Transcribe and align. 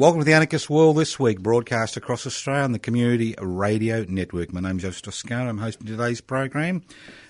Welcome 0.00 0.22
to 0.22 0.24
the 0.24 0.32
Anarchist 0.32 0.70
World 0.70 0.96
this 0.96 1.18
week, 1.20 1.40
broadcast 1.40 1.98
across 1.98 2.26
Australia 2.26 2.62
on 2.62 2.72
the 2.72 2.78
Community 2.78 3.34
Radio 3.38 4.06
Network. 4.08 4.50
My 4.50 4.60
name's 4.60 4.80
Joseph 4.80 5.02
Toscano. 5.02 5.50
I'm 5.50 5.58
hosting 5.58 5.86
today's 5.86 6.22
program. 6.22 6.80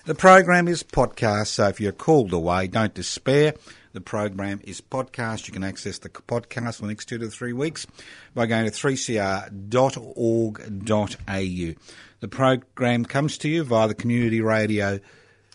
The 0.05 0.15
program 0.15 0.69
is 0.69 0.85
podcast, 0.85 1.49
so 1.49 1.67
if 1.67 1.81
you're 1.81 1.91
called 1.91 2.33
away, 2.33 2.69
don't 2.69 2.95
despair. 2.95 3.55
The 3.93 4.01
program 4.01 4.61
is 4.63 4.81
podcast. 4.81 5.49
You 5.49 5.53
can 5.53 5.65
access 5.65 5.99
the 5.99 6.11
podcast 6.11 6.77
for 6.77 6.83
the 6.83 6.89
next 6.89 7.07
two 7.07 7.19
to 7.19 7.29
three 7.29 7.53
weeks 7.53 7.89
by 8.35 8.47
going 8.47 8.67
to 8.67 8.71
3cr.org.au. 8.71 9.51
The 12.21 12.29
program 12.29 13.05
comes 13.05 13.39
to 13.39 13.49
you 13.49 13.65
via 13.65 13.89
the 13.89 13.95
Community 13.95 14.41
Radio 14.41 15.01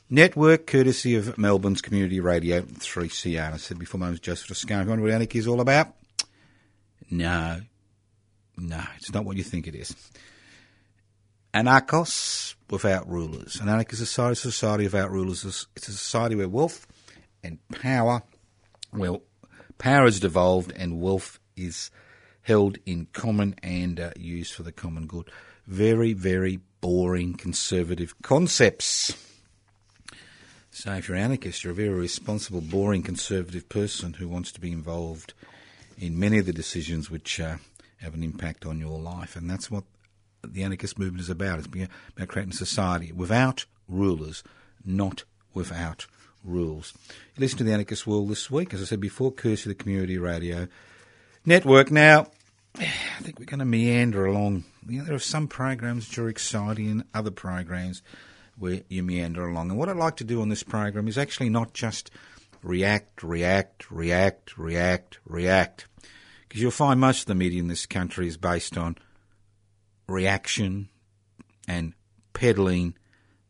Network, 0.09 0.67
courtesy 0.67 1.15
of 1.15 1.37
Melbourne's 1.37 1.81
Community 1.81 2.19
Radio 2.19 2.59
3CR. 2.63 3.53
I 3.53 3.55
said 3.55 3.79
before, 3.79 4.01
my 4.01 4.07
name's 4.07 4.19
Joseph 4.19 4.49
Toscano. 4.49 4.83
You 4.83 4.89
wonder 4.89 5.03
what 5.03 5.13
anarchy 5.13 5.39
is 5.39 5.47
all 5.47 5.61
about, 5.61 5.93
no, 7.09 7.61
no, 8.57 8.83
it's 8.97 9.13
not 9.13 9.25
what 9.25 9.37
you 9.37 9.43
think 9.43 9.67
it 9.67 9.75
is. 9.75 9.95
Anarchos 11.53 12.55
without 12.69 13.09
rulers. 13.09 13.59
An 13.61 13.69
anarchist 13.69 13.99
society 13.99 14.33
is 14.33 14.45
a 14.45 14.51
society 14.51 14.83
without 14.85 15.11
rulers. 15.11 15.67
It's 15.75 15.87
a 15.87 15.91
society 15.91 16.35
where 16.35 16.49
wealth 16.49 16.85
and 17.43 17.59
power, 17.69 18.23
well, 18.91 19.21
power 19.77 20.05
is 20.05 20.19
devolved 20.19 20.73
and 20.75 20.99
wealth 20.99 21.39
is 21.55 21.91
held 22.41 22.77
in 22.85 23.07
common 23.13 23.55
and 23.63 23.99
uh, 23.99 24.11
used 24.17 24.53
for 24.53 24.63
the 24.63 24.71
common 24.71 25.07
good. 25.07 25.29
Very, 25.65 26.13
very 26.13 26.59
boring 26.81 27.35
conservative 27.35 28.21
concepts. 28.21 29.15
So 30.71 30.91
if 30.93 31.07
you're 31.07 31.17
an 31.17 31.23
anarchist, 31.23 31.63
you're 31.63 31.71
a 31.71 31.75
very 31.75 31.89
responsible, 31.89 32.61
boring 32.61 33.01
conservative 33.01 33.69
person 33.69 34.13
who 34.13 34.27
wants 34.27 34.51
to 34.51 34.59
be 34.59 34.71
involved 34.71 35.33
in 35.97 36.19
many 36.19 36.37
of 36.37 36.45
the 36.45 36.53
decisions 36.53 37.09
which 37.09 37.39
uh, 37.39 37.57
have 37.97 38.13
an 38.13 38.23
impact 38.23 38.65
on 38.65 38.79
your 38.79 38.99
life. 38.99 39.35
And 39.35 39.49
that's 39.49 39.71
what 39.71 39.83
the 40.43 40.63
anarchist 40.63 40.99
movement 40.99 41.21
is 41.21 41.29
about. 41.29 41.59
It's 41.59 41.67
about 41.67 42.27
creating 42.27 42.53
a 42.53 42.57
society 42.57 43.11
without 43.11 43.65
rulers, 43.87 44.43
not 44.83 45.23
without 45.53 46.07
rules. 46.43 46.93
You 47.35 47.41
listen 47.41 47.57
to 47.59 47.63
the 47.63 47.73
Anarchist 47.73 48.05
World 48.05 48.29
this 48.29 48.51
week, 48.51 48.73
as 48.73 48.81
I 48.81 48.85
said 48.85 48.99
before, 48.99 49.31
courtesy 49.31 49.69
of 49.69 49.77
the 49.77 49.83
Community 49.83 50.17
Radio 50.17 50.67
Network. 51.45 51.91
Now, 51.91 52.27
I 52.77 53.21
think 53.21 53.39
we're 53.39 53.45
going 53.45 53.59
to 53.59 53.65
meander 53.65 54.25
along. 54.25 54.65
You 54.87 54.99
know, 54.99 55.05
there 55.05 55.15
are 55.15 55.19
some 55.19 55.47
programs 55.47 56.07
which 56.07 56.17
are 56.19 56.29
exciting 56.29 56.89
and 56.91 57.03
other 57.13 57.31
programs 57.31 58.01
where 58.57 58.81
you 58.89 59.03
meander 59.03 59.47
along. 59.47 59.69
And 59.69 59.79
what 59.79 59.89
I'd 59.89 59.95
like 59.95 60.17
to 60.17 60.23
do 60.23 60.41
on 60.41 60.49
this 60.49 60.63
program 60.63 61.07
is 61.07 61.17
actually 61.17 61.49
not 61.49 61.73
just 61.73 62.11
react, 62.65 63.21
react, 63.21 63.91
react, 63.91 64.57
react, 64.57 65.19
react. 65.23 65.87
Because 66.47 66.61
you'll 66.61 66.71
find 66.71 66.99
most 66.99 67.21
of 67.21 67.25
the 67.27 67.35
media 67.35 67.59
in 67.59 67.67
this 67.67 67.85
country 67.85 68.27
is 68.27 68.37
based 68.37 68.77
on 68.77 68.97
reaction 70.07 70.89
and 71.67 71.93
peddling 72.33 72.95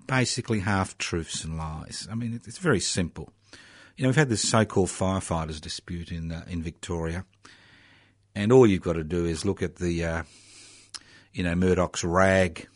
basically 0.05 0.59
half 0.59 0.97
truths 0.97 1.43
and 1.43 1.57
lies. 1.57 2.07
I 2.11 2.15
mean, 2.15 2.39
it's 2.45 2.57
very 2.57 2.81
simple. 2.81 3.31
You 3.95 4.03
know, 4.03 4.09
we've 4.09 4.17
had 4.17 4.29
this 4.29 4.47
so-called 4.47 4.89
firefighters 4.89 5.61
dispute 5.61 6.11
in 6.11 6.31
uh, 6.31 6.43
in 6.47 6.61
Victoria, 6.61 7.25
and 8.35 8.51
all 8.51 8.67
you've 8.67 8.81
got 8.81 8.93
to 8.93 9.05
do 9.05 9.25
is 9.25 9.45
look 9.45 9.63
at 9.63 9.77
the, 9.77 10.03
uh, 10.03 10.23
you 11.31 11.43
know, 11.43 11.55
Murdoch's 11.55 12.03
rag 12.03 12.67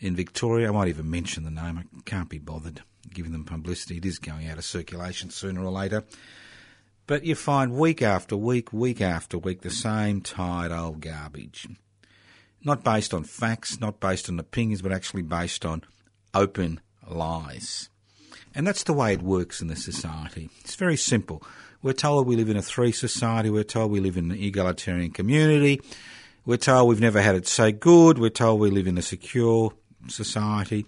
in 0.00 0.16
Victoria. 0.16 0.68
I 0.68 0.70
won't 0.70 0.88
even 0.88 1.10
mention 1.10 1.44
the 1.44 1.50
name. 1.50 1.78
I 1.78 1.84
can't 2.06 2.30
be 2.30 2.38
bothered 2.38 2.82
giving 3.14 3.32
them 3.32 3.44
publicity. 3.44 3.98
It 3.98 4.06
is 4.06 4.18
going 4.18 4.48
out 4.48 4.58
of 4.58 4.64
circulation 4.64 5.30
sooner 5.30 5.62
or 5.62 5.70
later. 5.70 6.04
But 7.06 7.24
you 7.24 7.34
find 7.34 7.72
week 7.72 8.00
after 8.00 8.36
week, 8.36 8.72
week 8.72 9.00
after 9.00 9.36
week, 9.36 9.62
the 9.62 9.70
same 9.70 10.20
tired 10.20 10.72
old 10.72 11.00
garbage. 11.00 11.68
Not 12.64 12.84
based 12.84 13.12
on 13.12 13.24
facts, 13.24 13.80
not 13.80 13.98
based 13.98 14.28
on 14.28 14.38
opinions, 14.38 14.82
but 14.82 14.92
actually 14.92 15.22
based 15.22 15.64
on 15.64 15.82
open 16.32 16.80
lies. 17.08 17.88
And 18.54 18.66
that's 18.66 18.84
the 18.84 18.92
way 18.92 19.12
it 19.12 19.22
works 19.22 19.60
in 19.60 19.68
the 19.68 19.76
society. 19.76 20.48
It's 20.60 20.76
very 20.76 20.96
simple. 20.96 21.42
We're 21.82 21.92
told 21.92 22.26
we 22.26 22.36
live 22.36 22.48
in 22.48 22.56
a 22.56 22.62
three 22.62 22.92
society. 22.92 23.50
We're 23.50 23.64
told 23.64 23.90
we 23.90 24.00
live 24.00 24.16
in 24.16 24.30
an 24.30 24.38
egalitarian 24.38 25.10
community. 25.10 25.80
We're 26.44 26.58
told 26.58 26.88
we've 26.88 27.00
never 27.00 27.20
had 27.20 27.34
it 27.34 27.48
so 27.48 27.72
good. 27.72 28.18
We're 28.18 28.30
told 28.30 28.60
we 28.60 28.70
live 28.70 28.86
in 28.86 28.98
a 28.98 29.02
secure 29.02 29.72
society. 30.08 30.86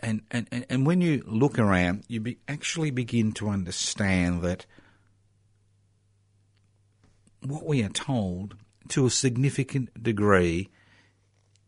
And, 0.00 0.22
and, 0.30 0.66
and 0.68 0.86
when 0.86 1.00
you 1.00 1.24
look 1.26 1.58
around, 1.58 2.04
you 2.08 2.20
be, 2.20 2.38
actually 2.46 2.90
begin 2.90 3.32
to 3.32 3.48
understand 3.48 4.42
that 4.42 4.66
what 7.40 7.66
we 7.66 7.82
are 7.82 7.88
told 7.88 8.56
to 8.88 9.06
a 9.06 9.10
significant 9.10 10.02
degree 10.02 10.70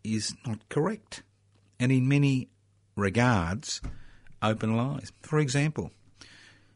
is 0.04 0.34
not 0.46 0.68
correct. 0.68 1.22
And 1.78 1.90
in 1.90 2.08
many 2.08 2.48
regards, 2.96 3.80
open 4.42 4.76
lies. 4.76 5.12
For 5.22 5.38
example, 5.38 5.90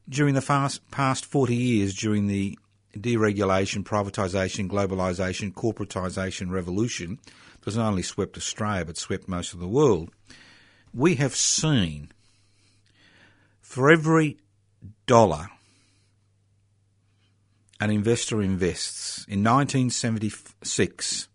during 0.09 0.35
the 0.35 0.41
fast, 0.41 0.89
past 0.91 1.25
40 1.25 1.55
years, 1.55 1.95
during 1.95 2.27
the 2.27 2.59
deregulation, 2.97 3.85
privatisation, 3.85 4.69
globalisation, 4.69 5.53
corporatisation 5.53 6.51
revolution, 6.51 7.19
was 7.65 7.77
not 7.77 7.89
only 7.89 8.03
swept 8.03 8.37
Australia 8.37 8.85
but 8.85 8.97
swept 8.97 9.29
most 9.29 9.55
of 9.55 9.61
the 9.61 9.69
world, 9.69 10.11
we 10.95 11.17
have 11.17 11.35
seen 11.35 12.11
for 13.61 13.91
every 13.91 14.39
dollar 15.07 15.49
an 17.81 17.91
investor 17.91 18.41
invests 18.41 19.27
in 19.29 19.43
1976, 19.43 21.29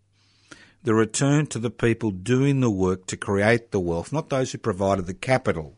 the 0.82 0.94
return 0.94 1.46
to 1.46 1.58
the 1.58 1.70
people 1.70 2.10
doing 2.10 2.60
the 2.60 2.70
work 2.70 3.04
to 3.06 3.16
create 3.16 3.70
the 3.70 3.78
wealth, 3.78 4.12
not 4.12 4.30
those 4.30 4.52
who 4.52 4.58
provided 4.58 5.06
the 5.06 5.14
capital 5.14 5.76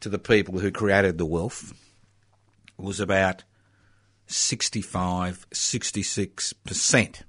to 0.00 0.10
the 0.10 0.18
people 0.18 0.58
who 0.58 0.70
created 0.70 1.16
the 1.16 1.26
wealth, 1.26 1.72
was 2.76 3.00
about 3.00 3.44
65, 4.26 5.46
66%. 5.50 7.22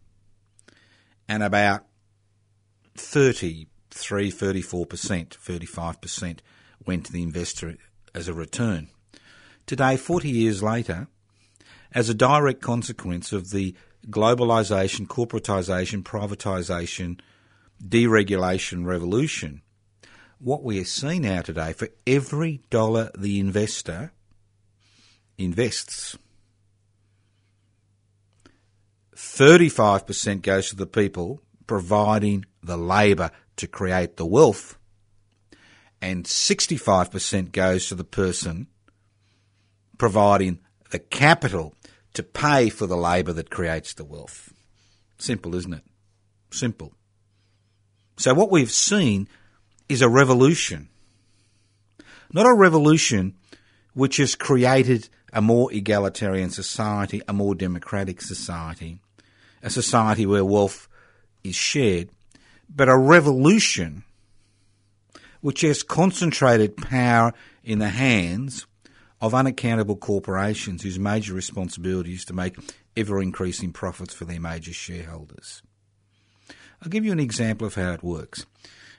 And 1.27 1.43
about 1.43 1.85
33, 3.99 4.31
34%, 4.31 5.37
35% 5.37 6.39
went 6.85 7.05
to 7.05 7.11
the 7.11 7.23
investor 7.23 7.75
as 8.15 8.27
a 8.27 8.33
return. 8.33 8.89
Today, 9.65 9.97
40 9.97 10.29
years 10.29 10.63
later, 10.63 11.07
as 11.91 12.09
a 12.09 12.13
direct 12.13 12.61
consequence 12.61 13.33
of 13.33 13.51
the 13.51 13.75
globalisation, 14.07 15.07
corporatisation, 15.07 16.03
privatisation, 16.03 17.19
deregulation 17.83 18.85
revolution, 18.85 19.61
what 20.39 20.63
we 20.63 20.83
seeing 20.85 21.23
now 21.23 21.41
today, 21.41 21.73
for 21.73 21.89
every 22.07 22.61
dollar 22.69 23.11
the 23.17 23.39
investor 23.39 24.13
invests, 25.37 26.17
35% 29.15 30.41
goes 30.41 30.69
to 30.69 30.75
the 30.77 30.87
people 30.87 31.41
providing 31.67 32.45
the 32.63 32.77
labour 32.77 33.29
to 33.59 33.67
create 33.67 34.17
the 34.17 34.25
wealth, 34.25 34.77
and 36.01 36.25
65% 36.25 37.51
goes 37.51 37.87
to 37.87 37.95
the 37.95 38.03
person 38.03 38.67
providing 39.97 40.59
the 40.91 40.99
capital 40.99 41.75
to 42.13 42.23
pay 42.23 42.69
for 42.69 42.87
the 42.87 42.97
labour 42.97 43.33
that 43.33 43.49
creates 43.49 43.93
the 43.93 44.05
wealth. 44.05 44.53
Simple, 45.17 45.55
isn't 45.55 45.73
it? 45.73 45.83
Simple. 46.51 46.93
So 48.17 48.33
what 48.33 48.49
we've 48.49 48.71
seen 48.71 49.27
is 49.89 50.01
a 50.01 50.09
revolution. 50.09 50.89
Not 52.31 52.45
a 52.45 52.53
revolution 52.53 53.35
which 53.93 54.17
has 54.17 54.35
created 54.35 55.09
a 55.33 55.41
more 55.41 55.71
egalitarian 55.73 56.49
society, 56.49 57.21
a 57.27 57.33
more 57.33 57.55
democratic 57.55 58.21
society, 58.21 59.01
a 59.61 59.69
society 59.69 60.25
where 60.25 60.45
wealth 60.45 60.87
is 61.43 61.55
shared, 61.55 62.09
but 62.73 62.89
a 62.89 62.97
revolution 62.97 64.03
which 65.41 65.61
has 65.61 65.83
concentrated 65.83 66.77
power 66.77 67.33
in 67.63 67.79
the 67.79 67.89
hands 67.89 68.65
of 69.21 69.33
unaccountable 69.33 69.95
corporations 69.95 70.83
whose 70.83 70.99
major 70.99 71.33
responsibility 71.33 72.13
is 72.13 72.25
to 72.25 72.33
make 72.33 72.55
ever 72.95 73.21
increasing 73.21 73.71
profits 73.71 74.13
for 74.13 74.25
their 74.25 74.39
major 74.39 74.73
shareholders. 74.73 75.61
I'll 76.81 76.89
give 76.89 77.05
you 77.05 77.11
an 77.11 77.19
example 77.19 77.67
of 77.67 77.75
how 77.75 77.91
it 77.91 78.03
works. 78.03 78.45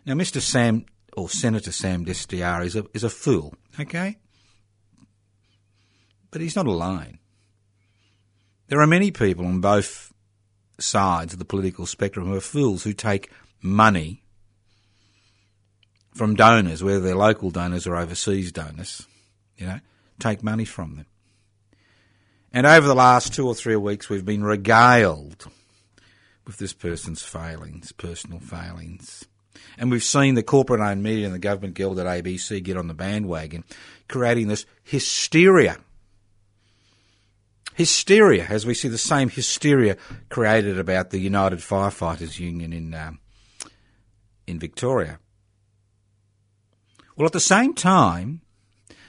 Now, 0.04 0.14
Mr. 0.14 0.40
Sam, 0.40 0.84
or 1.16 1.28
Senator 1.28 1.72
Sam 1.72 2.04
Dastyari, 2.04 2.66
is 2.66 2.76
a, 2.76 2.84
is 2.92 3.04
a 3.04 3.10
fool, 3.10 3.54
okay? 3.78 4.18
But 6.30 6.40
he's 6.40 6.56
not 6.56 6.66
alone. 6.66 7.18
There 8.68 8.80
are 8.80 8.86
many 8.86 9.10
people 9.10 9.46
on 9.46 9.60
both 9.60 10.12
sides 10.78 11.32
of 11.32 11.38
the 11.38 11.44
political 11.44 11.86
spectrum 11.86 12.26
who 12.26 12.34
are 12.34 12.40
fools 12.40 12.84
who 12.84 12.92
take 12.92 13.30
money 13.62 14.22
from 16.14 16.34
donors, 16.34 16.82
whether 16.82 17.00
they're 17.00 17.14
local 17.14 17.50
donors 17.50 17.86
or 17.86 17.96
overseas 17.96 18.52
donors, 18.52 19.06
you 19.56 19.66
know, 19.66 19.80
take 20.18 20.42
money 20.42 20.64
from 20.64 20.96
them. 20.96 21.06
And 22.52 22.66
over 22.66 22.86
the 22.86 22.94
last 22.94 23.32
two 23.32 23.46
or 23.46 23.54
three 23.54 23.76
weeks, 23.76 24.08
we've 24.08 24.24
been 24.24 24.42
regaled 24.42 25.46
with 26.46 26.58
this 26.58 26.72
person's 26.72 27.22
failings, 27.22 27.92
personal 27.92 28.40
failings. 28.40 29.24
And 29.78 29.90
we've 29.90 30.02
seen 30.02 30.34
the 30.34 30.42
corporate 30.42 30.80
owned 30.80 31.02
media 31.02 31.26
and 31.26 31.34
the 31.34 31.38
government 31.38 31.74
guild 31.74 31.98
at 32.00 32.06
ABC 32.06 32.62
get 32.62 32.76
on 32.76 32.88
the 32.88 32.94
bandwagon, 32.94 33.64
creating 34.08 34.48
this 34.48 34.66
hysteria. 34.82 35.78
Hysteria, 37.74 38.46
as 38.50 38.66
we 38.66 38.74
see 38.74 38.88
the 38.88 38.98
same 38.98 39.30
hysteria 39.30 39.96
created 40.28 40.78
about 40.78 41.10
the 41.10 41.18
United 41.18 41.60
Firefighters 41.60 42.38
Union 42.38 42.72
in 42.72 42.92
um, 42.94 43.20
in 44.50 44.58
Victoria. 44.58 45.18
Well, 47.16 47.26
at 47.26 47.32
the 47.32 47.40
same 47.40 47.74
time, 47.74 48.42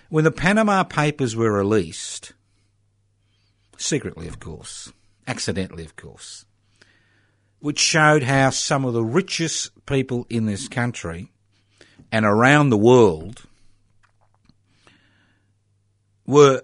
when 0.10 0.24
the 0.24 0.32
Panama 0.32 0.84
Papers 0.84 1.36
were 1.36 1.52
released, 1.52 2.34
secretly, 3.78 4.28
of 4.28 4.40
course, 4.40 4.92
accidentally, 5.28 5.84
of 5.84 5.96
course, 5.96 6.46
which 7.60 7.80
showed 7.80 8.24
how 8.24 8.50
some 8.50 8.86
of 8.86 8.94
the 8.94 9.04
richest 9.04 9.86
people 9.86 10.26
in 10.30 10.46
this 10.46 10.68
country 10.68 11.32
and 12.12 12.26
around 12.26 12.70
the 12.70 12.78
world 12.78 13.44
were 16.26 16.64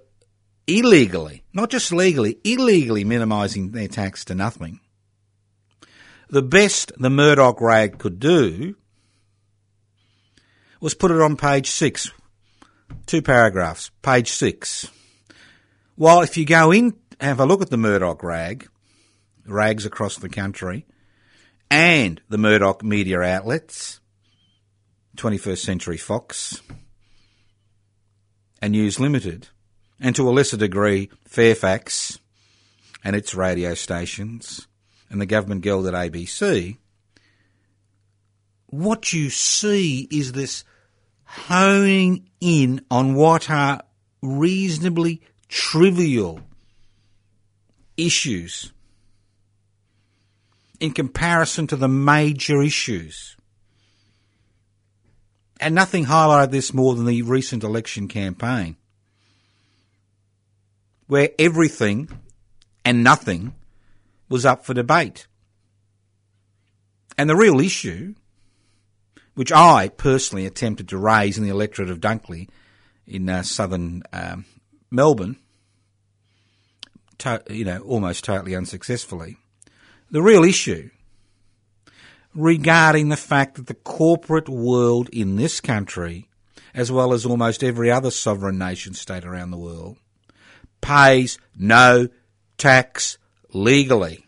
illegally, 0.67 1.43
not 1.53 1.69
just 1.69 1.91
legally, 1.91 2.37
illegally 2.43 3.03
minimising 3.03 3.71
their 3.71 3.87
tax 3.87 4.25
to 4.25 4.35
nothing. 4.35 4.79
The 6.29 6.41
best 6.41 6.91
the 6.97 7.09
Murdoch 7.09 7.61
rag 7.61 7.99
could 7.99 8.19
do 8.19 8.75
was 10.81 10.93
put 10.93 11.11
it 11.11 11.21
on 11.21 11.37
page 11.37 11.69
six, 11.69 12.11
two 13.05 13.21
paragraphs, 13.21 13.91
page 14.01 14.29
six. 14.29 14.91
While 15.95 16.21
if 16.21 16.37
you 16.37 16.45
go 16.45 16.71
in, 16.71 16.95
have 17.19 17.39
a 17.39 17.45
look 17.45 17.61
at 17.61 17.69
the 17.69 17.77
Murdoch 17.77 18.23
rag, 18.23 18.67
rags 19.45 19.85
across 19.85 20.17
the 20.17 20.29
country, 20.29 20.85
and 21.71 22.21
the 22.29 22.37
Murdoch 22.37 22.83
media 22.83 23.21
outlets, 23.21 23.99
21st 25.15 25.57
Century 25.57 25.97
Fox, 25.97 26.61
and 28.61 28.73
News 28.73 28.99
Limited, 28.99 29.47
and 29.99 30.15
to 30.15 30.29
a 30.29 30.31
lesser 30.31 30.57
degree, 30.57 31.09
Fairfax 31.25 32.19
and 33.03 33.15
its 33.15 33.33
radio 33.33 33.73
stations, 33.73 34.66
and 35.09 35.21
the 35.21 35.25
government 35.25 35.61
guild 35.61 35.87
at 35.87 35.93
ABC, 35.93 36.77
what 38.67 39.13
you 39.13 39.29
see 39.29 40.07
is 40.11 40.33
this 40.33 40.63
honing 41.23 42.29
in 42.39 42.81
on 42.91 43.15
what 43.15 43.49
are 43.49 43.81
reasonably 44.21 45.21
trivial 45.47 46.41
issues 47.95 48.71
in 50.79 50.91
comparison 50.91 51.67
to 51.67 51.75
the 51.75 51.87
major 51.87 52.61
issues. 52.61 53.35
And 55.59 55.73
nothing 55.73 56.05
highlighted 56.05 56.51
this 56.51 56.73
more 56.73 56.93
than 56.93 57.05
the 57.05 57.23
recent 57.23 57.63
election 57.63 58.07
campaign, 58.07 58.77
where 61.07 61.29
everything 61.39 62.09
and 62.85 63.03
nothing 63.03 63.53
was 64.29 64.45
up 64.45 64.65
for 64.65 64.73
debate. 64.73 65.27
And 67.17 67.29
the 67.29 67.35
real 67.35 67.59
issue, 67.59 68.13
which 69.33 69.51
I 69.51 69.89
personally 69.89 70.45
attempted 70.45 70.89
to 70.89 70.97
raise 70.97 71.37
in 71.37 71.43
the 71.43 71.49
electorate 71.49 71.89
of 71.89 71.99
Dunkley 71.99 72.49
in 73.05 73.29
uh, 73.29 73.43
southern 73.43 74.03
um, 74.13 74.45
Melbourne, 74.91 75.37
to, 77.19 77.41
you 77.49 77.65
know, 77.65 77.79
almost 77.79 78.23
totally 78.23 78.55
unsuccessfully, 78.55 79.37
the 80.11 80.21
real 80.21 80.43
issue 80.43 80.89
regarding 82.35 83.09
the 83.09 83.17
fact 83.17 83.55
that 83.55 83.65
the 83.65 83.73
corporate 83.73 84.47
world 84.47 85.09
in 85.09 85.35
this 85.35 85.59
country, 85.59 86.29
as 86.73 86.91
well 86.91 87.11
as 87.11 87.25
almost 87.25 87.63
every 87.63 87.89
other 87.89 88.11
sovereign 88.11 88.59
nation 88.59 88.93
state 88.93 89.25
around 89.25 89.49
the 89.49 89.57
world, 89.57 89.97
pays 90.79 91.39
no 91.57 92.07
tax 92.57 93.17
legally. 93.63 94.25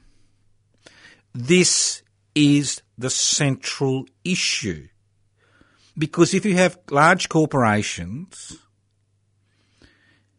This 1.34 2.02
is 2.36 2.82
the 2.98 3.10
central 3.10 4.06
issue. 4.24 4.88
Because 5.98 6.34
if 6.34 6.46
you 6.46 6.56
have 6.56 6.80
large 6.90 7.30
corporations 7.30 8.58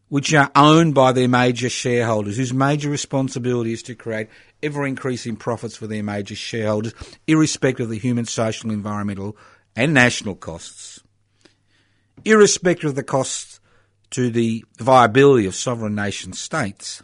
which 0.09 0.33
are 0.33 0.51
owned 0.55 0.93
by 0.93 1.13
their 1.13 1.29
major 1.29 1.69
shareholders, 1.69 2.35
whose 2.35 2.53
major 2.53 2.89
responsibility 2.89 3.71
is 3.71 3.81
to 3.81 3.95
create 3.95 4.27
ever 4.61 4.85
increasing 4.85 5.37
profits 5.37 5.77
for 5.77 5.87
their 5.87 6.03
major 6.03 6.35
shareholders, 6.35 6.93
irrespective 7.27 7.85
of 7.85 7.89
the 7.89 7.97
human, 7.97 8.25
social, 8.25 8.71
environmental, 8.71 9.37
and 9.73 9.93
national 9.93 10.35
costs, 10.35 11.01
irrespective 12.25 12.89
of 12.89 12.95
the 12.95 13.03
costs 13.03 13.61
to 14.09 14.29
the 14.29 14.65
viability 14.79 15.45
of 15.45 15.55
sovereign 15.55 15.95
nation 15.95 16.33
states. 16.33 17.01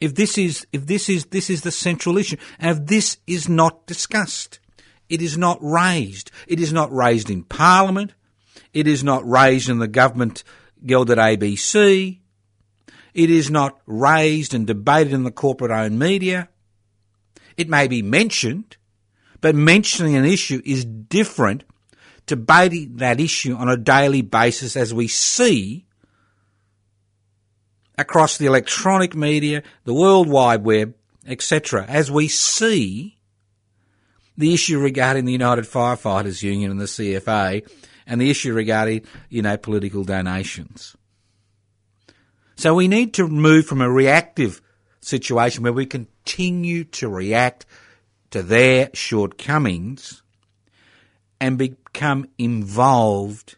If 0.00 0.14
this 0.14 0.38
is 0.38 0.66
if 0.72 0.86
this 0.86 1.08
is 1.08 1.26
this 1.26 1.50
is 1.50 1.62
the 1.62 1.72
central 1.72 2.18
issue, 2.18 2.36
and 2.58 2.78
if 2.78 2.86
this 2.86 3.18
is 3.26 3.48
not 3.48 3.86
discussed, 3.86 4.60
it 5.08 5.20
is 5.20 5.36
not 5.36 5.58
raised. 5.60 6.30
It 6.46 6.60
is 6.60 6.72
not 6.72 6.92
raised 6.92 7.30
in 7.30 7.42
Parliament. 7.44 8.14
It 8.72 8.86
is 8.86 9.02
not 9.02 9.28
raised 9.28 9.68
in 9.68 9.78
the 9.78 9.88
government 9.88 10.44
guild 10.84 11.10
at 11.10 11.18
ABC. 11.18 12.20
It 13.14 13.30
is 13.30 13.50
not 13.50 13.80
raised 13.86 14.54
and 14.54 14.66
debated 14.66 15.12
in 15.12 15.24
the 15.24 15.32
corporate 15.32 15.72
owned 15.72 15.98
media. 15.98 16.48
It 17.56 17.68
may 17.68 17.88
be 17.88 18.02
mentioned, 18.02 18.76
but 19.40 19.56
mentioning 19.56 20.14
an 20.14 20.24
issue 20.24 20.62
is 20.64 20.84
different 20.84 21.64
to 22.26 22.36
debating 22.36 22.96
that 22.96 23.20
issue 23.20 23.56
on 23.56 23.68
a 23.68 23.76
daily 23.76 24.22
basis 24.22 24.76
as 24.76 24.94
we 24.94 25.08
see 25.08 25.87
across 27.98 28.38
the 28.38 28.46
electronic 28.46 29.14
media, 29.14 29.62
the 29.84 29.92
World 29.92 30.28
Wide 30.28 30.64
Web, 30.64 30.94
etc., 31.26 31.84
as 31.86 32.10
we 32.10 32.28
see 32.28 33.18
the 34.36 34.54
issue 34.54 34.78
regarding 34.78 35.24
the 35.24 35.32
United 35.32 35.64
Firefighters 35.64 36.42
Union 36.42 36.70
and 36.70 36.80
the 36.80 36.84
CFA 36.84 37.68
and 38.06 38.20
the 38.20 38.30
issue 38.30 38.54
regarding, 38.54 39.04
you 39.28 39.42
know, 39.42 39.56
political 39.56 40.04
donations. 40.04 40.96
So 42.56 42.74
we 42.74 42.88
need 42.88 43.14
to 43.14 43.26
move 43.26 43.66
from 43.66 43.80
a 43.80 43.90
reactive 43.90 44.62
situation 45.00 45.64
where 45.64 45.72
we 45.72 45.86
continue 45.86 46.84
to 46.84 47.08
react 47.08 47.66
to 48.30 48.42
their 48.42 48.90
shortcomings 48.94 50.22
and 51.40 51.58
become 51.58 52.28
involved 52.38 53.56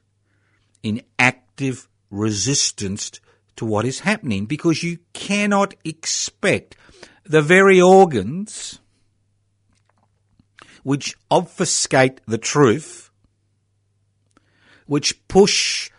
in 0.82 1.02
active 1.18 1.88
resistance 2.10 3.20
to 3.56 3.64
what 3.64 3.84
is 3.84 4.00
happening 4.00 4.46
because 4.46 4.82
you 4.82 4.98
cannot 5.12 5.74
expect 5.84 6.76
the 7.24 7.42
very 7.42 7.80
organs 7.80 8.80
which 10.82 11.16
obfuscate 11.30 12.20
the 12.26 12.38
truth, 12.38 13.10
which 14.86 15.26
push 15.28 15.90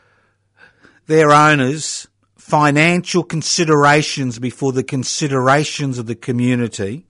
their 1.07 1.31
owners 1.31 2.07
financial 2.35 3.23
considerations 3.23 4.39
before 4.39 4.73
the 4.73 4.83
considerations 4.83 5.97
of 5.97 6.05
the 6.05 6.15
community, 6.15 7.05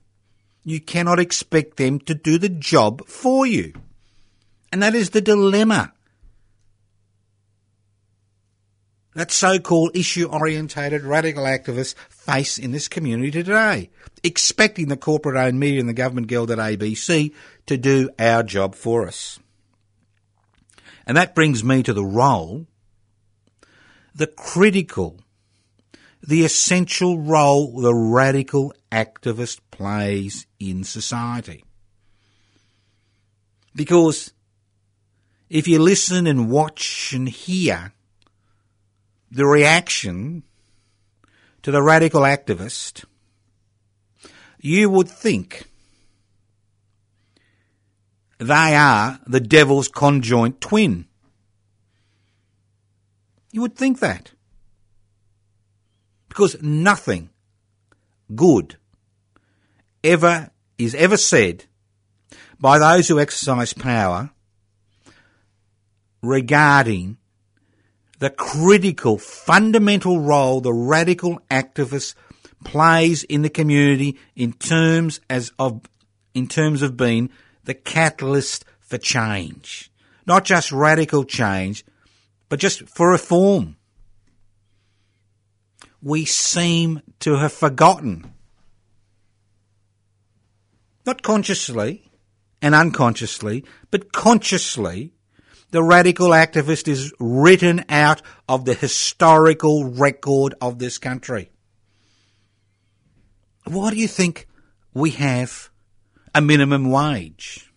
you 0.64 0.80
cannot 0.80 1.18
expect 1.18 1.76
them 1.76 1.98
to 1.98 2.14
do 2.14 2.38
the 2.38 2.48
job 2.48 3.04
for 3.06 3.46
you. 3.46 3.72
And 4.70 4.82
that 4.82 4.94
is 4.94 5.10
the 5.10 5.20
dilemma 5.20 5.92
that 9.14 9.30
so-called 9.30 9.94
issue-orientated 9.94 11.02
radical 11.02 11.44
activists 11.44 11.94
face 12.08 12.58
in 12.58 12.72
this 12.72 12.88
community 12.88 13.30
today, 13.30 13.90
expecting 14.22 14.88
the 14.88 14.96
corporate-owned 14.96 15.58
media 15.58 15.80
and 15.80 15.88
the 15.88 15.94
government-gelded 15.94 16.58
ABC 16.58 17.32
to 17.66 17.76
do 17.76 18.10
our 18.18 18.42
job 18.42 18.74
for 18.74 19.06
us. 19.06 19.38
And 21.06 21.16
that 21.16 21.34
brings 21.34 21.62
me 21.62 21.82
to 21.82 21.92
the 21.92 22.04
role, 22.04 22.66
the 24.14 24.28
critical, 24.28 25.20
the 26.22 26.44
essential 26.44 27.18
role 27.18 27.80
the 27.80 27.94
radical 27.94 28.72
activist 28.90 29.60
plays 29.70 30.46
in 30.60 30.84
society. 30.84 31.64
Because 33.74 34.32
if 35.50 35.66
you 35.66 35.80
listen 35.80 36.26
and 36.26 36.50
watch 36.50 37.12
and 37.12 37.28
hear 37.28 37.92
the 39.32 39.46
reaction 39.46 40.42
to 41.62 41.70
the 41.70 41.82
radical 41.82 42.20
activist, 42.20 43.04
you 44.60 44.90
would 44.90 45.08
think 45.08 45.64
they 48.38 48.76
are 48.76 49.18
the 49.26 49.40
devil's 49.40 49.88
conjoint 49.88 50.60
twin. 50.60 51.06
You 53.52 53.62
would 53.62 53.74
think 53.74 54.00
that. 54.00 54.32
Because 56.28 56.60
nothing 56.62 57.30
good 58.34 58.76
ever 60.04 60.50
is 60.76 60.94
ever 60.94 61.16
said 61.16 61.64
by 62.60 62.78
those 62.78 63.08
who 63.08 63.18
exercise 63.18 63.72
power 63.72 64.30
regarding 66.22 67.16
the 68.22 68.30
critical, 68.30 69.18
fundamental 69.18 70.20
role 70.20 70.60
the 70.60 70.72
radical 70.72 71.40
activist 71.50 72.14
plays 72.64 73.24
in 73.24 73.42
the 73.42 73.50
community 73.50 74.16
in 74.36 74.52
terms 74.52 75.18
as 75.28 75.50
of 75.58 75.80
in 76.32 76.46
terms 76.46 76.82
of 76.82 76.96
being 76.96 77.30
the 77.64 77.74
catalyst 77.74 78.64
for 78.78 78.96
change. 78.96 79.90
Not 80.24 80.44
just 80.44 80.70
radical 80.70 81.24
change, 81.24 81.84
but 82.48 82.60
just 82.60 82.88
for 82.88 83.10
reform. 83.10 83.76
We 86.00 86.24
seem 86.24 87.02
to 87.18 87.38
have 87.38 87.52
forgotten, 87.52 88.32
not 91.04 91.22
consciously 91.22 92.04
and 92.62 92.72
unconsciously, 92.72 93.64
but 93.90 94.12
consciously, 94.12 95.12
the 95.72 95.82
radical 95.82 96.28
activist 96.28 96.86
is 96.86 97.12
written 97.18 97.84
out 97.88 98.22
of 98.48 98.66
the 98.66 98.74
historical 98.74 99.90
record 99.90 100.54
of 100.60 100.78
this 100.78 100.98
country. 100.98 101.50
Why 103.64 103.90
do 103.90 103.96
you 103.96 104.06
think 104.06 104.46
we 104.92 105.10
have 105.10 105.70
a 106.34 106.42
minimum 106.42 106.90
wage? 106.90 107.72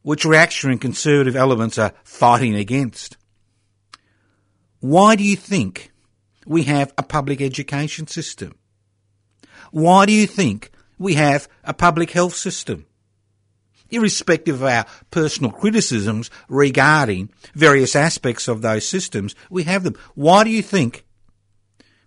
Which 0.00 0.24
reactionary 0.24 0.74
and 0.74 0.80
conservative 0.80 1.36
elements 1.36 1.78
are 1.78 1.92
fighting 2.02 2.54
against. 2.54 3.18
Why 4.80 5.14
do 5.14 5.22
you 5.22 5.36
think 5.36 5.92
we 6.46 6.62
have 6.64 6.92
a 6.96 7.02
public 7.02 7.42
education 7.42 8.06
system? 8.06 8.54
Why 9.70 10.06
do 10.06 10.12
you 10.12 10.26
think 10.26 10.70
we 10.98 11.14
have 11.14 11.48
a 11.64 11.74
public 11.74 12.12
health 12.12 12.34
system? 12.34 12.86
Irrespective 13.92 14.62
of 14.62 14.68
our 14.68 14.86
personal 15.10 15.52
criticisms 15.52 16.30
regarding 16.48 17.30
various 17.54 17.94
aspects 17.94 18.48
of 18.48 18.62
those 18.62 18.86
systems, 18.86 19.34
we 19.50 19.64
have 19.64 19.84
them. 19.84 19.94
Why 20.14 20.44
do 20.44 20.50
you 20.50 20.62
think 20.62 21.04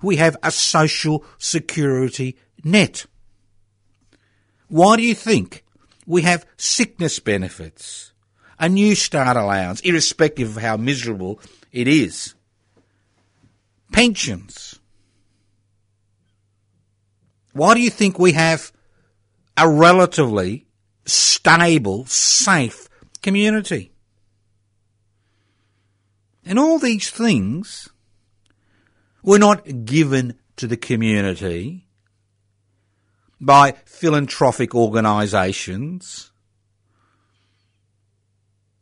we 0.01 0.17
have 0.17 0.37
a 0.43 0.51
social 0.51 1.23
security 1.37 2.37
net? 2.63 3.05
Why 4.67 4.97
do 4.97 5.03
you 5.03 5.15
think 5.15 5.63
we 6.05 6.23
have 6.23 6.45
sickness 6.57 7.19
benefits, 7.19 8.13
a 8.59 8.69
new 8.69 8.95
start 8.95 9.37
allowance, 9.37 9.81
irrespective 9.81 10.57
of 10.57 10.63
how 10.63 10.77
miserable 10.77 11.39
it 11.71 11.87
is, 11.87 12.35
pensions? 13.91 14.79
Why 17.53 17.73
do 17.73 17.79
you 17.79 17.89
think 17.89 18.19
we 18.19 18.33
have 18.33 18.73
a 19.55 19.69
relatively 19.69 20.64
stable, 21.05 22.05
safe 22.05 22.89
community. 23.21 23.91
And 26.45 26.59
all 26.59 26.77
these 26.77 27.09
things 27.09 27.89
were 29.23 29.39
not 29.39 29.85
given 29.85 30.35
to 30.57 30.67
the 30.67 30.77
community 30.77 31.87
by 33.41 33.71
philanthropic 33.85 34.75
organisations, 34.75 36.31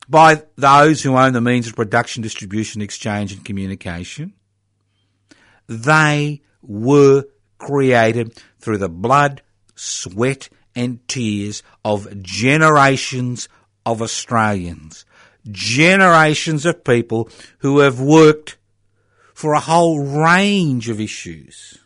by 0.08 0.44
those 0.58 1.02
who 1.02 1.16
own 1.16 1.34
the 1.34 1.42
means 1.42 1.68
of 1.68 1.76
production, 1.76 2.22
distribution, 2.22 2.82
exchange 2.82 3.32
and 3.32 3.44
communication. 3.44 4.34
They 5.68 6.42
were 6.62 7.24
created 7.58 8.38
through 8.60 8.80
the 8.80 8.90
blood, 8.90 9.42
sweat 9.76 10.50
and 10.76 11.06
tears 11.08 11.64
of 11.84 12.22
generations 12.22 13.48
of 13.86 14.02
Australians, 14.02 15.06
generations 15.52 16.66
of 16.66 16.84
people 16.84 17.30
who 17.60 17.80
have 17.80 18.00
worked 18.00 18.58
for 19.34 19.54
a 19.54 19.60
whole 19.60 20.00
range 20.00 20.90
of 20.90 21.02
issues, 21.02 21.80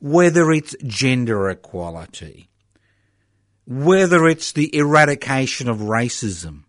whether 0.00 0.50
it's 0.52 0.74
gender 0.84 1.48
equality, 1.48 2.48
whether 3.66 4.26
it's 4.26 4.52
the 4.52 4.74
eradication 4.76 5.68
of 5.68 5.78
racism, 5.78 6.64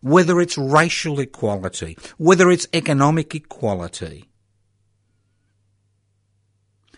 whether 0.00 0.40
it's 0.40 0.58
racial 0.58 1.18
equality, 1.20 1.96
whether 2.18 2.50
it's 2.50 2.66
economic 2.72 3.34
equality, 3.34 4.28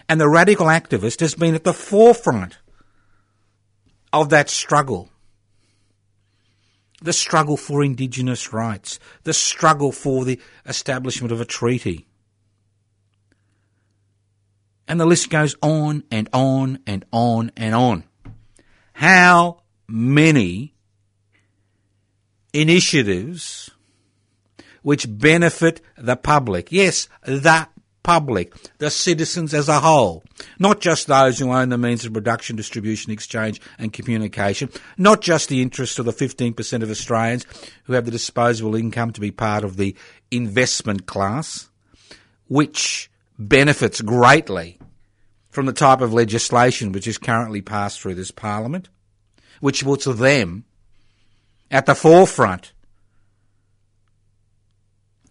and 0.09 0.21
the 0.21 0.29
radical 0.29 0.67
activist 0.67 1.21
has 1.21 1.35
been 1.35 1.55
at 1.55 1.65
the 1.65 1.73
forefront 1.73 2.59
of 4.13 4.31
that 4.31 4.49
struggle. 4.49 5.11
The 7.03 7.13
struggle 7.13 7.57
for 7.57 7.85
Indigenous 7.85 8.53
rights, 8.53 8.99
the 9.23 9.35
struggle 9.35 9.93
for 9.93 10.25
the 10.25 10.41
establishment 10.67 11.31
of 11.31 11.41
a 11.41 11.45
treaty. 11.45 12.09
And 14.89 14.99
the 14.99 15.07
list 15.07 15.29
goes 15.29 15.55
on 15.63 16.03
and 16.11 16.29
on 16.33 16.81
and 16.87 17.05
on 17.13 17.53
and 17.57 17.75
on. 17.75 18.05
How 18.95 19.63
many 19.87 20.75
initiatives 22.53 23.71
which 24.83 25.07
benefit 25.09 25.83
the 25.97 26.17
public, 26.17 26.73
yes, 26.73 27.09
the 27.23 27.69
public, 28.09 28.55
the 28.79 28.91
citizens 28.91 29.53
as 29.53 29.69
a 29.69 29.81
whole, 29.81 30.25
not 30.59 30.81
just 30.81 31.09
those 31.09 31.39
who 31.39 31.53
own 31.53 31.69
the 31.69 31.77
means 31.77 32.07
of 32.07 32.13
production, 32.15 32.57
distribution, 32.57 33.13
exchange 33.13 33.61
and 33.79 33.93
communication, 33.93 34.71
not 34.97 35.21
just 35.21 35.51
the 35.51 35.61
interests 35.61 35.99
of 35.99 36.07
the 36.07 36.13
15% 36.13 36.83
of 36.83 36.91
Australians 36.91 37.45
who 37.85 37.93
have 37.93 38.07
the 38.07 38.11
disposable 38.11 38.75
income 38.75 39.13
to 39.13 39.21
be 39.21 39.31
part 39.31 39.63
of 39.63 39.77
the 39.77 39.95
investment 40.31 41.05
class, 41.05 41.69
which 42.47 43.11
benefits 43.39 44.01
greatly 44.01 44.79
from 45.51 45.67
the 45.67 45.75
type 45.75 46.01
of 46.01 46.15
legislation 46.15 46.93
which 46.93 47.07
is 47.07 47.19
currently 47.19 47.61
passed 47.61 48.01
through 48.01 48.15
this 48.15 48.31
parliament, 48.31 48.89
which 49.61 49.85
puts 49.85 50.07
them 50.07 50.65
at 51.71 51.85
the 51.85 51.95
forefront 51.95 52.73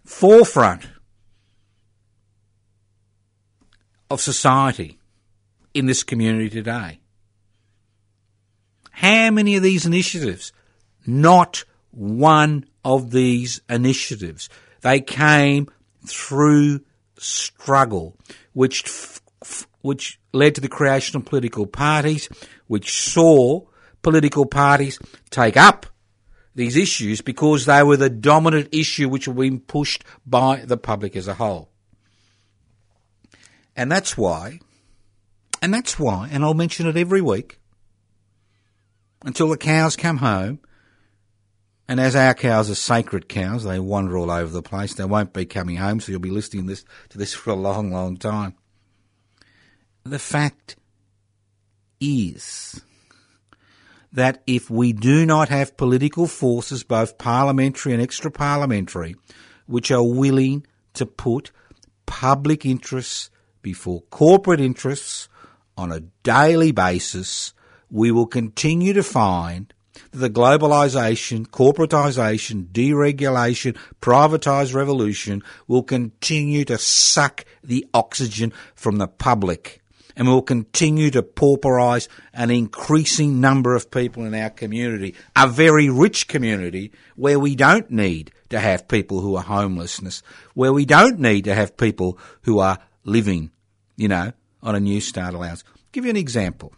forefront 0.04 0.86
of 4.10 4.20
society 4.20 4.98
in 5.74 5.86
this 5.86 6.02
community 6.02 6.50
today. 6.50 7.00
How 8.90 9.30
many 9.30 9.56
of 9.56 9.62
these 9.62 9.86
initiatives? 9.86 10.52
Not 11.06 11.64
one 11.90 12.64
of 12.84 13.10
these 13.10 13.60
initiatives. 13.68 14.48
They 14.80 15.00
came 15.00 15.68
through 16.06 16.80
struggle, 17.18 18.16
which 18.52 18.84
f- 18.84 19.20
f- 19.42 19.68
which 19.82 20.20
led 20.32 20.54
to 20.56 20.60
the 20.60 20.68
creation 20.68 21.16
of 21.16 21.26
political 21.26 21.66
parties, 21.66 22.28
which 22.66 22.92
saw 22.92 23.66
political 24.02 24.46
parties 24.46 24.98
take 25.30 25.56
up 25.56 25.86
these 26.54 26.76
issues 26.76 27.20
because 27.20 27.66
they 27.66 27.82
were 27.82 27.96
the 27.96 28.10
dominant 28.10 28.68
issue 28.72 29.08
which 29.08 29.28
were 29.28 29.34
being 29.34 29.60
pushed 29.60 30.04
by 30.26 30.56
the 30.64 30.76
public 30.76 31.14
as 31.14 31.28
a 31.28 31.34
whole. 31.34 31.70
And 33.78 33.92
that's 33.92 34.18
why, 34.18 34.58
and 35.62 35.72
that's 35.72 36.00
why, 36.00 36.28
and 36.32 36.44
I'll 36.44 36.52
mention 36.52 36.88
it 36.88 36.96
every 36.96 37.20
week 37.20 37.60
until 39.24 39.48
the 39.48 39.56
cows 39.56 39.94
come 39.94 40.16
home. 40.16 40.58
And 41.86 42.00
as 42.00 42.16
our 42.16 42.34
cows 42.34 42.68
are 42.68 42.74
sacred 42.74 43.28
cows, 43.28 43.62
they 43.62 43.78
wander 43.78 44.18
all 44.18 44.32
over 44.32 44.50
the 44.50 44.62
place. 44.62 44.94
They 44.94 45.04
won't 45.04 45.32
be 45.32 45.46
coming 45.46 45.76
home, 45.76 46.00
so 46.00 46.10
you'll 46.10 46.20
be 46.20 46.32
listening 46.32 46.66
this, 46.66 46.84
to 47.10 47.18
this 47.18 47.34
for 47.34 47.50
a 47.50 47.54
long, 47.54 47.92
long 47.92 48.16
time. 48.16 48.56
The 50.02 50.18
fact 50.18 50.74
is 52.00 52.82
that 54.12 54.42
if 54.48 54.68
we 54.68 54.92
do 54.92 55.24
not 55.24 55.50
have 55.50 55.76
political 55.76 56.26
forces, 56.26 56.82
both 56.82 57.16
parliamentary 57.16 57.92
and 57.92 58.02
extra 58.02 58.32
parliamentary, 58.32 59.14
which 59.66 59.92
are 59.92 60.02
willing 60.02 60.66
to 60.94 61.06
put 61.06 61.52
public 62.06 62.66
interests 62.66 63.30
before 63.62 64.02
corporate 64.10 64.60
interests 64.60 65.28
on 65.76 65.92
a 65.92 66.00
daily 66.22 66.72
basis, 66.72 67.54
we 67.90 68.10
will 68.10 68.26
continue 68.26 68.92
to 68.92 69.02
find 69.02 69.72
that 70.10 70.18
the 70.18 70.30
globalisation, 70.30 71.46
corporatisation, 71.46 72.66
deregulation, 72.68 73.76
privatised 74.00 74.74
revolution 74.74 75.42
will 75.66 75.82
continue 75.82 76.64
to 76.64 76.78
suck 76.78 77.44
the 77.62 77.86
oxygen 77.94 78.52
from 78.74 78.96
the 78.96 79.08
public 79.08 79.80
and 80.18 80.26
will 80.26 80.42
continue 80.42 81.10
to 81.10 81.22
pauperise 81.22 82.08
an 82.34 82.50
increasing 82.50 83.40
number 83.40 83.76
of 83.76 83.90
people 83.90 84.24
in 84.24 84.34
our 84.34 84.50
community, 84.50 85.14
a 85.36 85.46
very 85.46 85.88
rich 85.88 86.26
community 86.26 86.90
where 87.14 87.38
we 87.38 87.54
don't 87.54 87.88
need 87.90 88.32
to 88.50 88.58
have 88.58 88.88
people 88.88 89.20
who 89.20 89.36
are 89.36 89.44
homelessness, 89.44 90.22
where 90.54 90.72
we 90.72 90.84
don't 90.84 91.20
need 91.20 91.44
to 91.44 91.54
have 91.54 91.76
people 91.76 92.18
who 92.42 92.58
are 92.58 92.78
living, 93.04 93.50
you 93.96 94.08
know, 94.08 94.32
on 94.62 94.74
a 94.74 94.80
new 94.80 95.00
start 95.00 95.34
allowance. 95.34 95.64
I'll 95.68 95.82
give 95.92 96.04
you 96.04 96.10
an 96.10 96.16
example. 96.16 96.72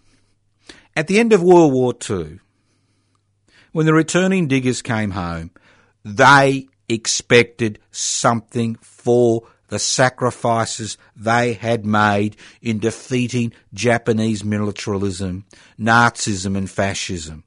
At 0.97 1.07
the 1.07 1.19
end 1.19 1.33
of 1.33 1.43
World 1.43 1.73
War 1.73 1.95
II, 2.09 2.41
when 3.73 3.87
the 3.87 3.95
returning 3.95 4.49
diggers 4.49 4.83
came 4.83 5.13
home, 5.13 5.51
they 6.05 6.69
expected 6.89 7.79
something 7.91 8.75
for 8.77 9.43
the 9.69 9.79
sacrifices 9.79 10.99
they 11.15 11.53
had 11.53 11.87
made 11.87 12.37
in 12.61 12.81
defeating 12.81 13.53
Japanese 13.73 14.45
militarism, 14.45 15.45
Nazism 15.79 16.57
and 16.59 16.69
fascism. 16.69 17.45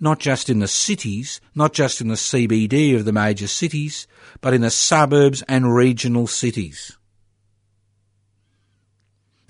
not 0.00 0.18
just 0.18 0.48
in 0.48 0.58
the 0.58 0.68
cities, 0.68 1.40
not 1.54 1.74
just 1.74 2.00
in 2.00 2.08
the 2.08 2.14
CBD 2.14 2.96
of 2.96 3.04
the 3.04 3.12
major 3.12 3.46
cities, 3.46 4.06
but 4.40 4.54
in 4.54 4.62
the 4.62 4.70
suburbs 4.70 5.42
and 5.42 5.74
regional 5.74 6.26
cities. 6.26 6.96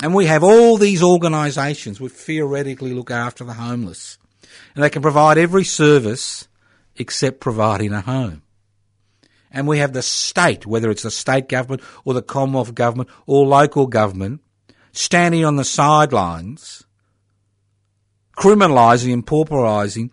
And 0.02 0.14
we 0.14 0.26
have 0.26 0.42
all 0.42 0.76
these 0.76 1.02
organisations 1.02 2.00
which 2.00 2.12
theoretically 2.12 2.92
look 2.92 3.10
after 3.10 3.44
the 3.44 3.52
homeless. 3.52 4.18
And 4.74 4.82
they 4.82 4.90
can 4.90 5.02
provide 5.02 5.38
every 5.38 5.64
service 5.64 6.48
except 6.96 7.38
providing 7.38 7.92
a 7.92 8.00
home. 8.00 8.42
And 9.50 9.66
we 9.66 9.78
have 9.78 9.92
the 9.92 10.02
state, 10.02 10.66
whether 10.66 10.90
it's 10.90 11.02
the 11.02 11.10
state 11.10 11.48
government 11.48 11.82
or 12.04 12.14
the 12.14 12.22
Commonwealth 12.22 12.74
government 12.74 13.08
or 13.26 13.46
local 13.46 13.86
government, 13.86 14.40
standing 14.92 15.44
on 15.44 15.56
the 15.56 15.64
sidelines, 15.64 16.84
criminalising 18.36 19.12
and 19.12 19.26
pauperising 19.26 20.10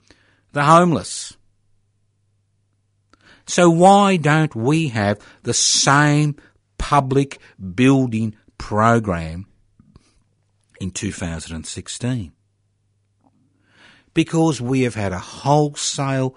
the 0.53 0.63
homeless. 0.63 1.37
So 3.45 3.69
why 3.69 4.17
don't 4.17 4.55
we 4.55 4.89
have 4.89 5.19
the 5.43 5.53
same 5.53 6.35
public 6.77 7.39
building 7.75 8.35
program 8.57 9.47
in 10.81 10.91
2016? 10.91 12.33
Because 14.13 14.59
we 14.59 14.81
have 14.81 14.95
had 14.95 15.13
a 15.13 15.19
wholesale 15.19 16.35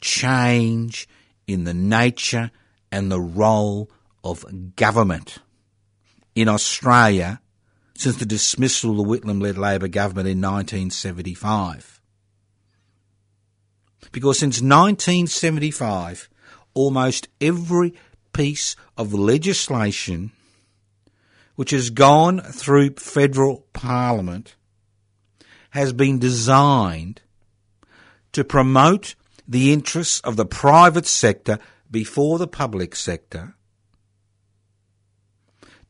change 0.00 1.08
in 1.46 1.64
the 1.64 1.74
nature 1.74 2.50
and 2.90 3.10
the 3.10 3.20
role 3.20 3.90
of 4.22 4.74
government. 4.76 5.38
In 6.34 6.48
Australia 6.48 7.40
since 7.94 8.16
the 8.16 8.26
dismissal 8.26 8.92
of 8.92 8.96
the 8.96 9.04
Whitlam 9.04 9.40
led 9.40 9.58
Labor 9.58 9.86
government 9.86 10.26
in 10.26 10.40
1975 10.40 12.00
because 14.12 14.38
since 14.38 14.60
1975, 14.60 16.28
almost 16.74 17.28
every 17.40 17.94
piece 18.32 18.76
of 18.96 19.12
legislation 19.12 20.32
which 21.54 21.70
has 21.70 21.90
gone 21.90 22.40
through 22.40 22.90
federal 22.94 23.66
parliament 23.72 24.54
has 25.70 25.92
been 25.92 26.18
designed 26.18 27.20
to 28.32 28.44
promote 28.44 29.14
the 29.46 29.72
interests 29.72 30.20
of 30.20 30.36
the 30.36 30.46
private 30.46 31.06
sector 31.06 31.58
before 31.90 32.38
the 32.38 32.48
public 32.48 32.96
sector, 32.96 33.54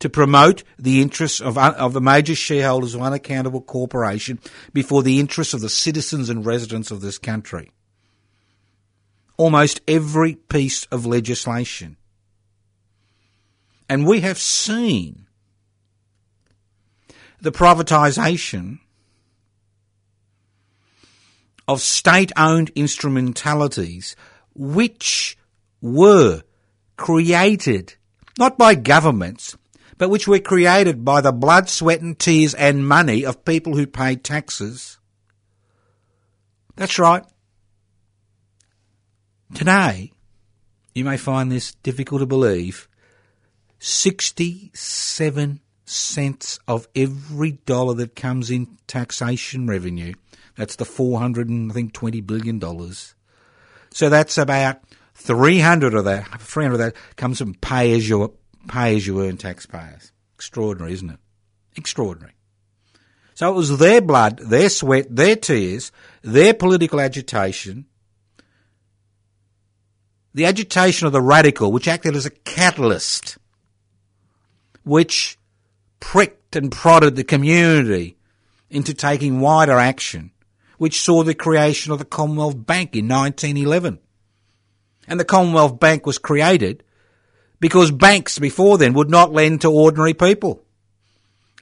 to 0.01 0.11
promote 0.11 0.65
the 0.79 1.01
interests 1.01 1.41
of, 1.41 1.57
uh, 1.57 1.75
of 1.79 1.93
the 1.93 2.01
major 2.01 2.35
shareholders 2.35 2.95
of 2.95 3.03
unaccountable 3.03 3.61
corporation 3.61 4.41
before 4.73 5.03
the 5.03 5.21
interests 5.21 5.55
of 5.55 5.61
the 5.61 5.69
citizens 5.69 6.29
and 6.29 6.45
residents 6.45 6.91
of 6.91 7.01
this 7.01 7.19
country 7.19 7.71
almost 9.37 9.81
every 9.89 10.37
piece 10.37 10.85
of 10.87 11.05
legislation. 11.05 11.97
And 13.89 14.07
we 14.07 14.21
have 14.21 14.39
seen 14.39 15.27
the 17.41 17.53
privatisation 17.53 18.79
of 21.69 21.81
state 21.81 22.33
owned 22.37 22.71
instrumentalities 22.75 24.17
which 24.55 25.37
were 25.81 26.43
created 26.97 27.95
not 28.39 28.59
by 28.59 28.75
governments 28.75 29.57
but 30.03 30.09
which 30.09 30.27
were 30.27 30.41
created 30.41 31.05
by 31.05 31.21
the 31.21 31.31
blood, 31.31 31.69
sweat 31.69 32.01
and 32.01 32.19
tears 32.19 32.55
and 32.55 32.89
money 32.89 33.25
of 33.25 33.45
people 33.45 33.77
who 33.77 33.87
paid 33.87 34.25
taxes. 34.25 34.99
That's 36.75 36.99
right. 36.99 37.25
Today, 39.55 40.11
you 40.93 41.05
may 41.05 41.17
find 41.17 41.53
this 41.53 41.75
difficult 41.85 42.21
to 42.21 42.27
believe, 42.27 42.89
67 43.79 45.61
cents 45.85 46.59
of 46.67 46.89
every 46.97 47.53
dollar 47.53 47.95
that 47.95 48.17
comes 48.17 48.51
in 48.51 48.79
taxation 48.89 49.69
revenue, 49.69 50.15
that's 50.57 50.77
the 50.77 50.85
400 50.85 51.49
and 51.49 51.71
I 51.71 51.75
think 51.75 51.93
20 51.93 52.21
billion 52.21 52.59
dollars. 52.59 53.15
So 53.91 54.09
that's 54.09 54.39
about 54.39 54.81
300 55.15 55.95
of 55.95 56.05
that, 56.07 56.41
300 56.41 56.75
of 56.75 56.79
that 56.79 56.97
comes 57.17 57.39
from 57.39 57.55
pay 57.55 57.93
as 57.93 58.09
you, 58.09 58.35
pay 58.69 58.97
as 58.97 59.07
you 59.07 59.23
earn 59.23 59.37
taxpayers. 59.37 60.13
Extraordinary, 60.35 60.93
isn't 60.95 61.11
it? 61.11 61.19
Extraordinary. 61.77 62.35
So 63.35 63.51
it 63.51 63.57
was 63.57 63.79
their 63.79 64.01
blood, 64.01 64.39
their 64.39 64.69
sweat, 64.69 65.15
their 65.15 65.37
tears, 65.37 65.91
their 66.23 66.55
political 66.55 67.01
agitation, 67.01 67.87
the 70.35 70.47
agitation 70.47 71.07
of 71.07 71.13
the 71.13 71.21
radical, 71.21 71.73
which 71.73 71.89
acted 71.89 72.17
as 72.17 72.27
a 72.27 72.31
catalyst, 72.31 73.39
which 74.85 75.39
pricked 76.01 76.57
and 76.57 76.73
prodded 76.73 77.17
the 77.17 77.25
community 77.25 78.17
into 78.71 78.95
taking 78.95 79.41
wider 79.41 79.79
action, 79.79 80.31
which 80.83 81.01
saw 81.01 81.23
the 81.23 81.33
creation 81.33 81.93
of 81.93 82.01
the 82.01 82.05
Commonwealth 82.05 82.67
Bank 82.67 82.97
in 82.97 83.07
1911. 83.07 84.01
And 85.07 85.21
the 85.21 85.25
Commonwealth 85.25 85.79
Bank 85.79 86.05
was 86.07 86.19
created 86.19 86.83
because 87.61 87.93
banks 87.93 88.41
before 88.41 88.79
then 88.79 88.93
would 88.95 89.09
not 89.09 89.33
lend 89.33 89.61
to 89.61 89.71
ordinary 89.71 90.13
people. 90.13 90.65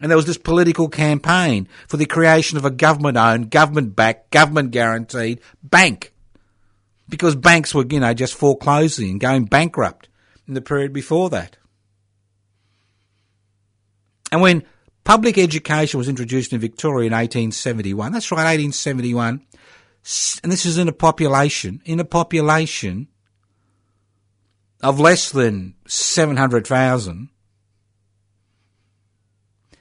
And 0.01 0.11
there 0.11 0.17
was 0.17 0.25
this 0.25 0.39
political 0.39 0.89
campaign 0.89 1.69
for 1.87 1.99
the 1.99 2.07
creation 2.07 2.57
of 2.57 2.65
a 2.65 2.71
government 2.71 3.19
owned, 3.19 3.51
government 3.51 3.95
backed, 3.95 4.31
government 4.31 4.71
guaranteed 4.71 5.43
bank. 5.63 6.15
Because 7.07 7.37
banks 7.37 7.75
were, 7.75 7.85
you 7.91 8.01
know, 8.01 8.15
just 8.15 8.33
foreclosing 8.33 9.11
and 9.11 9.21
going 9.21 9.45
bankrupt 9.45 10.09
in 10.49 10.55
the 10.55 10.63
period 10.63 10.95
before 10.95 11.29
that. 11.29 11.59
And 14.33 14.41
when 14.41 14.65
public 15.11 15.39
education 15.39 15.99
was 15.99 16.09
introduced 16.09 16.53
in 16.53 16.61
Victoria 16.61 17.09
in 17.09 17.13
1871, 17.13 18.13
that's 18.13 18.31
right, 18.31 18.45
1871, 18.45 19.45
and 20.45 20.53
this 20.53 20.65
is 20.65 20.79
in 20.79 20.87
a 20.87 20.93
population, 20.93 21.83
in 21.85 21.99
a 21.99 22.05
population 22.05 23.09
of 24.81 25.01
less 25.01 25.33
than 25.33 25.75
700,000, 25.89 27.29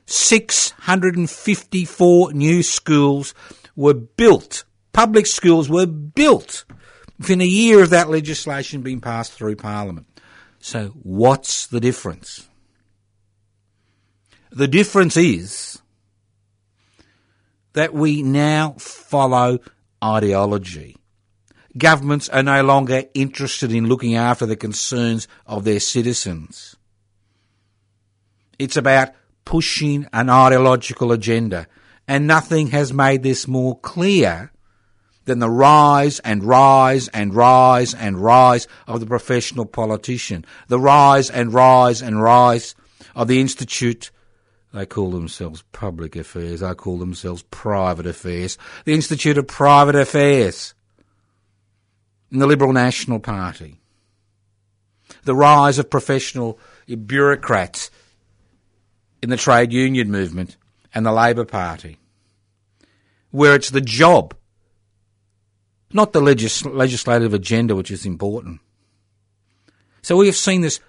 654 0.07 2.33
new 2.33 2.63
schools 2.63 3.35
were 3.75 3.93
built. 3.93 4.63
Public 4.93 5.27
schools 5.27 5.69
were 5.69 5.85
built 5.85 6.65
within 7.19 7.39
a 7.39 7.45
year 7.45 7.83
of 7.83 7.91
that 7.91 8.09
legislation 8.09 8.81
being 8.81 8.99
passed 8.99 9.33
through 9.33 9.57
Parliament. 9.57 10.07
So, 10.57 10.87
what's 11.03 11.67
the 11.67 11.79
difference? 11.79 12.48
The 14.51 14.67
difference 14.67 15.15
is 15.15 15.81
that 17.73 17.93
we 17.93 18.23
now 18.23 18.75
follow 18.79 19.59
ideology. 20.03 20.97
Governments 21.77 22.29
are 22.29 22.43
no 22.43 22.63
longer 22.63 23.03
interested 23.13 23.71
in 23.71 23.87
looking 23.87 24.15
after 24.15 24.45
the 24.45 24.55
concerns 24.55 25.27
of 25.45 25.63
their 25.63 25.79
citizens. 25.79 26.75
It's 28.57 28.75
about 28.75 29.09
pushing 29.45 30.07
an 30.13 30.29
ideological 30.29 31.11
agenda. 31.11 31.67
And 32.07 32.25
nothing 32.25 32.67
has 32.67 32.91
made 32.91 33.21
this 33.21 33.47
more 33.47 33.79
clear 33.79 34.51
than 35.25 35.39
the 35.39 35.49
rise 35.49 36.19
and 36.19 36.43
rise 36.43 37.07
and 37.09 37.35
rise 37.35 37.93
and 37.93 38.17
rise 38.17 38.67
of 38.87 38.99
the 38.99 39.05
professional 39.05 39.65
politician, 39.65 40.43
the 40.67 40.79
rise 40.79 41.29
and 41.29 41.53
rise 41.53 42.01
and 42.01 42.21
rise 42.21 42.73
of 43.15 43.27
the 43.27 43.39
Institute. 43.39 44.09
They 44.73 44.85
call 44.85 45.11
themselves 45.11 45.63
public 45.71 46.15
affairs. 46.15 46.61
I 46.61 46.73
call 46.75 46.99
themselves 46.99 47.43
private 47.49 48.05
affairs. 48.05 48.57
The 48.85 48.93
Institute 48.93 49.37
of 49.37 49.47
Private 49.47 49.95
Affairs 49.95 50.73
And 52.31 52.41
the 52.41 52.47
Liberal 52.47 52.73
National 52.73 53.19
Party. 53.19 53.79
The 55.23 55.35
rise 55.35 55.79
of 55.79 55.89
professional 55.89 56.59
bureaucrats 56.87 57.89
in 59.21 59.29
the 59.29 59.37
trade 59.37 59.73
union 59.73 60.11
movement 60.11 60.55
and 60.93 61.05
the 61.05 61.11
Labor 61.11 61.45
Party, 61.45 61.97
where 63.31 63.55
it's 63.55 63.69
the 63.69 63.81
job, 63.81 64.35
not 65.91 66.13
the 66.13 66.21
legis- 66.21 66.65
legislative 66.65 67.33
agenda, 67.33 67.75
which 67.75 67.91
is 67.91 68.05
important. 68.05 68.59
So 70.01 70.15
we 70.15 70.27
have 70.27 70.35
seen 70.35 70.61
this 70.61 70.79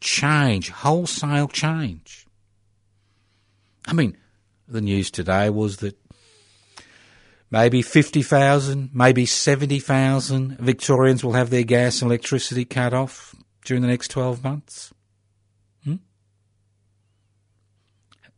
change, 0.00 0.70
wholesale 0.70 1.48
change. 1.48 2.26
I 3.86 3.92
mean, 3.92 4.16
the 4.68 4.80
news 4.80 5.10
today 5.10 5.50
was 5.50 5.78
that 5.78 5.98
maybe 7.50 7.82
50,000, 7.82 8.90
maybe 8.92 9.26
70,000 9.26 10.58
Victorians 10.58 11.24
will 11.24 11.32
have 11.32 11.50
their 11.50 11.64
gas 11.64 12.02
and 12.02 12.10
electricity 12.10 12.64
cut 12.64 12.94
off 12.94 13.34
during 13.64 13.82
the 13.82 13.88
next 13.88 14.08
12 14.08 14.44
months. 14.44 14.92
Hmm? 15.84 15.96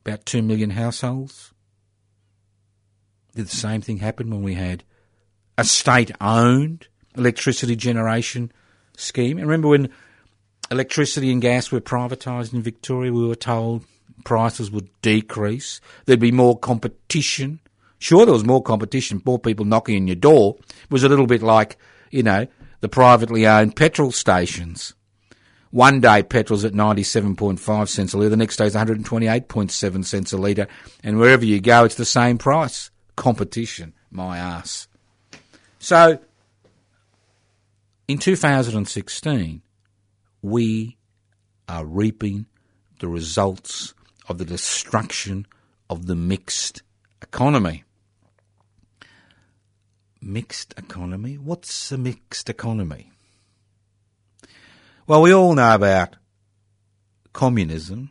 about 0.05 0.27
2 0.27 0.43
million 0.43 0.71
households. 0.71 1.53
Did 3.35 3.47
the 3.47 3.57
same 3.57 3.81
thing 3.81 3.99
happen 3.99 4.31
when 4.31 4.43
we 4.43 4.55
had 4.55 4.85
a 5.57 5.65
state 5.65 6.11
owned 6.21 6.89
electricity 7.17 7.77
generation 7.77 8.53
scheme? 8.97 9.39
And 9.39 9.47
remember 9.47 9.69
when 9.69 9.91
electricity 10.71 11.31
and 11.31 11.41
gas 11.41 11.71
were 11.71 11.81
privatised 11.81 12.53
in 12.53 12.63
Victoria, 12.63 13.13
we 13.13 13.27
were 13.27 13.35
told 13.35 13.87
prices 14.25 14.71
would 14.71 14.89
decrease, 15.03 15.81
there'd 16.05 16.21
be 16.21 16.33
more 16.33 16.59
competition. 16.59 17.61
Sure, 17.99 18.25
there 18.25 18.33
was 18.33 18.45
more 18.45 18.63
competition, 18.63 19.23
more 19.25 19.39
people 19.39 19.65
knocking 19.65 19.97
on 19.97 20.07
your 20.07 20.17
door. 20.17 20.57
It 20.59 20.91
was 20.91 21.05
a 21.05 21.09
little 21.09 21.27
bit 21.27 21.43
like, 21.43 21.77
you 22.11 22.23
know, 22.23 22.47
the 22.81 22.89
privately 22.89 23.47
owned 23.47 23.77
petrol 23.77 24.13
stations. 24.13 24.95
One 25.71 26.01
day 26.01 26.23
petrol's 26.23 26.65
at 26.65 26.75
97.5 26.75 27.89
cents 27.89 28.13
a 28.13 28.19
litre, 28.19 28.29
the 28.29 28.37
next 28.37 28.57
day's 28.57 28.75
128.7 28.75 30.05
cents 30.05 30.33
a 30.33 30.37
litre, 30.37 30.67
and 31.03 31.19
wherever 31.19 31.45
you 31.45 31.61
go, 31.61 31.85
it's 31.85 31.95
the 31.95 32.05
same 32.05 32.37
price. 32.37 32.91
Competition, 33.17 33.95
my 34.11 34.37
ass. 34.37 34.89
So, 35.79 36.19
in 38.07 38.19
2016, 38.19 39.63
we 40.43 40.99
are 41.69 41.87
reaping 41.87 42.47
the 42.99 43.09
results 43.09 43.95
of 44.29 44.39
the 44.39 44.45
destruction 44.45 45.47
of 45.91 46.07
the 46.07 46.17
mixed 46.17 46.83
economy. 47.21 47.85
Mixed 50.21 50.75
economy? 50.77 51.35
What's 51.35 51.91
a 51.93 51.99
mixed 51.99 52.49
economy? 52.49 53.11
Well, 55.07 55.23
we 55.23 55.35
all 55.35 55.55
know 55.55 55.75
about 55.75 56.17
communism, 57.33 58.11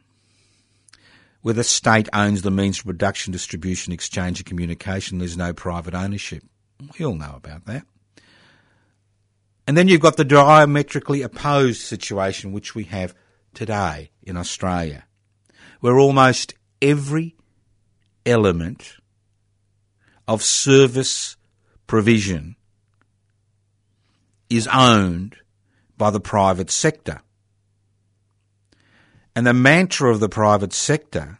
where 1.42 1.54
the 1.54 1.64
state 1.64 2.10
owns 2.14 2.42
the 2.42 2.52
means 2.52 2.80
of 2.80 2.86
production, 2.86 3.32
distribution, 3.32 3.94
exchange, 3.94 4.40
and 4.40 4.46
communication. 4.46 5.18
There's 5.18 5.38
no 5.38 5.54
private 5.54 5.96
ownership. 5.96 6.44
We 6.98 7.06
all 7.06 7.16
know 7.16 7.34
about 7.36 7.66
that. 7.66 7.86
And 9.68 9.78
then 9.78 9.88
you've 9.88 10.02
got 10.02 10.18
the 10.18 10.26
diametrically 10.26 11.22
opposed 11.22 11.82
situation 11.82 12.52
which 12.52 12.76
we 12.76 12.84
have 12.86 13.16
today 13.54 14.12
in 14.24 14.36
Australia, 14.38 15.06
where 15.82 16.00
almost 16.00 16.54
every 16.82 17.36
element 18.26 18.94
of 20.28 20.42
service 20.42 21.36
provision 21.88 22.56
is 24.50 24.68
owned 24.68 25.36
by 25.98 26.10
the 26.10 26.20
private 26.20 26.72
sector. 26.72 27.22
And 29.36 29.46
the 29.46 29.54
mantra 29.54 30.12
of 30.12 30.20
the 30.20 30.30
private 30.30 30.74
sector 30.74 31.40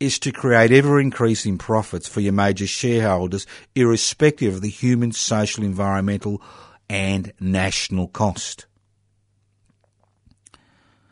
is 0.00 0.18
to 0.18 0.32
create 0.32 0.72
ever 0.72 1.00
increasing 1.00 1.56
profits 1.56 2.08
for 2.08 2.20
your 2.20 2.32
major 2.32 2.66
shareholders, 2.66 3.46
irrespective 3.74 4.54
of 4.54 4.60
the 4.60 4.68
human, 4.68 5.12
social, 5.12 5.64
environmental, 5.64 6.42
and 6.88 7.32
national 7.40 8.08
cost. 8.08 8.66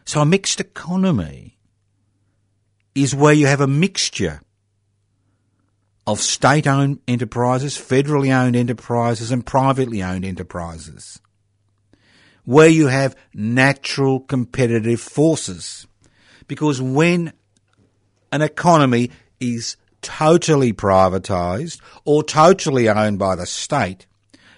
So 0.05 0.21
a 0.21 0.27
mixed 0.27 0.61
economy 0.61 1.59
is 2.95 3.15
where 3.15 3.33
you 3.33 3.47
have 3.47 3.61
a 3.61 3.67
mixture 3.67 4.41
of 6.07 6.21
state 6.21 6.67
owned 6.67 7.01
enterprises, 7.07 7.77
federally 7.77 8.35
owned 8.35 8.57
enterprises, 8.57 9.31
and 9.31 9.47
privately 9.47 10.03
owned 10.03 10.25
enterprises 10.25 11.21
where 12.45 12.69
you 12.69 12.89
have 12.89 13.17
natural 13.35 14.21
competitive 14.21 15.01
forces. 15.01 15.87
Because 16.49 16.83
when 16.83 17.33
an 18.31 18.43
economy 18.43 19.11
is 19.41 19.77
totally 20.01 20.73
privatised 20.73 21.81
or 22.05 22.23
totally 22.23 22.89
owned 22.89 23.19
by 23.19 23.37
the 23.37 23.47
state, 23.47 24.07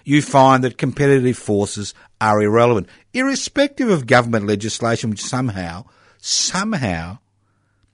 you 0.03 0.21
find 0.21 0.63
that 0.63 0.77
competitive 0.77 1.37
forces 1.37 1.93
are 2.21 2.41
irrelevant, 2.41 2.87
irrespective 3.13 3.89
of 3.89 4.07
government 4.07 4.47
legislation 4.47 5.09
which 5.09 5.23
somehow, 5.23 5.85
somehow 6.17 7.19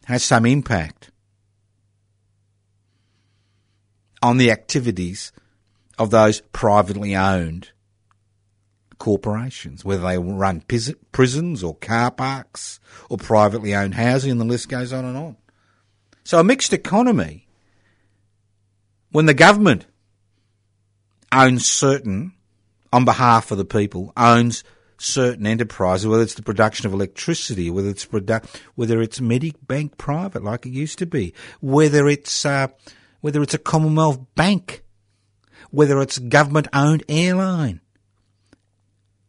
has 0.06 0.24
some 0.24 0.46
impact 0.46 1.12
on 4.22 4.38
the 4.38 4.52
activities 4.52 5.32
of 5.98 6.10
those 6.10 6.42
privately 6.52 7.16
owned 7.16 7.70
corporations, 8.98 9.84
whether 9.84 10.04
they 10.04 10.18
run 10.18 10.64
prisons 11.12 11.64
or 11.64 11.76
car 11.76 12.12
parks 12.12 12.80
or 13.10 13.18
privately 13.18 13.74
owned 13.74 13.96
housing, 13.96 14.32
and 14.32 14.40
the 14.40 14.46
list 14.46 14.70
goes 14.70 14.94
on 14.94 15.06
and 15.06 15.18
on. 15.18 15.38
So 16.24 16.40
a 16.40 16.44
mixed 16.44 16.72
economy, 16.72 17.48
when 19.12 19.26
the 19.26 19.34
government 19.34 19.88
owns 21.32 21.66
certain, 21.68 22.34
on 22.94 23.06
behalf 23.06 23.52
of 23.52 23.58
the 23.58 23.66
people, 23.66 24.14
owns 24.16 24.64
certain 25.02 25.48
enterprises, 25.48 26.08
whether 26.08 26.24
it's 26.24 26.36
the 26.36 26.44
production 26.44 26.86
of 26.86 26.94
electricity, 26.94 27.70
whether 27.70 27.90
it's 27.90 28.06
produ- 28.06 28.46
whether 28.76 29.02
it's 29.02 29.20
Medibank 29.20 29.98
Private 29.98 30.44
like 30.44 30.66
it 30.66 30.72
used 30.72 31.00
to 31.00 31.06
be, 31.06 31.34
whether 31.60 32.08
it's 32.08 32.46
uh, 32.46 32.68
whether 33.22 33.42
it's 33.42 33.54
a 33.54 33.60
Commonwealth 33.60 34.20
Bank, 34.36 34.84
whether 35.72 36.00
it's 36.02 36.20
government 36.20 36.68
owned 36.74 37.04
airline, 37.10 37.82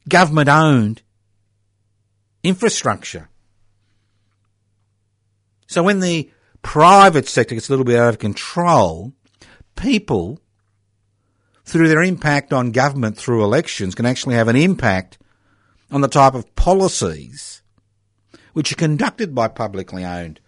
government 0.09 0.49
owned 0.49 1.03
infrastructure. 2.43 3.29
So 5.67 5.83
when 5.83 6.01
the 6.01 6.31
private 6.61 7.29
sector 7.29 7.55
gets 7.55 7.69
a 7.69 7.73
little 7.73 7.85
bit 7.85 7.99
out 7.99 8.11
of 8.11 8.19
control, 8.19 9.15
people, 9.75 10.39
through 11.65 11.89
their 11.89 12.03
impact 12.03 12.53
on 12.53 12.73
government 12.73 13.17
through 13.17 13.43
elections, 13.43 13.95
can 13.95 14.05
actually 14.05 14.35
have 14.35 14.49
an 14.49 14.57
impact 14.57 15.19
on 15.93 16.01
the 16.01 16.09
type 16.09 16.35
of 16.35 16.55
policies 16.57 17.63
which 18.55 18.73
are 18.73 18.77
conducted 18.77 19.35
by 19.35 19.49
publicly 19.49 20.05
owned 20.05 20.41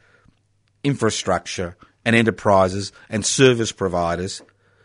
infrastructure 0.83 1.77
and 2.05 2.17
enterprises 2.17 2.93
and 3.09 3.25
service 3.25 3.73
providers, 3.73 4.43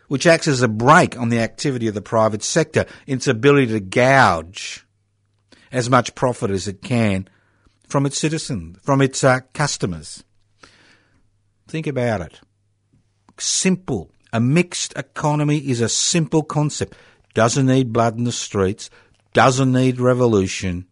which 0.08 0.26
acts 0.26 0.48
as 0.48 0.62
a 0.62 0.68
brake 0.68 1.18
on 1.18 1.28
the 1.28 1.40
activity 1.40 1.86
of 1.86 1.94
the 1.94 2.02
private 2.02 2.42
sector 2.42 2.86
its 3.06 3.26
ability 3.26 3.66
to 3.68 3.80
gouge 3.80 4.86
as 5.72 5.90
much 5.90 6.14
profit 6.14 6.50
as 6.50 6.68
it 6.68 6.82
can 6.82 7.28
from 7.88 8.06
its 8.06 8.18
citizens, 8.18 8.78
from 8.82 9.00
its 9.00 9.22
uh, 9.24 9.40
customers. 9.52 10.24
Think 11.68 11.86
about 11.86 12.20
it. 12.20 12.40
Simple. 13.38 14.10
A 14.32 14.40
mixed 14.40 14.96
economy 14.96 15.58
is 15.58 15.80
a 15.80 15.88
simple 15.88 16.42
concept. 16.42 16.94
Doesn't 17.34 17.66
need 17.66 17.92
blood 17.92 18.16
in 18.16 18.24
the 18.24 18.32
streets, 18.32 18.90
doesn't 19.32 19.72
need 19.72 20.00
revolution. 20.00 20.86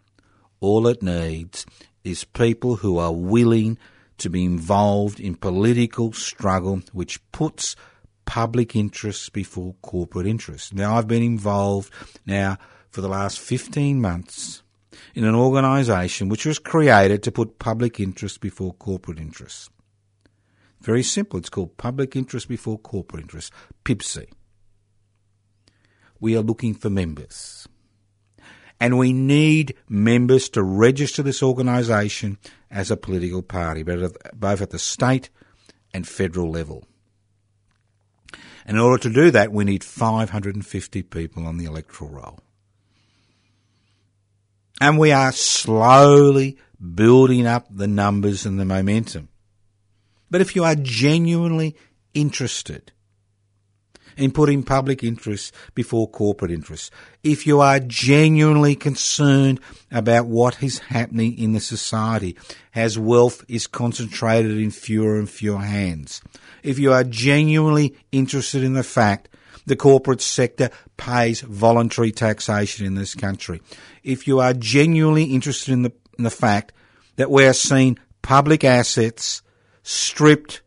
All 0.60 0.86
it 0.86 1.02
needs 1.02 1.66
is 2.04 2.24
people 2.24 2.76
who 2.76 2.98
are 2.98 3.12
willing 3.12 3.78
to 4.18 4.30
be 4.30 4.44
involved 4.44 5.20
in 5.20 5.34
political 5.34 6.12
struggle 6.12 6.80
which 6.92 7.20
puts 7.32 7.76
public 8.24 8.76
interests 8.76 9.28
before 9.28 9.74
corporate 9.82 10.26
interests. 10.26 10.72
Now, 10.72 10.96
I've 10.96 11.08
been 11.08 11.22
involved 11.22 11.92
now 12.26 12.58
for 12.90 13.00
the 13.00 13.08
last 13.08 13.38
15 13.38 14.00
months 14.00 14.62
in 15.14 15.24
an 15.24 15.34
organisation 15.34 16.28
which 16.28 16.44
was 16.44 16.58
created 16.58 17.22
to 17.22 17.32
put 17.32 17.58
public 17.58 18.00
interests 18.00 18.38
before 18.38 18.74
corporate 18.74 19.18
interests. 19.18 19.70
Very 20.80 21.02
simple. 21.02 21.38
It's 21.38 21.48
called 21.48 21.76
Public 21.76 22.14
Interest 22.14 22.48
Before 22.48 22.78
Corporate 22.78 23.22
Interest, 23.22 23.52
PIBC. 23.84 24.28
We 26.20 26.36
are 26.36 26.42
looking 26.42 26.74
for 26.74 26.90
members. 26.90 27.66
And 28.80 28.96
we 28.96 29.12
need 29.12 29.74
members 29.88 30.48
to 30.50 30.62
register 30.62 31.22
this 31.22 31.42
organisation 31.42 32.38
as 32.70 32.90
a 32.90 32.96
political 32.96 33.42
party, 33.42 33.82
both 33.82 34.62
at 34.62 34.70
the 34.70 34.78
state 34.78 35.30
and 35.92 36.06
federal 36.06 36.50
level. 36.50 36.84
And 38.64 38.76
in 38.76 38.82
order 38.82 39.02
to 39.02 39.10
do 39.10 39.30
that, 39.30 39.52
we 39.52 39.64
need 39.64 39.82
550 39.82 41.02
people 41.04 41.46
on 41.46 41.56
the 41.56 41.64
electoral 41.64 42.10
roll. 42.10 42.38
And 44.80 44.98
we 44.98 45.10
are 45.10 45.32
slowly 45.32 46.58
building 46.94 47.46
up 47.46 47.66
the 47.70 47.88
numbers 47.88 48.46
and 48.46 48.60
the 48.60 48.64
momentum. 48.64 49.28
But 50.30 50.40
if 50.40 50.54
you 50.54 50.62
are 50.62 50.76
genuinely 50.76 51.74
interested 52.14 52.92
in 54.18 54.32
putting 54.32 54.62
public 54.62 55.02
interests 55.02 55.52
before 55.74 56.08
corporate 56.08 56.50
interests, 56.50 56.90
if 57.22 57.46
you 57.46 57.60
are 57.60 57.80
genuinely 57.80 58.74
concerned 58.74 59.60
about 59.90 60.26
what 60.26 60.62
is 60.62 60.80
happening 60.80 61.38
in 61.38 61.52
the 61.52 61.60
society 61.60 62.36
as 62.74 62.98
wealth 62.98 63.44
is 63.48 63.66
concentrated 63.66 64.58
in 64.58 64.70
fewer 64.70 65.18
and 65.18 65.30
fewer 65.30 65.60
hands, 65.60 66.20
if 66.62 66.78
you 66.78 66.92
are 66.92 67.04
genuinely 67.04 67.96
interested 68.12 68.62
in 68.62 68.74
the 68.74 68.82
fact 68.82 69.28
the 69.66 69.76
corporate 69.76 70.22
sector 70.22 70.70
pays 70.96 71.42
voluntary 71.42 72.10
taxation 72.10 72.86
in 72.86 72.94
this 72.94 73.14
country, 73.14 73.60
if 74.02 74.26
you 74.26 74.40
are 74.40 74.54
genuinely 74.54 75.24
interested 75.24 75.72
in 75.72 75.82
the, 75.82 75.92
in 76.18 76.24
the 76.24 76.30
fact 76.30 76.72
that 77.16 77.30
we 77.30 77.44
are 77.44 77.52
seeing 77.52 77.98
public 78.22 78.64
assets 78.64 79.42
stripped, 79.82 80.62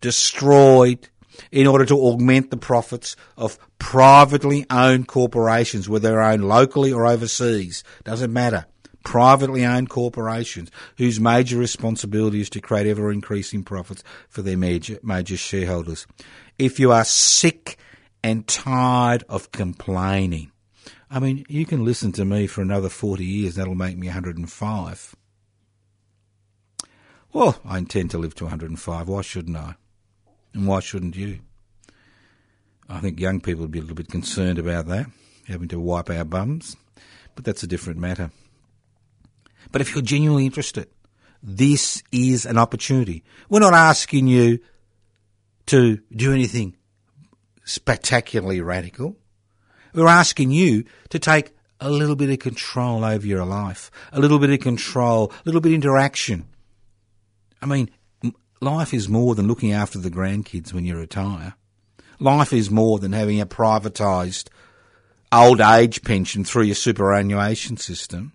destroyed, 0.00 1.08
in 1.50 1.66
order 1.66 1.84
to 1.86 1.96
augment 1.96 2.50
the 2.50 2.56
profits 2.56 3.16
of 3.36 3.58
privately 3.78 4.66
owned 4.70 5.08
corporations, 5.08 5.88
whether 5.88 6.08
they're 6.08 6.22
owned 6.22 6.48
locally 6.48 6.92
or 6.92 7.06
overseas. 7.06 7.84
Doesn't 8.04 8.32
matter. 8.32 8.66
Privately 9.04 9.64
owned 9.64 9.90
corporations 9.90 10.70
whose 10.96 11.20
major 11.20 11.58
responsibility 11.58 12.40
is 12.40 12.50
to 12.50 12.60
create 12.60 12.86
ever 12.86 13.12
increasing 13.12 13.62
profits 13.62 14.02
for 14.28 14.42
their 14.42 14.56
major, 14.56 14.98
major 15.02 15.36
shareholders. 15.36 16.06
If 16.58 16.80
you 16.80 16.90
are 16.90 17.04
sick 17.04 17.76
and 18.22 18.46
tired 18.46 19.24
of 19.28 19.52
complaining, 19.52 20.52
I 21.10 21.20
mean, 21.20 21.44
you 21.48 21.66
can 21.66 21.84
listen 21.84 22.12
to 22.12 22.24
me 22.24 22.46
for 22.46 22.62
another 22.62 22.88
40 22.88 23.24
years, 23.24 23.56
that'll 23.56 23.74
make 23.74 23.98
me 23.98 24.06
105. 24.06 25.14
Well, 27.32 27.60
I 27.64 27.78
intend 27.78 28.10
to 28.12 28.18
live 28.18 28.34
to 28.36 28.44
105. 28.44 29.08
Why 29.08 29.20
shouldn't 29.20 29.56
I? 29.56 29.74
And 30.54 30.66
why 30.66 30.80
shouldn't 30.80 31.16
you? 31.16 31.40
I 32.88 33.00
think 33.00 33.18
young 33.18 33.40
people 33.40 33.62
would 33.62 33.70
be 33.70 33.78
a 33.78 33.82
little 33.82 33.96
bit 33.96 34.08
concerned 34.08 34.58
about 34.58 34.86
that, 34.86 35.06
having 35.48 35.68
to 35.68 35.80
wipe 35.80 36.10
our 36.10 36.24
bums, 36.24 36.76
but 37.34 37.44
that's 37.44 37.62
a 37.62 37.66
different 37.66 37.98
matter. 37.98 38.30
But 39.72 39.80
if 39.80 39.94
you're 39.94 40.02
genuinely 40.02 40.46
interested, 40.46 40.88
this 41.42 42.02
is 42.12 42.46
an 42.46 42.58
opportunity. 42.58 43.24
We're 43.48 43.60
not 43.60 43.74
asking 43.74 44.28
you 44.28 44.60
to 45.66 45.98
do 46.14 46.32
anything 46.32 46.76
spectacularly 47.64 48.60
radical. 48.60 49.16
We're 49.94 50.06
asking 50.06 50.50
you 50.50 50.84
to 51.08 51.18
take 51.18 51.52
a 51.80 51.90
little 51.90 52.16
bit 52.16 52.30
of 52.30 52.38
control 52.38 53.04
over 53.04 53.26
your 53.26 53.44
life, 53.44 53.90
a 54.12 54.20
little 54.20 54.38
bit 54.38 54.50
of 54.50 54.60
control, 54.60 55.32
a 55.32 55.42
little 55.44 55.60
bit 55.60 55.70
of 55.70 55.76
interaction 55.76 56.46
I 57.64 57.66
mean, 57.66 57.88
life 58.64 58.92
is 58.92 59.08
more 59.08 59.34
than 59.34 59.46
looking 59.46 59.72
after 59.72 59.98
the 59.98 60.10
grandkids 60.10 60.72
when 60.72 60.84
you 60.84 60.96
retire. 60.96 61.54
Life 62.18 62.52
is 62.52 62.70
more 62.70 62.98
than 62.98 63.12
having 63.12 63.40
a 63.40 63.46
privatised 63.46 64.48
old 65.32 65.60
age 65.60 66.02
pension 66.02 66.44
through 66.44 66.62
your 66.62 66.74
superannuation 66.74 67.76
system. 67.76 68.32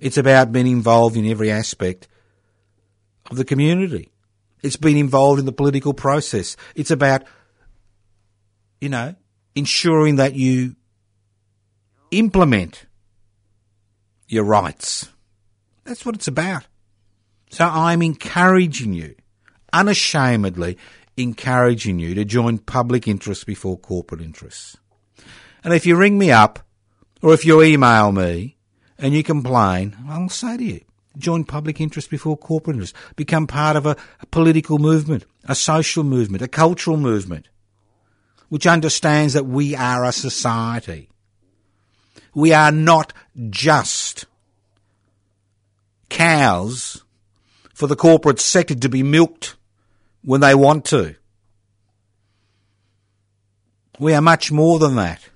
It's 0.00 0.16
about 0.16 0.52
being 0.52 0.66
involved 0.66 1.16
in 1.16 1.26
every 1.26 1.50
aspect 1.50 2.08
of 3.30 3.36
the 3.36 3.44
community. 3.44 4.10
It's 4.62 4.76
being 4.76 4.98
involved 4.98 5.40
in 5.40 5.46
the 5.46 5.52
political 5.52 5.94
process. 5.94 6.56
It's 6.74 6.90
about, 6.90 7.24
you 8.80 8.88
know, 8.88 9.14
ensuring 9.54 10.16
that 10.16 10.34
you 10.34 10.76
implement 12.10 12.86
your 14.28 14.44
rights. 14.44 15.08
That's 15.84 16.06
what 16.06 16.14
it's 16.14 16.28
about. 16.28 16.66
So 17.52 17.66
I'm 17.66 18.00
encouraging 18.00 18.94
you, 18.94 19.14
unashamedly 19.74 20.78
encouraging 21.18 21.98
you 21.98 22.14
to 22.14 22.24
join 22.24 22.56
public 22.56 23.06
interest 23.06 23.44
before 23.46 23.76
corporate 23.76 24.22
interests. 24.22 24.78
And 25.62 25.74
if 25.74 25.84
you 25.84 25.94
ring 25.94 26.16
me 26.16 26.30
up 26.30 26.60
or 27.20 27.34
if 27.34 27.44
you 27.44 27.62
email 27.62 28.10
me 28.10 28.56
and 28.96 29.12
you 29.12 29.22
complain, 29.22 29.94
I'll 30.08 30.30
say 30.30 30.56
to 30.56 30.64
you, 30.64 30.80
join 31.18 31.44
public 31.44 31.78
interest 31.78 32.08
before 32.08 32.38
corporate 32.38 32.76
interest. 32.76 32.96
Become 33.16 33.46
part 33.46 33.76
of 33.76 33.84
a, 33.84 33.98
a 34.20 34.26
political 34.26 34.78
movement, 34.78 35.26
a 35.44 35.54
social 35.54 36.04
movement, 36.04 36.42
a 36.42 36.48
cultural 36.48 36.96
movement, 36.96 37.48
which 38.48 38.66
understands 38.66 39.34
that 39.34 39.44
we 39.44 39.76
are 39.76 40.06
a 40.06 40.12
society. 40.12 41.10
We 42.34 42.54
are 42.54 42.72
not 42.72 43.12
just 43.50 44.24
cows 46.08 47.04
for 47.82 47.88
the 47.88 47.96
corporate 47.96 48.38
sector 48.38 48.76
to 48.76 48.88
be 48.88 49.02
milked 49.02 49.56
when 50.22 50.40
they 50.40 50.54
want 50.54 50.84
to. 50.84 51.16
We 53.98 54.14
are 54.14 54.20
much 54.20 54.52
more 54.52 54.78
than 54.78 54.94
that. 54.94 55.28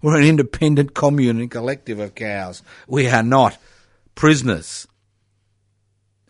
We're 0.00 0.16
an 0.16 0.24
independent 0.24 0.94
commune 0.94 1.38
and 1.38 1.50
collective 1.50 1.98
of 1.98 2.14
cows. 2.14 2.62
We 2.88 3.08
are 3.08 3.22
not 3.22 3.58
prisoners 4.14 4.88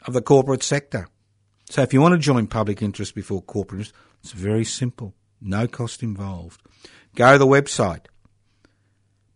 of 0.05 0.15
the 0.15 0.21
corporate 0.21 0.65
sector. 0.65 1.07
So 1.69 1.83
if 1.83 1.95
you 1.95 2.01
want 2.01 2.15
to 2.15 2.19
join 2.19 2.49
public 2.49 2.83
interest 2.83 3.15
before 3.15 3.41
corporate 3.41 3.83
interest, 3.83 3.95
it's 4.25 4.33
very 4.33 4.65
simple. 4.65 5.15
No 5.41 5.69
cost 5.69 6.03
involved. 6.03 6.61
Go 7.15 7.35
to 7.35 7.39
the 7.39 7.47
website. 7.47 8.07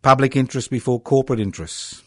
Public 0.02 0.35
interest 0.35 0.72
before 0.72 1.00
corporate 1.00 1.38
interests. 1.38 2.02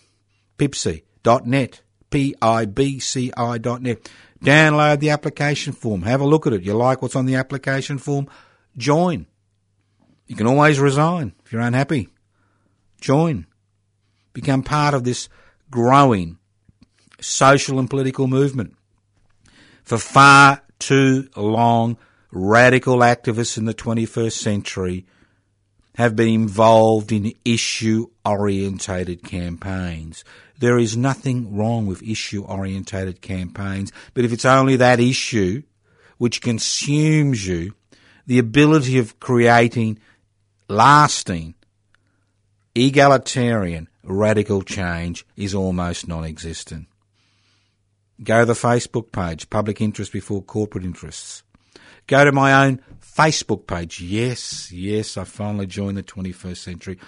Pibci.net. 0.57 1.81
P-I-B-C-I.net. 2.09 4.11
Download 4.43 4.99
the 4.99 5.09
application 5.09 5.73
form. 5.73 6.03
Have 6.03 6.21
a 6.21 6.25
look 6.25 6.47
at 6.47 6.53
it. 6.53 6.63
You 6.63 6.73
like 6.73 7.01
what's 7.01 7.15
on 7.15 7.25
the 7.25 7.35
application 7.35 7.97
form? 7.97 8.27
Join. 8.77 9.25
You 10.27 10.35
can 10.35 10.47
always 10.47 10.79
resign 10.79 11.33
if 11.45 11.51
you're 11.51 11.61
unhappy. 11.61 12.09
Join. 13.01 13.47
Become 14.33 14.63
part 14.63 14.93
of 14.93 15.03
this 15.03 15.29
growing 15.71 16.37
social 17.19 17.79
and 17.79 17.89
political 17.89 18.27
movement. 18.27 18.75
For 19.83 19.97
far 19.97 20.61
too 20.79 21.29
long, 21.35 21.97
radical 22.31 22.97
activists 22.97 23.57
in 23.57 23.65
the 23.65 23.73
21st 23.73 24.33
century 24.33 25.05
have 25.97 26.15
been 26.15 26.29
involved 26.29 27.11
in 27.11 27.33
issue 27.43 28.05
orientated 28.23 29.23
campaigns. 29.23 30.23
There 30.59 30.77
is 30.77 30.95
nothing 30.95 31.57
wrong 31.57 31.87
with 31.87 32.03
issue 32.03 32.43
orientated 32.43 33.19
campaigns, 33.21 33.91
but 34.13 34.23
if 34.23 34.31
it's 34.31 34.45
only 34.45 34.75
that 34.75 34.99
issue 34.99 35.63
which 36.19 36.39
consumes 36.39 37.47
you, 37.47 37.73
the 38.27 38.37
ability 38.37 38.99
of 38.99 39.19
creating 39.19 39.97
lasting, 40.69 41.55
egalitarian, 42.75 43.89
radical 44.03 44.61
change 44.61 45.25
is 45.35 45.55
almost 45.55 46.07
non 46.07 46.23
existent. 46.25 46.85
Go 48.23 48.41
to 48.41 48.45
the 48.45 48.53
Facebook 48.53 49.11
page, 49.11 49.49
Public 49.49 49.81
Interest 49.81 50.13
Before 50.13 50.43
Corporate 50.43 50.85
Interests. 50.85 51.41
Go 52.05 52.23
to 52.23 52.31
my 52.31 52.65
own 52.65 52.81
Facebook 53.17 53.65
page. 53.65 53.99
Yes, 53.99 54.71
yes, 54.71 55.17
I 55.17 55.23
finally 55.23 55.65
joined 55.65 55.97
the 55.97 56.03
21st 56.03 56.57
century. 56.57 56.99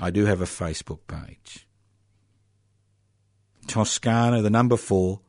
I 0.00 0.10
do 0.10 0.24
have 0.24 0.40
a 0.40 0.46
Facebook 0.46 1.00
page. 1.06 1.66
Toscano, 3.66 4.40
the 4.40 4.48
number 4.48 4.78
four. 4.78 5.20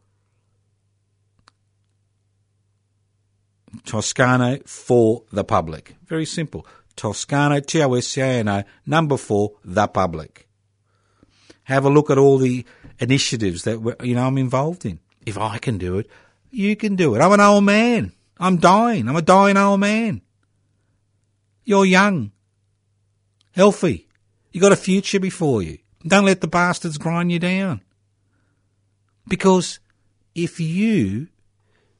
Toscano 3.85 4.59
for 4.65 5.23
the 5.33 5.43
public. 5.43 5.95
Very 6.05 6.25
simple. 6.25 6.65
Toscano, 6.95 7.59
T 7.59 7.83
O 7.83 7.93
S 7.95 8.07
C 8.07 8.21
A 8.21 8.25
N 8.25 8.47
O, 8.47 8.63
number 8.85 9.17
four, 9.17 9.55
the 9.65 9.87
public. 9.87 10.47
Have 11.63 11.83
a 11.83 11.89
look 11.89 12.09
at 12.09 12.17
all 12.17 12.37
the 12.37 12.65
initiatives 12.99 13.63
that 13.63 13.97
you 14.03 14.15
know 14.15 14.25
I'm 14.25 14.37
involved 14.37 14.85
in. 14.85 14.99
If 15.25 15.37
I 15.37 15.57
can 15.57 15.77
do 15.77 15.99
it, 15.99 16.09
you 16.49 16.75
can 16.77 16.95
do 16.95 17.13
it. 17.15 17.19
I'm 17.19 17.33
an 17.33 17.41
old 17.41 17.65
man. 17.65 18.13
I'm 18.39 18.57
dying. 18.57 19.09
I'm 19.09 19.17
a 19.17 19.21
dying 19.21 19.57
old 19.57 19.81
man. 19.81 20.21
You're 21.69 21.85
young, 21.85 22.31
healthy. 23.51 24.07
You 24.51 24.59
got 24.59 24.71
a 24.71 24.75
future 24.75 25.19
before 25.19 25.61
you. 25.61 25.77
Don't 26.01 26.25
let 26.25 26.41
the 26.41 26.47
bastards 26.47 26.97
grind 26.97 27.31
you 27.31 27.37
down. 27.37 27.81
Because 29.27 29.79
if 30.33 30.59
you 30.59 31.27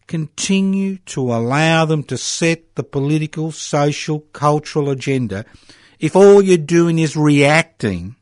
continue 0.07 0.97
to 1.13 1.21
allow 1.21 1.85
them 1.85 2.01
to 2.05 2.17
set 2.17 2.73
the 2.73 2.83
political, 2.83 3.51
social, 3.51 4.21
cultural 4.33 4.89
agenda, 4.89 5.45
if 5.99 6.15
all 6.15 6.41
you're 6.41 6.57
doing 6.57 6.97
is 6.97 7.15
reacting 7.15 8.15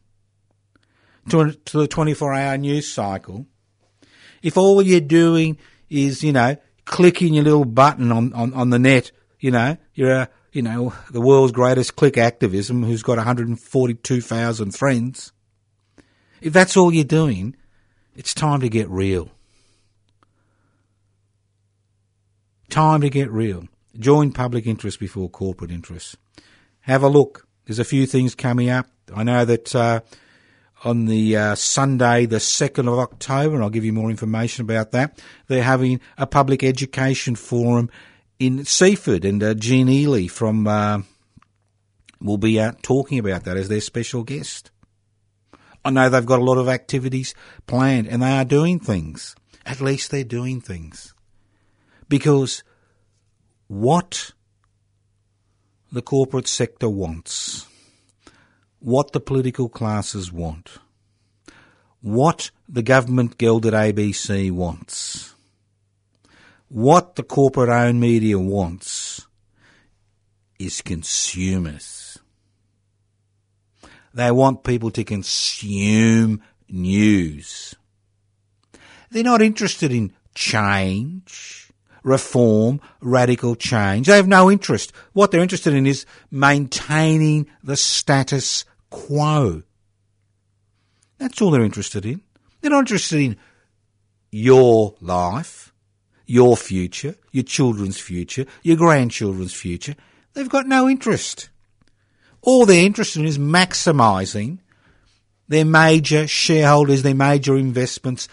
to, 1.29 1.53
to 1.53 1.77
the 1.77 1.87
24 1.87 2.33
hour 2.33 2.57
news 2.57 2.91
cycle, 2.91 3.45
if 4.43 4.57
all 4.57 4.81
you're 4.81 4.99
doing 4.99 5.57
is, 5.89 6.25
you 6.25 6.33
know, 6.33 6.57
clicking 6.83 7.35
your 7.35 7.45
little 7.45 7.63
button 7.63 8.11
on, 8.11 8.33
on, 8.33 8.53
on 8.53 8.69
the 8.69 8.79
net, 8.79 9.13
you 9.39 9.51
know, 9.51 9.77
you're 9.93 10.11
a, 10.11 10.29
you 10.51 10.61
know, 10.61 10.93
the 11.11 11.21
world's 11.21 11.51
greatest 11.51 11.95
click 11.95 12.17
activism 12.17 12.83
who's 12.83 13.03
got 13.03 13.17
142,000 13.17 14.71
friends. 14.71 15.31
If 16.41 16.53
that's 16.53 16.77
all 16.77 16.93
you're 16.93 17.03
doing, 17.03 17.55
it's 18.15 18.33
time 18.33 18.61
to 18.61 18.69
get 18.69 18.89
real. 18.89 19.31
Time 22.69 23.01
to 23.01 23.09
get 23.09 23.31
real. 23.31 23.67
Join 23.97 24.31
public 24.31 24.67
interest 24.67 24.99
before 24.99 25.29
corporate 25.29 25.71
interest. 25.71 26.15
Have 26.81 27.03
a 27.03 27.07
look. 27.07 27.47
There's 27.65 27.79
a 27.79 27.85
few 27.85 28.05
things 28.05 28.35
coming 28.35 28.69
up. 28.69 28.87
I 29.13 29.23
know 29.23 29.45
that 29.45 29.75
uh, 29.75 30.01
on 30.83 31.05
the 31.05 31.35
uh, 31.35 31.55
Sunday, 31.55 32.25
the 32.25 32.37
2nd 32.37 32.87
of 32.91 32.99
October, 32.99 33.55
and 33.55 33.63
I'll 33.63 33.69
give 33.69 33.85
you 33.85 33.93
more 33.93 34.09
information 34.09 34.63
about 34.63 34.91
that, 34.91 35.21
they're 35.47 35.63
having 35.63 35.99
a 36.17 36.27
public 36.27 36.63
education 36.63 37.35
forum 37.35 37.89
in 38.39 38.65
Seaford, 38.65 39.25
and 39.25 39.41
uh, 39.41 39.53
Jean 39.53 39.89
Ely 39.89 40.27
from 40.27 40.67
uh, 40.67 41.01
will 42.21 42.37
be 42.37 42.59
out 42.59 42.83
talking 42.83 43.19
about 43.19 43.43
that 43.43 43.57
as 43.57 43.69
their 43.69 43.81
special 43.81 44.23
guest. 44.23 44.71
I 45.83 45.89
know 45.89 46.09
they've 46.09 46.25
got 46.25 46.39
a 46.39 46.43
lot 46.43 46.57
of 46.57 46.67
activities 46.67 47.33
planned 47.65 48.07
and 48.07 48.21
they 48.21 48.37
are 48.37 48.45
doing 48.45 48.79
things. 48.79 49.35
At 49.65 49.81
least 49.81 50.11
they're 50.11 50.23
doing 50.23 50.59
things. 50.59 51.13
Because 52.09 52.63
what 53.67 54.31
the 55.91 56.01
corporate 56.01 56.47
sector 56.47 56.89
wants, 56.89 57.67
what 58.79 59.13
the 59.13 59.19
political 59.19 59.69
classes 59.69 60.31
want, 60.31 60.79
what 62.01 62.51
the 62.67 62.83
government 62.83 63.37
gilded 63.37 63.73
ABC 63.73 64.51
wants, 64.51 65.35
what 66.69 67.15
the 67.15 67.23
corporate 67.23 67.69
owned 67.69 67.99
media 67.99 68.37
wants 68.37 69.25
is 70.59 70.81
consumers. 70.81 72.19
They 74.13 74.31
want 74.31 74.63
people 74.63 74.89
to 74.91 75.03
consume 75.03 76.41
news. 76.67 77.75
They're 79.11 79.23
not 79.23 79.41
interested 79.41 79.91
in 79.91 80.11
change, 80.33 81.69
reform, 82.03 82.81
radical 82.99 83.55
change. 83.55 84.07
They 84.07 84.15
have 84.15 84.27
no 84.27 84.49
interest. 84.49 84.91
What 85.13 85.31
they're 85.31 85.41
interested 85.41 85.73
in 85.73 85.85
is 85.85 86.05
maintaining 86.31 87.47
the 87.63 87.77
status 87.77 88.65
quo. 88.89 89.63
That's 91.17 91.41
all 91.41 91.51
they're 91.51 91.63
interested 91.63 92.05
in. 92.05 92.21
They're 92.61 92.71
not 92.71 92.79
interested 92.79 93.21
in 93.21 93.37
your 94.31 94.95
life, 94.99 95.66
your 96.27 96.55
future, 96.55 97.15
your 97.31 97.43
children's 97.43 97.99
future, 97.99 98.45
your 98.61 98.77
grandchildren's 98.77 99.53
future. 99.53 99.95
They've 100.33 100.47
got 100.47 100.67
no 100.67 100.87
interest. 100.87 101.49
All 102.41 102.65
they're 102.65 102.85
interested 102.85 103.21
in 103.21 103.25
is 103.25 103.39
maximising 103.39 104.59
their 105.47 105.65
major 105.65 106.27
shareholders, 106.27 107.01
their 107.01 107.15
major 107.15 107.57
investments, 107.57 108.27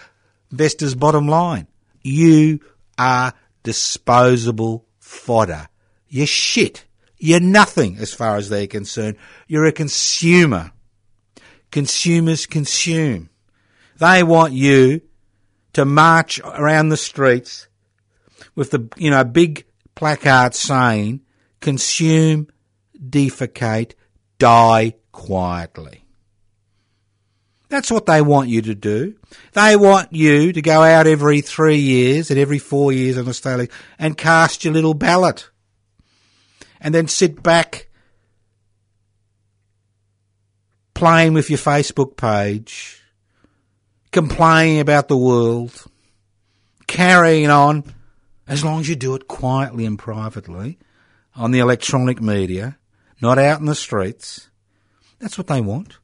investors' 0.50 0.94
bottom 0.94 1.28
line. 1.28 1.68
You 2.02 2.60
are 2.98 3.32
disposable 3.62 4.84
fodder. 4.98 5.68
You're 6.08 6.26
shit. 6.26 6.84
You're 7.16 7.40
nothing 7.40 7.96
as 7.98 8.12
far 8.12 8.36
as 8.36 8.48
they're 8.48 8.66
concerned. 8.66 9.16
You're 9.46 9.66
a 9.66 9.72
consumer. 9.72 10.72
Consumers 11.70 12.46
consume. 12.46 13.30
They 13.98 14.22
want 14.22 14.52
you 14.52 15.00
to 15.72 15.84
march 15.84 16.40
around 16.44 16.88
the 16.88 16.96
streets 16.96 17.68
with 18.54 18.70
the, 18.70 18.88
you 18.96 19.10
know, 19.10 19.24
big 19.24 19.66
placard 19.94 20.54
saying, 20.54 21.20
consume, 21.60 22.48
defecate, 22.98 23.92
die 24.38 24.94
quietly. 25.12 26.04
That's 27.68 27.90
what 27.90 28.06
they 28.06 28.22
want 28.22 28.48
you 28.48 28.62
to 28.62 28.74
do. 28.74 29.16
They 29.52 29.74
want 29.74 30.12
you 30.12 30.52
to 30.52 30.62
go 30.62 30.82
out 30.82 31.06
every 31.06 31.40
three 31.40 31.78
years 31.78 32.30
and 32.30 32.38
every 32.38 32.58
four 32.58 32.92
years 32.92 33.18
on 33.18 33.28
Australia 33.28 33.68
and 33.98 34.16
cast 34.16 34.64
your 34.64 34.74
little 34.74 34.94
ballot. 34.94 35.50
And 36.80 36.94
then 36.94 37.08
sit 37.08 37.42
back 37.42 37.88
playing 40.92 41.32
with 41.32 41.50
your 41.50 41.58
Facebook 41.58 42.16
page, 42.16 43.02
complaining 44.12 44.80
about 44.80 45.08
the 45.08 45.16
world, 45.16 45.84
carrying 46.86 47.50
on, 47.50 47.82
as 48.46 48.64
long 48.64 48.80
as 48.80 48.88
you 48.88 48.96
do 48.96 49.14
it 49.14 49.28
quietly 49.28 49.86
and 49.86 49.98
privately 49.98 50.78
on 51.34 51.50
the 51.50 51.58
electronic 51.58 52.20
media, 52.20 52.78
not 53.20 53.38
out 53.38 53.60
in 53.60 53.66
the 53.66 53.74
streets. 53.74 54.50
That's 55.18 55.38
what 55.38 55.46
they 55.46 55.60
want. 55.60 55.98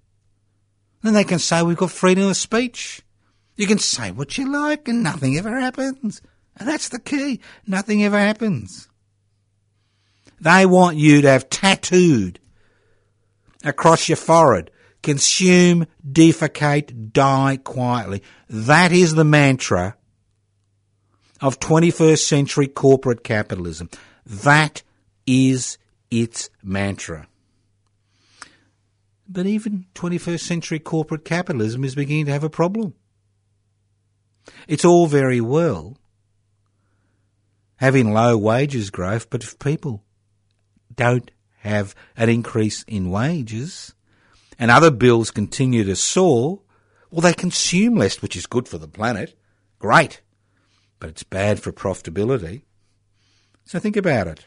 Then 1.03 1.15
they 1.15 1.25
can 1.25 1.39
say 1.39 1.63
we've 1.63 1.77
got 1.77 1.91
freedom 1.91 2.29
of 2.29 2.37
speech. 2.37 3.03
You 3.57 3.67
can 3.67 3.79
say 3.79 4.11
what 4.11 4.39
you 4.39 4.51
like 4.51 4.89
and 4.89 5.03
nothing 5.03 5.37
ever 5.37 5.59
happens. 5.59 6.23
And 6.57 6.69
that's 6.69 6.89
the 6.89 6.99
key. 6.99 7.41
Nothing 7.67 8.03
ever 8.05 8.19
happens. 8.19 8.89
They 10.41 10.65
want 10.65 10.97
you 10.97 11.21
to 11.23 11.29
have 11.29 11.51
tattooed 11.51 12.41
across 13.63 14.09
your 14.09 14.17
forehead. 14.17 14.71
Consume, 15.03 15.87
defecate, 16.07 17.13
die 17.13 17.59
quietly. 17.63 18.23
That 18.49 18.93
is 18.93 19.15
the 19.15 19.25
mantra 19.25 19.97
of 21.41 21.61
21st 21.61 22.19
century 22.19 22.67
corporate 22.67 23.25
capitalism. 23.25 23.89
That 24.27 24.83
is 25.27 25.79
its 26.11 26.51
mantra. 26.63 27.27
But 29.29 29.47
even 29.47 29.87
21st 29.95 30.41
century 30.41 30.79
corporate 30.79 31.25
capitalism 31.25 31.85
is 31.85 31.95
beginning 31.95 32.27
to 32.27 32.33
have 32.33 32.45
a 32.45 32.51
problem. 32.51 32.95
It's 34.67 34.85
all 34.85 35.07
very 35.07 35.41
well 35.41 35.97
having 37.77 38.13
low 38.13 38.37
wages 38.37 38.91
growth, 38.91 39.31
but 39.31 39.43
if 39.43 39.59
people 39.59 40.05
don't 40.95 41.31
have 41.61 41.95
an 42.17 42.29
increase 42.29 42.83
in 42.87 43.11
wages 43.11 43.95
and 44.59 44.71
other 44.71 44.91
bills 44.91 45.31
continue 45.31 45.85
to 45.85 45.97
soar, 45.97 46.61
well, 47.11 47.23
they 47.23 47.33
consume 47.33 47.97
less, 47.97 48.21
which 48.21 48.37
is 48.37 48.47
good 48.47 48.69
for 48.69 48.79
the 48.79 48.89
planet. 48.89 49.35
Great. 49.79 50.21
But 51.01 51.11
it's 51.11 51.23
bad 51.23 51.61
for 51.61 51.73
profitability. 51.73 52.63
So 53.65 53.79
think 53.79 53.97
about 53.97 54.29
it. 54.29 54.45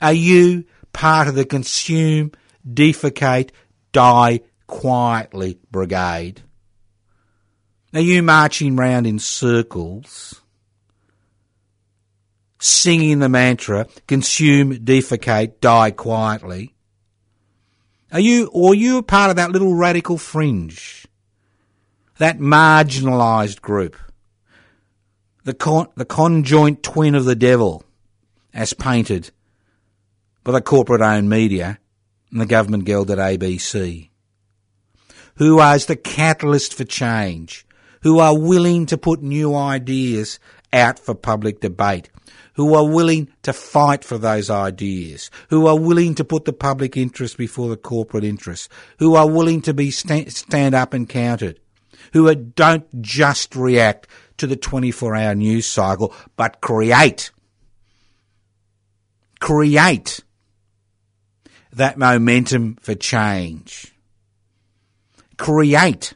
Are 0.00 0.12
you 0.12 0.64
part 0.92 1.28
of 1.28 1.34
the 1.34 1.44
consume, 1.44 2.32
defecate, 2.66 3.50
die 3.92 4.40
quietly 4.66 5.58
brigade? 5.70 6.42
Are 7.92 8.00
you 8.00 8.22
marching 8.22 8.76
round 8.76 9.06
in 9.06 9.18
circles, 9.18 10.40
singing 12.60 13.18
the 13.18 13.28
mantra, 13.28 13.86
consume, 14.06 14.72
defecate, 14.72 15.60
die 15.60 15.90
quietly? 15.90 16.74
Are 18.12 18.20
you, 18.20 18.48
or 18.52 18.72
are 18.72 18.74
you 18.74 18.98
a 18.98 19.02
part 19.02 19.30
of 19.30 19.36
that 19.36 19.50
little 19.50 19.74
radical 19.74 20.18
fringe? 20.18 21.06
That 22.18 22.38
marginalised 22.38 23.60
group? 23.60 23.96
The, 25.50 25.56
con, 25.56 25.88
the 25.96 26.04
conjoint 26.04 26.84
twin 26.84 27.16
of 27.16 27.24
the 27.24 27.34
devil, 27.34 27.82
as 28.54 28.72
painted 28.72 29.32
by 30.44 30.52
the 30.52 30.60
corporate 30.60 31.00
owned 31.00 31.28
media 31.28 31.80
and 32.30 32.40
the 32.40 32.46
government 32.46 32.84
gelded 32.84 33.18
ABC, 33.18 34.10
who 35.38 35.60
is 35.60 35.86
the 35.86 35.96
catalyst 35.96 36.72
for 36.72 36.84
change, 36.84 37.66
who 38.02 38.20
are 38.20 38.38
willing 38.38 38.86
to 38.86 38.96
put 38.96 39.22
new 39.22 39.56
ideas 39.56 40.38
out 40.72 41.00
for 41.00 41.16
public 41.16 41.60
debate, 41.60 42.10
who 42.54 42.72
are 42.76 42.88
willing 42.88 43.26
to 43.42 43.52
fight 43.52 44.04
for 44.04 44.18
those 44.18 44.50
ideas, 44.50 45.32
who 45.48 45.66
are 45.66 45.76
willing 45.76 46.14
to 46.14 46.24
put 46.24 46.44
the 46.44 46.52
public 46.52 46.96
interest 46.96 47.36
before 47.36 47.68
the 47.68 47.76
corporate 47.76 48.22
interest, 48.22 48.70
who 49.00 49.16
are 49.16 49.28
willing 49.28 49.60
to 49.62 49.74
be 49.74 49.90
stand 49.90 50.76
up 50.76 50.94
and 50.94 51.08
counted, 51.08 51.58
who 52.12 52.34
don't 52.34 53.02
just 53.02 53.54
react 53.54 54.06
to 54.38 54.46
the 54.46 54.56
24 54.56 55.14
hour 55.16 55.34
news 55.34 55.66
cycle, 55.66 56.14
but 56.36 56.60
create, 56.60 57.30
create 59.38 60.20
that 61.72 61.98
momentum 61.98 62.76
for 62.80 62.94
change. 62.94 63.94
Create 65.36 66.14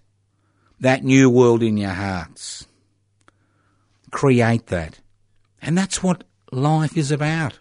that 0.80 1.04
new 1.04 1.30
world 1.30 1.62
in 1.62 1.76
your 1.76 1.90
hearts. 1.90 2.66
Create 4.10 4.66
that. 4.66 5.00
And 5.62 5.78
that's 5.78 6.02
what 6.02 6.24
life 6.52 6.96
is 6.96 7.10
about. 7.10 7.58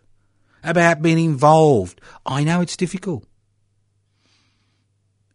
About 0.63 1.01
being 1.01 1.19
involved. 1.19 1.99
I 2.25 2.43
know 2.43 2.61
it's 2.61 2.77
difficult. 2.77 3.25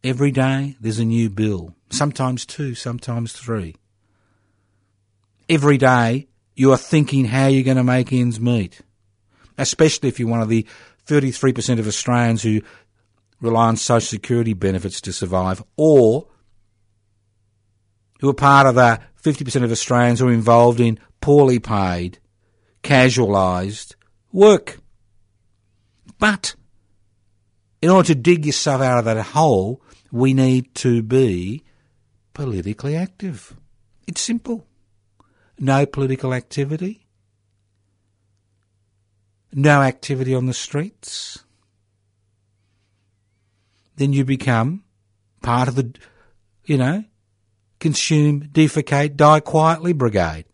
Every 0.09 0.31
day 0.31 0.75
there's 0.81 0.99
a 0.99 1.05
new 1.05 1.29
bill. 1.29 1.75
Sometimes 1.91 2.47
two, 2.47 2.75
sometimes 2.75 3.35
three. 3.35 3.75
Every 5.51 5.77
day 5.77 6.29
you 6.55 6.73
are 6.73 6.79
thinking 6.79 7.27
how 7.27 7.49
you're 7.49 7.63
going 7.63 7.77
to 7.77 7.85
make 7.85 8.11
ends 8.11 8.41
meet. 8.41 8.81
Especially 9.59 10.09
if 10.09 10.19
you're 10.19 10.31
one 10.31 10.41
of 10.41 10.49
the 10.49 10.67
33% 11.07 11.79
of 11.79 11.87
Australians 11.87 12.43
who 12.43 12.63
rely 13.43 13.67
on 13.67 13.77
social 13.77 14.09
security 14.09 14.55
benefits 14.55 15.03
to 15.03 15.13
survive, 15.13 15.63
or 15.77 16.27
who 18.21 18.31
are 18.31 18.35
part 18.35 18.67
of 18.67 18.77
the 18.77 19.01
50% 19.23 19.63
of 19.63 19.71
Australians 19.71 20.21
who 20.21 20.29
are 20.29 20.33
involved 20.33 20.81
in 20.81 20.99
poorly 21.21 21.59
paid, 21.59 22.19
casualised 22.83 23.95
work. 24.33 24.79
But 26.19 26.55
in 27.83 27.91
order 27.91 28.07
to 28.07 28.15
dig 28.15 28.47
yourself 28.47 28.81
out 28.81 29.01
of 29.01 29.05
that 29.05 29.19
hole, 29.19 29.83
we 30.11 30.35
need 30.35 30.75
to 30.77 31.03
be 31.03 31.65
politically 32.35 32.97
active. 32.97 33.57
It's 34.07 34.21
simple. 34.21 34.67
No 35.59 35.87
political 35.87 36.33
activity, 36.33 37.07
no 39.53 39.83
activity 39.83 40.35
on 40.35 40.47
the 40.47 40.55
streets, 40.55 41.45
then 43.97 44.13
you 44.13 44.25
become 44.25 44.85
part 45.43 45.69
of 45.69 45.75
the, 45.75 45.93
you 46.65 46.77
know, 46.77 47.05
consume, 47.81 48.43
defecate, 48.43 49.17
die 49.17 49.41
quietly 49.41 49.93
brigade. 49.93 50.45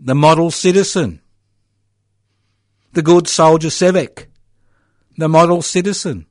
The 0.00 0.14
model 0.14 0.50
citizen. 0.50 1.20
The 2.92 3.02
good 3.02 3.28
soldier 3.28 3.70
civic. 3.70 4.28
The 5.16 5.28
model 5.28 5.62
citizen. 5.62 6.26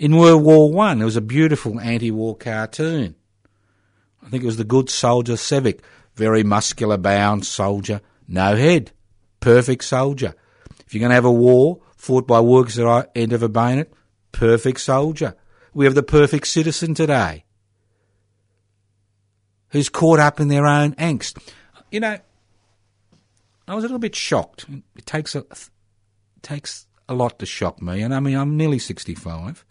In 0.00 0.16
World 0.16 0.42
War 0.42 0.72
One, 0.72 0.98
there 0.98 1.04
was 1.04 1.16
a 1.16 1.20
beautiful 1.20 1.78
anti-war 1.78 2.34
cartoon. 2.36 3.14
I 4.24 4.30
think 4.30 4.42
it 4.42 4.46
was 4.46 4.56
the 4.56 4.64
good 4.64 4.90
soldier 4.90 5.36
civic. 5.36 5.82
Very 6.14 6.42
muscular 6.42 6.96
bound 6.96 7.46
soldier, 7.46 8.00
no 8.26 8.56
head 8.56 8.92
perfect 9.40 9.84
soldier. 9.84 10.34
If 10.86 10.94
you're 10.94 11.00
going 11.00 11.10
to 11.10 11.14
have 11.14 11.24
a 11.24 11.32
war 11.32 11.80
fought 11.96 12.26
by 12.26 12.40
workers 12.40 12.78
at 12.78 12.84
the 12.84 13.20
end 13.20 13.32
of 13.32 13.42
a 13.42 13.48
bayonet, 13.48 13.92
perfect 14.32 14.80
soldier. 14.80 15.34
We 15.74 15.84
have 15.86 15.94
the 15.94 16.02
perfect 16.02 16.46
citizen 16.46 16.94
today 16.94 17.44
who's 19.68 19.88
caught 19.88 20.18
up 20.18 20.40
in 20.40 20.48
their 20.48 20.66
own 20.66 20.94
angst. 20.94 21.38
You 21.90 22.00
know, 22.00 22.18
I 23.68 23.74
was 23.74 23.84
a 23.84 23.86
little 23.86 23.98
bit 23.98 24.16
shocked. 24.16 24.66
It 24.96 25.06
takes 25.06 25.34
a 25.34 25.40
it 25.40 25.68
takes 26.42 26.86
a 27.08 27.14
lot 27.14 27.38
to 27.38 27.46
shock 27.46 27.80
me, 27.80 28.02
and 28.02 28.14
I 28.14 28.20
mean 28.20 28.36
I'm 28.36 28.56
nearly 28.56 28.78
65. 28.78 29.64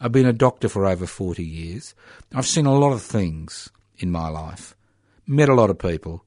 I've 0.00 0.12
been 0.12 0.26
a 0.26 0.32
doctor 0.32 0.68
for 0.68 0.86
over 0.86 1.06
40 1.06 1.44
years. 1.44 1.94
I've 2.34 2.46
seen 2.46 2.66
a 2.66 2.74
lot 2.74 2.92
of 2.92 3.02
things 3.02 3.70
in 3.96 4.10
my 4.10 4.28
life, 4.28 4.76
met 5.26 5.48
a 5.48 5.54
lot 5.54 5.70
of 5.70 5.78
people, 5.78 6.24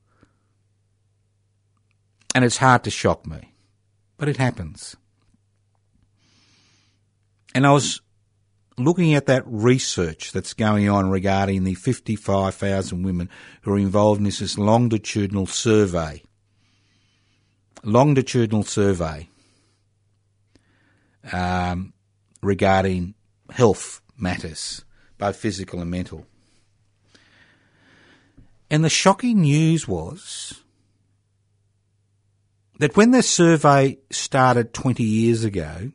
and 2.35 2.43
it's 2.43 2.57
hard 2.57 2.83
to 2.83 2.91
shock 2.91 3.25
me, 3.25 3.53
but 4.17 4.27
it 4.27 4.37
happens. 4.37 4.95
And 7.53 7.65
I 7.65 7.71
was 7.71 8.01
looking 8.77 9.13
at 9.13 9.25
that 9.27 9.43
research 9.45 10.31
that's 10.31 10.53
going 10.53 10.89
on 10.89 11.09
regarding 11.09 11.63
the 11.63 11.75
55,000 11.75 13.03
women 13.03 13.29
who 13.61 13.73
are 13.73 13.79
involved 13.79 14.19
in 14.19 14.25
this 14.25 14.57
longitudinal 14.57 15.45
survey. 15.45 16.23
Longitudinal 17.83 18.63
survey 18.63 19.27
um, 21.31 21.93
regarding 22.41 23.15
health 23.51 24.01
matters, 24.17 24.83
both 25.17 25.35
physical 25.35 25.79
and 25.81 25.91
mental. 25.91 26.25
And 28.69 28.83
the 28.83 28.89
shocking 28.89 29.41
news 29.41 29.87
was 29.87 30.61
that 32.79 32.95
when 32.95 33.11
the 33.11 33.21
survey 33.21 33.99
started 34.09 34.73
20 34.73 35.03
years 35.03 35.43
ago, 35.43 35.91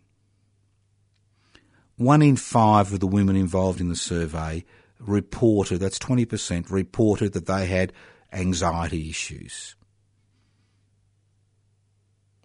one 1.97 2.21
in 2.21 2.37
five 2.37 2.93
of 2.93 3.01
the 3.01 3.07
women 3.07 3.35
involved 3.35 3.81
in 3.81 3.89
the 3.89 3.97
survey 3.97 4.65
reported, 5.01 5.81
that's 5.81 5.99
20%, 5.99 6.71
reported 6.71 7.33
that 7.33 7.47
they 7.47 7.67
had 7.67 7.93
anxiety 8.33 9.09
issues. 9.09 9.75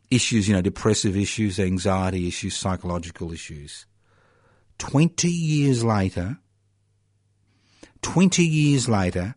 Issues, 0.09 0.47
you 0.47 0.53
know, 0.53 0.62
depressive 0.62 1.18
issues, 1.18 1.59
anxiety 1.59 2.28
issues, 2.28 2.55
psychological 2.55 3.32
issues. 3.34 3.86
20 4.82 5.30
years 5.30 5.84
later, 5.84 6.40
20 8.02 8.44
years 8.44 8.90
later, 8.90 9.36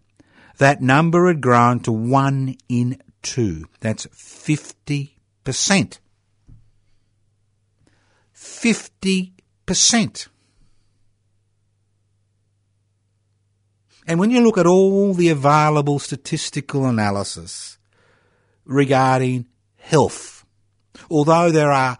that 0.56 0.80
number 0.80 1.28
had 1.28 1.42
grown 1.42 1.80
to 1.80 1.92
one 1.92 2.56
in 2.66 2.98
two. 3.20 3.66
That's 3.80 4.06
50%. 4.06 5.98
50%. 8.34 10.28
And 14.06 14.18
when 14.18 14.30
you 14.30 14.40
look 14.40 14.56
at 14.56 14.66
all 14.66 15.12
the 15.12 15.28
available 15.28 15.98
statistical 15.98 16.86
analysis 16.86 17.76
regarding 18.64 19.44
health. 19.76 20.46
Although 21.10 21.50
there 21.50 21.70
are 21.70 21.98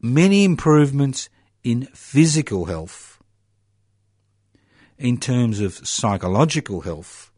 many 0.00 0.44
improvements 0.44 1.28
in 1.64 1.86
physical 1.94 2.66
health, 2.66 3.22
in 4.98 5.18
terms 5.18 5.60
of 5.60 5.86
psychological 5.86 6.82
health, 6.82 7.30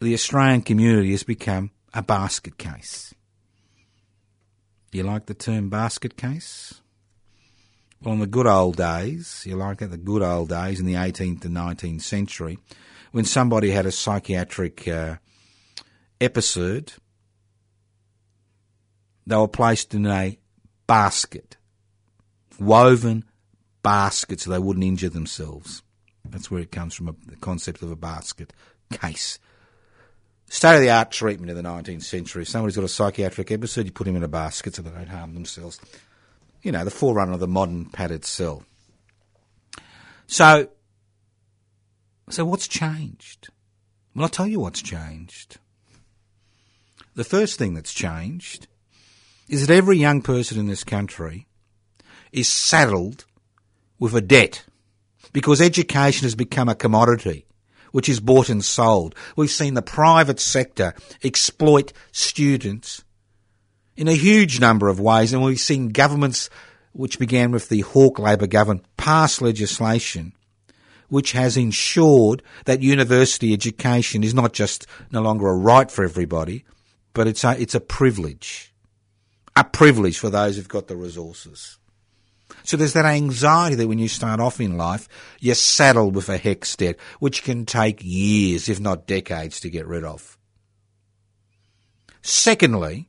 the 0.00 0.14
Australian 0.14 0.62
community 0.62 1.12
has 1.12 1.22
become 1.22 1.70
a 1.94 2.02
basket 2.02 2.58
case. 2.58 3.14
Do 4.90 4.98
you 4.98 5.04
like 5.04 5.26
the 5.26 5.34
term 5.34 5.70
basket 5.70 6.16
case? 6.16 6.82
Well, 8.02 8.14
in 8.14 8.20
the 8.20 8.26
good 8.26 8.46
old 8.46 8.76
days, 8.76 9.44
you 9.46 9.56
like 9.56 9.80
it, 9.80 9.90
the 9.90 9.96
good 9.96 10.22
old 10.22 10.48
days 10.48 10.80
in 10.80 10.86
the 10.86 10.94
18th 10.94 11.44
and 11.44 11.56
19th 11.56 12.02
century, 12.02 12.58
when 13.12 13.24
somebody 13.24 13.70
had 13.70 13.86
a 13.86 13.92
psychiatric 13.92 14.88
uh, 14.88 15.16
episode, 16.20 16.94
they 19.26 19.36
were 19.36 19.48
placed 19.48 19.94
in 19.94 20.06
a 20.06 20.36
basket, 20.86 21.56
woven 22.60 23.24
basket 23.82 24.40
so 24.40 24.50
they 24.50 24.58
wouldn't 24.58 24.84
injure 24.84 25.08
themselves. 25.08 25.82
That's 26.24 26.50
where 26.50 26.60
it 26.60 26.70
comes 26.70 26.94
from, 26.94 27.16
the 27.26 27.36
concept 27.36 27.82
of 27.82 27.90
a 27.90 27.96
basket 27.96 28.52
case. 28.92 29.38
State 30.48 30.76
of 30.76 30.80
the 30.82 30.90
art 30.90 31.10
treatment 31.10 31.50
in 31.50 31.56
the 31.56 31.62
19th 31.62 32.02
century. 32.02 32.44
Somebody's 32.44 32.76
got 32.76 32.84
a 32.84 32.88
psychiatric 32.88 33.50
episode, 33.50 33.86
you 33.86 33.92
put 33.92 34.06
him 34.06 34.16
in 34.16 34.22
a 34.22 34.28
basket 34.28 34.74
so 34.74 34.82
they 34.82 34.90
don't 34.90 35.08
harm 35.08 35.34
themselves. 35.34 35.80
You 36.62 36.72
know, 36.72 36.84
the 36.84 36.90
forerunner 36.90 37.32
of 37.32 37.40
the 37.40 37.48
modern 37.48 37.86
padded 37.86 38.24
cell. 38.24 38.62
So, 40.26 40.68
so 42.30 42.44
what's 42.44 42.68
changed? 42.68 43.48
Well, 44.14 44.24
I'll 44.24 44.28
tell 44.28 44.46
you 44.46 44.60
what's 44.60 44.82
changed. 44.82 45.58
The 47.14 47.24
first 47.24 47.58
thing 47.58 47.74
that's 47.74 47.92
changed 47.92 48.68
is 49.48 49.66
that 49.66 49.74
every 49.74 49.98
young 49.98 50.22
person 50.22 50.58
in 50.58 50.66
this 50.66 50.84
country 50.84 51.46
is 52.32 52.48
saddled 52.48 53.24
with 53.98 54.14
a 54.14 54.20
debt 54.20 54.64
because 55.32 55.60
education 55.60 56.24
has 56.24 56.34
become 56.34 56.68
a 56.68 56.74
commodity 56.74 57.46
which 57.92 58.08
is 58.08 58.20
bought 58.20 58.48
and 58.48 58.64
sold. 58.64 59.14
We've 59.36 59.50
seen 59.50 59.74
the 59.74 59.82
private 59.82 60.40
sector 60.40 60.94
exploit 61.22 61.92
students 62.10 63.04
in 63.96 64.08
a 64.08 64.14
huge 64.14 64.58
number 64.58 64.88
of 64.88 64.98
ways, 64.98 65.32
and 65.32 65.42
we've 65.42 65.60
seen 65.60 65.88
governments, 65.88 66.48
which 66.92 67.18
began 67.18 67.52
with 67.52 67.68
the 67.68 67.80
Hawke 67.80 68.18
Labor 68.18 68.46
government, 68.46 68.86
pass 68.96 69.40
legislation 69.40 70.32
which 71.12 71.32
has 71.32 71.58
ensured 71.58 72.42
that 72.64 72.80
university 72.80 73.52
education 73.52 74.24
is 74.24 74.32
not 74.32 74.54
just 74.54 74.86
no 75.10 75.20
longer 75.20 75.46
a 75.46 75.54
right 75.54 75.90
for 75.90 76.04
everybody, 76.06 76.64
but 77.12 77.28
it's 77.28 77.44
a, 77.44 77.60
it's 77.60 77.74
a 77.74 77.80
privilege. 77.80 78.72
A 79.54 79.62
privilege 79.62 80.18
for 80.18 80.30
those 80.30 80.56
who've 80.56 80.66
got 80.66 80.86
the 80.86 80.96
resources. 80.96 81.76
So 82.64 82.76
there's 82.76 82.92
that 82.92 83.04
anxiety 83.04 83.76
that 83.76 83.88
when 83.88 83.98
you 83.98 84.08
start 84.08 84.40
off 84.40 84.60
in 84.60 84.76
life, 84.76 85.08
you're 85.40 85.54
saddled 85.54 86.14
with 86.14 86.28
a 86.28 86.38
HECS 86.38 86.76
debt, 86.76 86.96
which 87.18 87.42
can 87.42 87.66
take 87.66 88.00
years, 88.02 88.68
if 88.68 88.80
not 88.80 89.06
decades, 89.06 89.60
to 89.60 89.70
get 89.70 89.86
rid 89.86 90.04
of. 90.04 90.38
Secondly, 92.22 93.08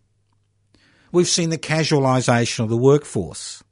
we've 1.11 1.27
seen 1.27 1.49
the 1.51 1.57
casualisation 1.57 2.63
of 2.63 2.69
the 2.69 2.77
workforce. 2.77 3.63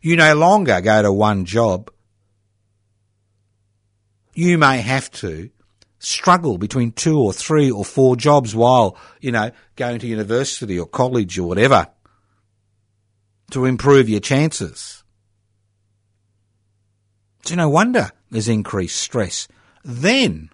You 0.00 0.16
no 0.16 0.34
longer 0.36 0.80
go 0.80 1.02
to 1.02 1.12
one 1.12 1.44
job. 1.44 1.90
You 4.34 4.58
may 4.58 4.80
have 4.80 5.10
to 5.12 5.50
struggle 5.98 6.58
between 6.58 6.92
two 6.92 7.18
or 7.18 7.32
three 7.32 7.70
or 7.70 7.84
four 7.84 8.14
jobs 8.14 8.54
while, 8.54 8.96
you 9.20 9.32
know, 9.32 9.50
going 9.74 9.98
to 9.98 10.06
university 10.06 10.78
or 10.78 10.86
college 10.86 11.38
or 11.38 11.48
whatever 11.48 11.88
to 13.50 13.64
improve 13.64 14.08
your 14.08 14.20
chances. 14.20 15.04
So 17.44 17.54
no 17.54 17.68
wonder 17.68 18.10
there's 18.30 18.48
increased 18.48 19.00
stress. 19.00 19.46
Then 19.84 20.50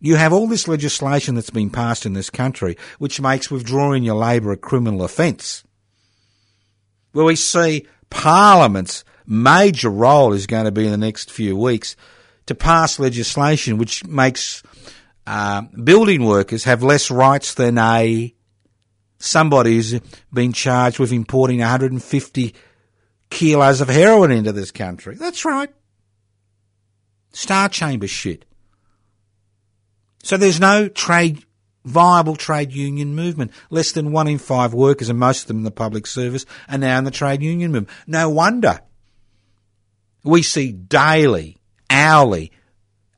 you 0.00 0.16
have 0.16 0.32
all 0.32 0.46
this 0.46 0.66
legislation 0.68 1.34
that's 1.34 1.50
been 1.50 1.70
passed 1.70 2.04
in 2.04 2.14
this 2.14 2.30
country 2.30 2.76
which 2.98 3.20
makes 3.20 3.50
withdrawing 3.50 4.02
your 4.02 4.16
labour 4.16 4.52
a 4.52 4.56
criminal 4.56 5.04
offence. 5.04 5.62
Where 7.12 7.24
we 7.24 7.36
see 7.36 7.86
Parliament's 8.10 9.04
major 9.24 9.88
role 9.88 10.32
is 10.32 10.46
going 10.46 10.64
to 10.64 10.72
be 10.72 10.84
in 10.84 10.90
the 10.90 10.98
next 10.98 11.30
few 11.30 11.56
weeks 11.56 11.96
to 12.46 12.54
pass 12.54 12.98
legislation 12.98 13.78
which 13.78 14.04
makes 14.04 14.62
uh, 15.26 15.62
building 15.82 16.24
workers 16.24 16.64
have 16.64 16.82
less 16.82 17.10
rights 17.10 17.54
than 17.54 17.78
a 17.78 18.34
somebody's 19.24 19.98
been 20.32 20.52
charged 20.52 20.98
with 20.98 21.12
importing 21.12 21.60
150 21.60 22.54
kilos 23.30 23.80
of 23.80 23.88
heroin 23.88 24.30
into 24.30 24.52
this 24.52 24.70
country. 24.70 25.16
That's 25.16 25.44
right. 25.44 25.70
Star 27.32 27.68
Chamber 27.68 28.06
shit. 28.06 28.44
So 30.22 30.36
there's 30.36 30.60
no 30.60 30.88
trade, 30.88 31.44
viable 31.84 32.36
trade 32.36 32.72
union 32.72 33.14
movement. 33.14 33.50
Less 33.70 33.92
than 33.92 34.12
one 34.12 34.28
in 34.28 34.38
five 34.38 34.72
workers, 34.72 35.08
and 35.08 35.18
most 35.18 35.42
of 35.42 35.48
them 35.48 35.58
in 35.58 35.64
the 35.64 35.70
public 35.70 36.06
service, 36.06 36.46
are 36.68 36.78
now 36.78 36.98
in 36.98 37.04
the 37.04 37.10
trade 37.10 37.42
union 37.42 37.72
movement. 37.72 37.96
No 38.06 38.30
wonder 38.30 38.80
we 40.22 40.42
see 40.42 40.72
daily, 40.72 41.58
hourly 41.90 42.52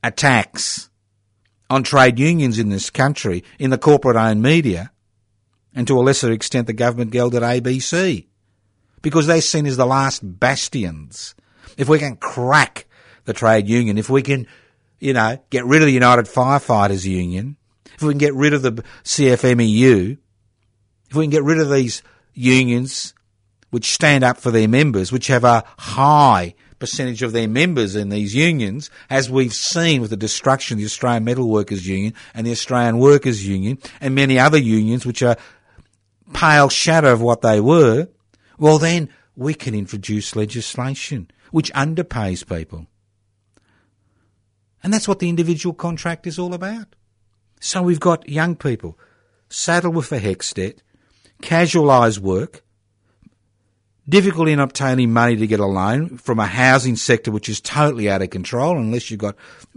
attacks 0.03 0.89
on 1.69 1.83
trade 1.83 2.19
unions 2.19 2.59
in 2.59 2.69
this 2.69 2.89
country, 2.89 3.43
in 3.59 3.69
the 3.69 3.77
corporate 3.77 4.17
owned 4.17 4.41
media, 4.41 4.91
and 5.77 5.85
to 5.85 5.99
a 5.99 6.01
lesser 6.01 6.31
extent 6.31 6.65
the 6.65 6.73
government 6.73 7.11
guild 7.11 7.35
at 7.35 7.43
ABC, 7.43 8.25
because 9.03 9.27
they're 9.27 9.41
seen 9.41 9.67
as 9.67 9.77
the 9.77 9.85
last 9.85 10.21
bastions. 10.23 11.35
If 11.77 11.87
we 11.87 11.99
can 11.99 12.15
crack 12.15 12.87
the 13.25 13.33
trade 13.33 13.69
union, 13.69 13.99
if 13.99 14.09
we 14.09 14.23
can, 14.23 14.47
you 14.99 15.13
know, 15.13 15.37
get 15.51 15.65
rid 15.65 15.83
of 15.83 15.85
the 15.85 15.93
United 15.93 16.25
Firefighters 16.25 17.05
Union, 17.05 17.57
if 17.93 18.01
we 18.01 18.09
can 18.09 18.17
get 18.17 18.33
rid 18.33 18.55
of 18.55 18.63
the 18.63 18.83
CFMEU, 19.03 20.17
if 21.11 21.15
we 21.15 21.23
can 21.23 21.29
get 21.29 21.43
rid 21.43 21.59
of 21.59 21.69
these 21.69 22.01
unions 22.33 23.13
which 23.69 23.93
stand 23.93 24.23
up 24.23 24.37
for 24.37 24.49
their 24.49 24.67
members, 24.67 25.11
which 25.11 25.27
have 25.27 25.43
a 25.43 25.63
high 25.77 26.55
percentage 26.79 27.21
of 27.21 27.33
their 27.33 27.47
members 27.47 27.95
in 27.95 28.09
these 28.09 28.33
unions, 28.33 28.89
as 29.11 29.29
we've 29.29 29.53
seen 29.53 30.01
with 30.01 30.09
the 30.09 30.17
destruction 30.17 30.75
of 30.75 30.79
the 30.79 30.85
Australian 30.85 31.23
Metal 31.23 31.47
Workers 31.47 31.87
Union 31.87 32.15
and 32.33 32.47
the 32.47 32.51
Australian 32.51 32.97
Workers 32.97 33.47
Union 33.47 33.77
and 34.01 34.15
many 34.15 34.39
other 34.39 34.57
unions 34.57 35.05
which 35.05 35.21
are 35.21 35.37
pale 36.33 36.69
shadow 36.69 37.13
of 37.13 37.21
what 37.21 37.41
they 37.41 37.59
were, 37.59 38.07
well 38.57 38.79
then 38.79 39.09
we 39.35 39.53
can 39.53 39.75
introduce 39.75 40.35
legislation 40.35 41.29
which 41.51 41.71
underpays 41.73 42.47
people. 42.47 42.87
And 44.83 44.93
that's 44.93 45.07
what 45.07 45.19
the 45.19 45.29
individual 45.29 45.73
contract 45.73 46.27
is 46.27 46.37
all 46.39 46.53
about. 46.53 46.95
So 47.59 47.81
we've 47.81 47.99
got 47.99 48.29
young 48.29 48.55
people 48.55 48.97
saddled 49.49 49.95
with 49.95 50.11
a 50.11 50.19
HECS 50.19 50.53
debt, 50.53 50.81
casualised 51.41 52.19
work, 52.19 52.63
difficulty 54.07 54.51
in 54.51 54.59
obtaining 54.59 55.11
money 55.11 55.35
to 55.35 55.47
get 55.47 55.59
a 55.59 55.65
loan 55.65 56.17
from 56.17 56.39
a 56.39 56.45
housing 56.45 56.95
sector 56.95 57.31
which 57.31 57.49
is 57.49 57.59
totally 57.59 58.09
out 58.09 58.21
of 58.21 58.29
control 58.29 58.77
unless 58.77 59.09
you've 59.09 59.19
got 59.19 59.35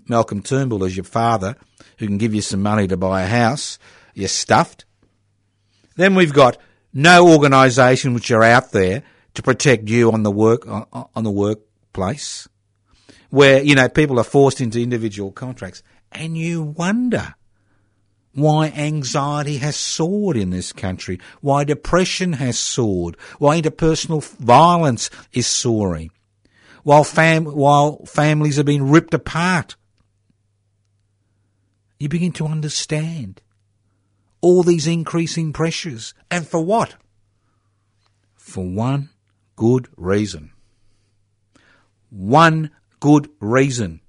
Malcolm 0.09 0.43
Turnbull 0.43 0.85
as 0.85 0.97
your 0.97 1.05
father 1.05 1.57
who 1.99 2.07
can 2.07 2.19
give 2.19 2.35
you 2.35 2.43
some 2.43 2.63
money 2.63 2.87
to 2.87 2.97
buy 2.97 3.23
a 3.23 3.27
house. 3.27 3.79
You're 4.15 4.29
stuffed. 4.29 4.85
Then 6.01 6.15
we've 6.15 6.33
got 6.33 6.57
no 6.95 7.29
organisation 7.29 8.15
which 8.15 8.31
are 8.31 8.43
out 8.43 8.73
there 8.73 9.03
to 9.35 9.43
protect 9.43 9.91
you 9.91 10.11
on 10.11 10.23
the 10.23 10.31
work 10.31 10.67
on 10.67 11.25
the 11.25 11.31
workplace, 11.31 12.49
where 13.29 13.63
you 13.63 13.75
know 13.75 13.87
people 13.87 14.19
are 14.19 14.25
forced 14.25 14.63
into 14.63 14.81
individual 14.81 15.31
contracts, 15.31 15.83
and 16.11 16.39
you 16.39 16.63
wonder 16.63 17.35
why 18.33 18.69
anxiety 18.69 19.59
has 19.59 19.77
soared 19.77 20.39
in 20.39 20.49
this 20.49 20.73
country, 20.73 21.21
why 21.43 21.65
depression 21.65 22.33
has 22.33 22.59
soared, 22.59 23.19
why 23.39 23.61
interpersonal 23.61 24.25
violence 24.39 25.11
is 25.35 25.47
soaring, 25.47 26.11
while 26.83 27.05
fam- 27.05 27.45
while 27.45 28.07
families 28.07 28.59
are 28.59 28.65
being 28.65 28.91
ripped 28.91 29.13
apart. 29.13 29.77
You 31.99 32.09
begin 32.09 32.33
to 32.33 32.47
understand 32.47 33.43
all 34.41 34.63
these 34.63 34.87
increasing 34.87 35.53
pressures. 35.53 36.15
And 36.31 36.47
for 36.47 36.65
what? 36.65 36.95
For 38.37 38.65
one 38.65 39.11
good 39.57 39.89
reason. 39.97 40.53
One 42.11 42.71
good 42.99 43.29
reason. 43.41 44.01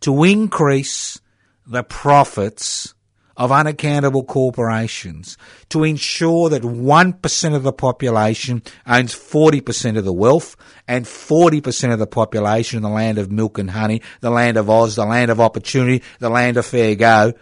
To 0.00 0.24
increase 0.24 1.20
the 1.66 1.82
profits 1.82 2.94
of 3.36 3.50
unaccountable 3.50 4.24
corporations 4.24 5.38
to 5.70 5.84
ensure 5.84 6.48
that 6.50 6.62
1% 6.62 7.54
of 7.54 7.62
the 7.62 7.72
population 7.72 8.62
owns 8.86 9.14
40% 9.14 9.96
of 9.96 10.04
the 10.04 10.12
wealth 10.12 10.56
and 10.86 11.04
40% 11.04 11.92
of 11.92 11.98
the 11.98 12.06
population 12.06 12.76
in 12.76 12.82
the 12.82 12.88
land 12.88 13.18
of 13.18 13.32
milk 13.32 13.58
and 13.58 13.70
honey, 13.70 14.02
the 14.20 14.30
land 14.30 14.56
of 14.56 14.68
Oz, 14.68 14.96
the 14.96 15.06
land 15.06 15.30
of 15.30 15.40
opportunity, 15.40 16.02
the 16.18 16.30
land 16.30 16.56
of 16.56 16.66
fair 16.66 16.94
go, 16.94 17.32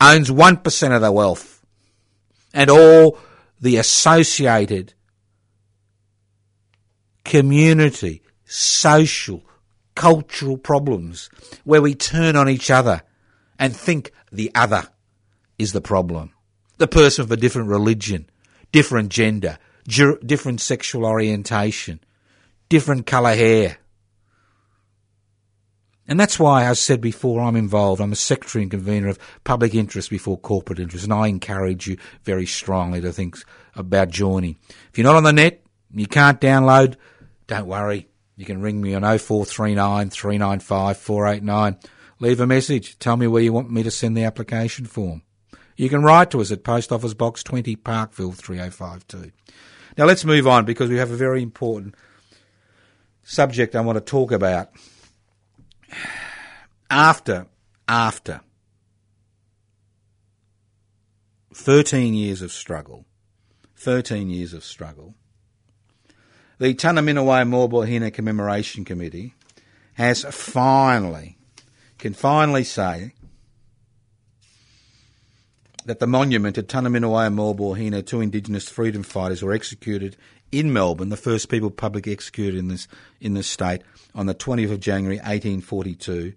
owns 0.00 0.30
1% 0.30 0.94
of 0.94 1.02
the 1.02 1.12
wealth 1.12 1.64
and 2.54 2.70
all 2.70 3.18
the 3.60 3.76
associated 3.76 4.94
community, 7.24 8.22
social, 8.44 9.42
cultural 9.94 10.56
problems 10.56 11.28
where 11.64 11.82
we 11.82 11.94
turn 11.94 12.36
on 12.36 12.48
each 12.48 12.70
other 12.70 13.02
and 13.58 13.76
think 13.76 14.12
the 14.30 14.50
other 14.54 14.88
is 15.58 15.72
the 15.72 15.80
problem. 15.80 16.32
The 16.78 16.88
person 16.88 17.24
of 17.24 17.32
a 17.32 17.36
different 17.36 17.68
religion, 17.68 18.30
different 18.70 19.10
gender, 19.10 19.58
different 19.86 20.60
sexual 20.60 21.04
orientation, 21.04 22.00
different 22.68 23.06
colour 23.06 23.34
hair. 23.34 23.78
And 26.08 26.18
that's 26.18 26.38
why, 26.38 26.64
as 26.64 26.70
I 26.70 26.74
said 26.74 27.00
before, 27.02 27.42
I'm 27.42 27.54
involved. 27.54 28.00
I'm 28.00 28.12
a 28.12 28.16
secretary 28.16 28.62
and 28.62 28.70
convener 28.70 29.08
of 29.08 29.18
public 29.44 29.74
interest 29.74 30.08
before 30.08 30.38
corporate 30.38 30.80
interest, 30.80 31.04
and 31.04 31.12
I 31.12 31.26
encourage 31.26 31.86
you 31.86 31.98
very 32.24 32.46
strongly 32.46 33.02
to 33.02 33.12
think 33.12 33.36
about 33.76 34.08
joining. 34.08 34.56
If 34.90 34.96
you're 34.96 35.04
not 35.04 35.16
on 35.16 35.24
the 35.24 35.34
net, 35.34 35.62
you 35.94 36.06
can't 36.06 36.40
download, 36.40 36.96
don't 37.46 37.66
worry. 37.66 38.08
You 38.36 38.46
can 38.46 38.62
ring 38.62 38.80
me 38.80 38.94
on 38.94 39.02
0439 39.02 40.10
395 40.10 40.96
489. 40.96 41.76
Leave 42.20 42.40
a 42.40 42.46
message. 42.46 42.98
Tell 42.98 43.16
me 43.16 43.26
where 43.26 43.42
you 43.42 43.52
want 43.52 43.70
me 43.70 43.82
to 43.82 43.90
send 43.90 44.16
the 44.16 44.24
application 44.24 44.86
form. 44.86 45.22
You 45.76 45.88
can 45.88 46.02
write 46.02 46.30
to 46.30 46.40
us 46.40 46.50
at 46.50 46.64
Post 46.64 46.90
Office 46.90 47.14
Box 47.14 47.42
20, 47.42 47.76
Parkville 47.76 48.32
3052. 48.32 49.30
Now 49.96 50.06
let's 50.06 50.24
move 50.24 50.46
on 50.46 50.64
because 50.64 50.88
we 50.88 50.96
have 50.96 51.10
a 51.10 51.16
very 51.16 51.42
important 51.42 51.94
subject 53.24 53.76
I 53.76 53.80
want 53.80 53.96
to 53.96 54.00
talk 54.00 54.32
about. 54.32 54.70
After, 56.90 57.46
after 57.86 58.40
13 61.54 62.14
years 62.14 62.42
of 62.42 62.52
struggle, 62.52 63.04
13 63.76 64.30
years 64.30 64.54
of 64.54 64.64
struggle, 64.64 65.14
the 66.58 66.74
Tunnerminnerwait 66.74 67.48
Maulboyheenner 67.48 68.12
Commemoration 68.12 68.84
Committee 68.84 69.34
has 69.94 70.24
finally, 70.24 71.38
can 71.98 72.14
finally 72.14 72.64
say 72.64 73.12
that 75.84 76.00
the 76.00 76.06
monument 76.06 76.58
at 76.58 76.68
Tunnerminnerwait 76.68 77.28
and 77.28 77.38
Maulboyheenner, 77.38 78.04
two 78.04 78.20
Indigenous 78.20 78.68
freedom 78.68 79.02
fighters, 79.02 79.42
were 79.42 79.52
executed 79.52 80.16
in 80.50 80.72
Melbourne, 80.72 81.08
the 81.08 81.16
first 81.16 81.48
people 81.48 81.70
publicly 81.70 82.12
executed 82.12 82.58
in 82.58 82.68
this 82.68 82.88
in 83.20 83.34
this 83.34 83.46
state 83.46 83.82
on 84.14 84.26
the 84.26 84.34
20th 84.34 84.72
of 84.72 84.80
January 84.80 85.16
1842. 85.16 86.34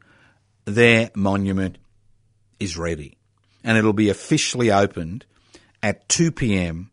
Their 0.65 1.09
monument 1.15 1.77
is 2.59 2.77
ready, 2.77 3.17
and 3.63 3.77
it'll 3.77 3.93
be 3.93 4.09
officially 4.09 4.71
opened 4.71 5.25
at 5.81 6.07
2 6.09 6.31
p.m. 6.31 6.91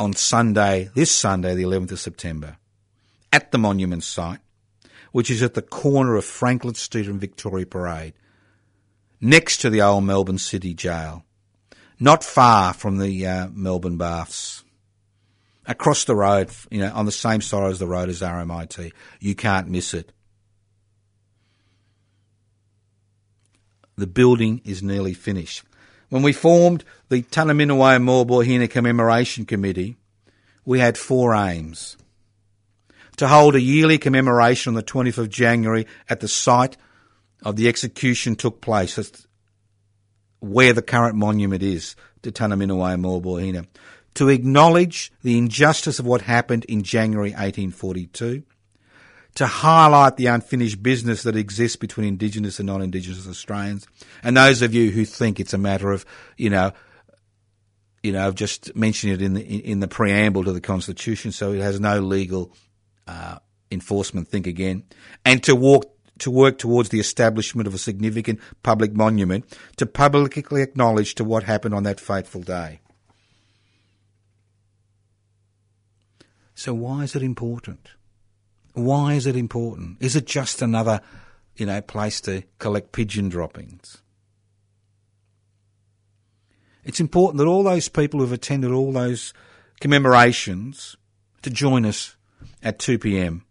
on 0.00 0.14
Sunday, 0.14 0.90
this 0.94 1.12
Sunday, 1.12 1.54
the 1.54 1.64
11th 1.64 1.92
of 1.92 2.00
September, 2.00 2.56
at 3.32 3.52
the 3.52 3.58
monument 3.58 4.02
site, 4.02 4.40
which 5.12 5.30
is 5.30 5.42
at 5.42 5.54
the 5.54 5.62
corner 5.62 6.16
of 6.16 6.24
Franklin 6.24 6.74
Street 6.74 7.06
and 7.06 7.20
Victoria 7.20 7.66
Parade, 7.66 8.14
next 9.20 9.58
to 9.58 9.70
the 9.70 9.82
old 9.82 10.04
Melbourne 10.04 10.38
City 10.38 10.72
Jail, 10.72 11.24
not 12.00 12.24
far 12.24 12.72
from 12.72 12.98
the 12.98 13.26
uh, 13.26 13.48
Melbourne 13.52 13.98
Baths 13.98 14.63
across 15.66 16.04
the 16.04 16.14
road, 16.14 16.50
you 16.70 16.80
know, 16.80 16.92
on 16.94 17.06
the 17.06 17.12
same 17.12 17.40
side 17.40 17.70
as 17.70 17.78
the 17.78 17.86
road 17.86 18.08
as 18.08 18.20
RMIT. 18.20 18.92
You 19.20 19.34
can't 19.34 19.68
miss 19.68 19.94
it. 19.94 20.12
The 23.96 24.06
building 24.06 24.60
is 24.64 24.82
nearly 24.82 25.14
finished. 25.14 25.62
When 26.08 26.22
we 26.22 26.32
formed 26.32 26.84
the 27.08 27.22
Tunnerminnerwait 27.22 27.96
and 27.96 28.06
Maulboyheenner 28.06 28.70
Commemoration 28.70 29.46
Committee, 29.46 29.96
we 30.64 30.80
had 30.80 30.98
four 30.98 31.34
aims. 31.34 31.96
To 33.18 33.28
hold 33.28 33.54
a 33.54 33.60
yearly 33.60 33.98
commemoration 33.98 34.70
on 34.70 34.74
the 34.74 34.82
20th 34.82 35.18
of 35.18 35.30
January 35.30 35.86
at 36.08 36.20
the 36.20 36.28
site 36.28 36.76
of 37.44 37.56
the 37.56 37.68
execution 37.68 38.34
took 38.34 38.60
place, 38.60 38.96
That's 38.96 39.26
where 40.40 40.72
the 40.72 40.82
current 40.82 41.14
monument 41.14 41.62
is 41.62 41.94
to 42.22 42.32
Tunnerminnerwait 42.32 42.94
and 42.94 43.04
Maulboyheenner 43.04 43.66
to 44.14 44.28
acknowledge 44.28 45.12
the 45.22 45.36
injustice 45.36 45.98
of 45.98 46.06
what 46.06 46.22
happened 46.22 46.64
in 46.66 46.82
January 46.82 47.30
1842, 47.30 48.42
to 49.34 49.46
highlight 49.46 50.16
the 50.16 50.26
unfinished 50.26 50.82
business 50.82 51.24
that 51.24 51.36
exists 51.36 51.76
between 51.76 52.06
Indigenous 52.06 52.60
and 52.60 52.66
non-Indigenous 52.68 53.26
Australians, 53.26 53.86
and 54.22 54.36
those 54.36 54.62
of 54.62 54.72
you 54.72 54.90
who 54.90 55.04
think 55.04 55.40
it's 55.40 55.54
a 55.54 55.58
matter 55.58 55.90
of, 55.90 56.06
you 56.36 56.50
know, 56.50 56.72
you 58.02 58.12
know, 58.12 58.26
I've 58.26 58.34
just 58.34 58.76
mentioned 58.76 59.14
it 59.14 59.22
in 59.22 59.32
the 59.32 59.42
in 59.42 59.80
the 59.80 59.88
preamble 59.88 60.44
to 60.44 60.52
the 60.52 60.60
Constitution, 60.60 61.32
so 61.32 61.52
it 61.52 61.62
has 61.62 61.80
no 61.80 62.00
legal 62.00 62.52
uh, 63.06 63.38
enforcement. 63.70 64.28
Think 64.28 64.46
again, 64.46 64.84
and 65.24 65.42
to 65.44 65.56
walk 65.56 65.90
to 66.18 66.30
work 66.30 66.58
towards 66.58 66.90
the 66.90 67.00
establishment 67.00 67.66
of 67.66 67.74
a 67.74 67.78
significant 67.78 68.40
public 68.62 68.92
monument 68.94 69.46
to 69.76 69.86
publicly 69.86 70.62
acknowledge 70.62 71.14
to 71.14 71.24
what 71.24 71.44
happened 71.44 71.74
on 71.74 71.82
that 71.84 71.98
fateful 71.98 72.42
day. 72.42 72.80
So 76.54 76.72
why 76.72 77.02
is 77.02 77.16
it 77.16 77.22
important? 77.22 77.88
Why 78.74 79.14
is 79.14 79.26
it 79.26 79.36
important? 79.36 79.98
Is 80.00 80.16
it 80.16 80.26
just 80.26 80.62
another, 80.62 81.00
you 81.56 81.66
know, 81.66 81.80
place 81.80 82.20
to 82.22 82.42
collect 82.58 82.92
pigeon 82.92 83.28
droppings? 83.28 83.98
It's 86.84 87.00
important 87.00 87.38
that 87.38 87.46
all 87.46 87.62
those 87.62 87.88
people 87.88 88.20
who've 88.20 88.32
attended 88.32 88.70
all 88.70 88.92
those 88.92 89.32
commemorations 89.80 90.96
to 91.42 91.50
join 91.50 91.84
us 91.84 92.16
at 92.62 92.78
2 92.78 92.98
p.m. 92.98 93.44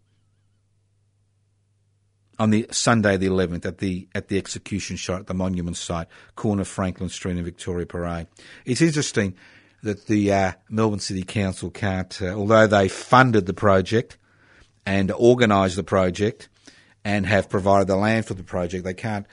on 2.37 2.51
the 2.51 2.67
Sunday 2.71 3.17
the 3.17 3.27
11th 3.27 3.65
at 3.65 3.79
the 3.79 4.07
at 4.13 4.27
the 4.27 4.37
execution 4.37 4.97
site 4.97 5.21
at 5.21 5.27
the 5.27 5.33
monument 5.33 5.77
site, 5.77 6.07
corner 6.35 6.63
Franklin 6.63 7.09
Street 7.09 7.35
and 7.35 7.45
Victoria 7.45 7.85
Parade. 7.85 8.27
It's 8.65 8.81
interesting 8.81 9.35
that 9.83 10.07
the 10.07 10.31
uh, 10.31 10.51
Melbourne 10.69 10.99
City 10.99 11.23
Council 11.23 11.69
can't, 11.69 12.21
uh, 12.21 12.29
although 12.29 12.67
they 12.67 12.87
funded 12.87 13.45
the 13.45 13.53
project 13.53 14.17
and 14.85 15.11
organised 15.11 15.75
the 15.75 15.83
project 15.83 16.49
and 17.03 17.25
have 17.25 17.49
provided 17.49 17.87
the 17.87 17.97
land 17.97 18.25
for 18.25 18.33
the 18.33 18.43
project, 18.43 18.85
they 18.85 18.93
can't 18.93 19.27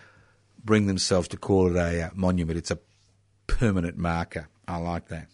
bring 0.63 0.87
themselves 0.87 1.29
to 1.29 1.37
call 1.37 1.71
it 1.71 1.77
a 1.77 2.07
uh, 2.07 2.11
monument. 2.15 2.59
It's 2.59 2.73
a 2.73 2.79
permanent 3.47 3.97
marker. 3.97 4.49
I 4.67 4.77
like 4.79 5.09
that. 5.09 5.29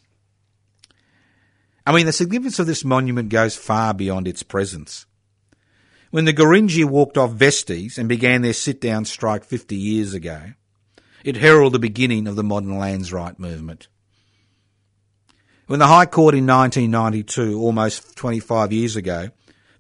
I 1.86 1.92
mean, 1.92 2.06
the 2.06 2.12
significance 2.12 2.58
of 2.58 2.66
this 2.66 2.84
monument 2.84 3.30
goes 3.30 3.56
far 3.56 3.94
beyond 3.94 4.28
its 4.28 4.42
presence. 4.42 5.06
When 6.10 6.24
the 6.24 6.34
Gurindji 6.34 6.84
walked 6.84 7.16
off 7.16 7.32
Vesteys 7.32 7.96
and 7.96 8.08
began 8.08 8.42
their 8.42 8.52
sit 8.52 8.80
down 8.80 9.04
strike 9.04 9.44
50 9.44 9.76
years 9.76 10.12
ago, 10.12 10.52
it 11.24 11.36
heralded 11.36 11.74
the 11.74 11.78
beginning 11.78 12.26
of 12.26 12.36
the 12.36 12.44
modern 12.44 12.78
lands 12.78 13.12
right 13.12 13.38
movement. 13.38 13.88
When 15.66 15.80
the 15.80 15.88
High 15.88 16.06
Court 16.06 16.36
in 16.36 16.46
1992, 16.46 17.60
almost 17.60 18.16
25 18.16 18.72
years 18.72 18.94
ago, 18.94 19.30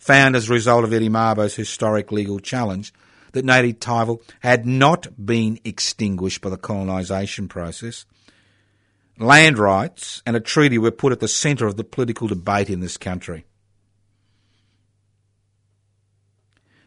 found 0.00 0.34
as 0.34 0.50
a 0.50 0.52
result 0.52 0.82
of 0.82 0.92
Eddie 0.92 1.08
Mabo's 1.08 1.54
historic 1.54 2.10
legal 2.10 2.40
challenge 2.40 2.92
that 3.32 3.44
native 3.44 3.78
title 3.78 4.20
had 4.40 4.66
not 4.66 5.06
been 5.24 5.60
extinguished 5.64 6.40
by 6.40 6.50
the 6.50 6.56
colonisation 6.56 7.46
process, 7.46 8.04
land 9.18 9.58
rights 9.58 10.22
and 10.26 10.34
a 10.34 10.40
treaty 10.40 10.76
were 10.76 10.90
put 10.90 11.12
at 11.12 11.20
the 11.20 11.28
centre 11.28 11.66
of 11.66 11.76
the 11.76 11.84
political 11.84 12.26
debate 12.26 12.68
in 12.68 12.80
this 12.80 12.96
country. 12.96 13.44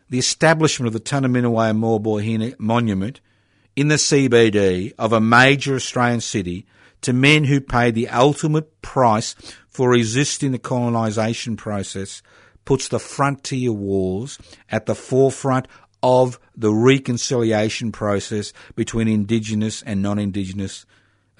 The 0.09 0.19
establishment 0.19 0.87
of 0.87 0.93
the 0.93 0.99
Tunnerminnerwait 0.99 1.77
Maulboyheenner 1.77 2.59
Monument 2.59 3.21
in 3.77 3.87
the 3.87 3.95
CBD 3.95 4.93
of 4.99 5.13
a 5.13 5.21
major 5.21 5.75
Australian 5.75 6.19
city 6.19 6.65
to 7.01 7.13
men 7.13 7.45
who 7.45 7.61
paid 7.61 7.95
the 7.95 8.09
ultimate 8.09 8.81
price 8.81 9.35
for 9.67 9.89
resisting 9.89 10.51
the 10.51 10.59
colonisation 10.59 11.55
process 11.55 12.21
puts 12.65 12.87
the 12.87 12.99
frontier 12.99 13.71
wars 13.71 14.37
at 14.69 14.85
the 14.85 14.95
forefront 14.95 15.67
of 16.03 16.39
the 16.55 16.73
reconciliation 16.73 17.91
process 17.91 18.53
between 18.75 19.07
Indigenous 19.07 19.81
and 19.83 20.01
non-Indigenous 20.01 20.85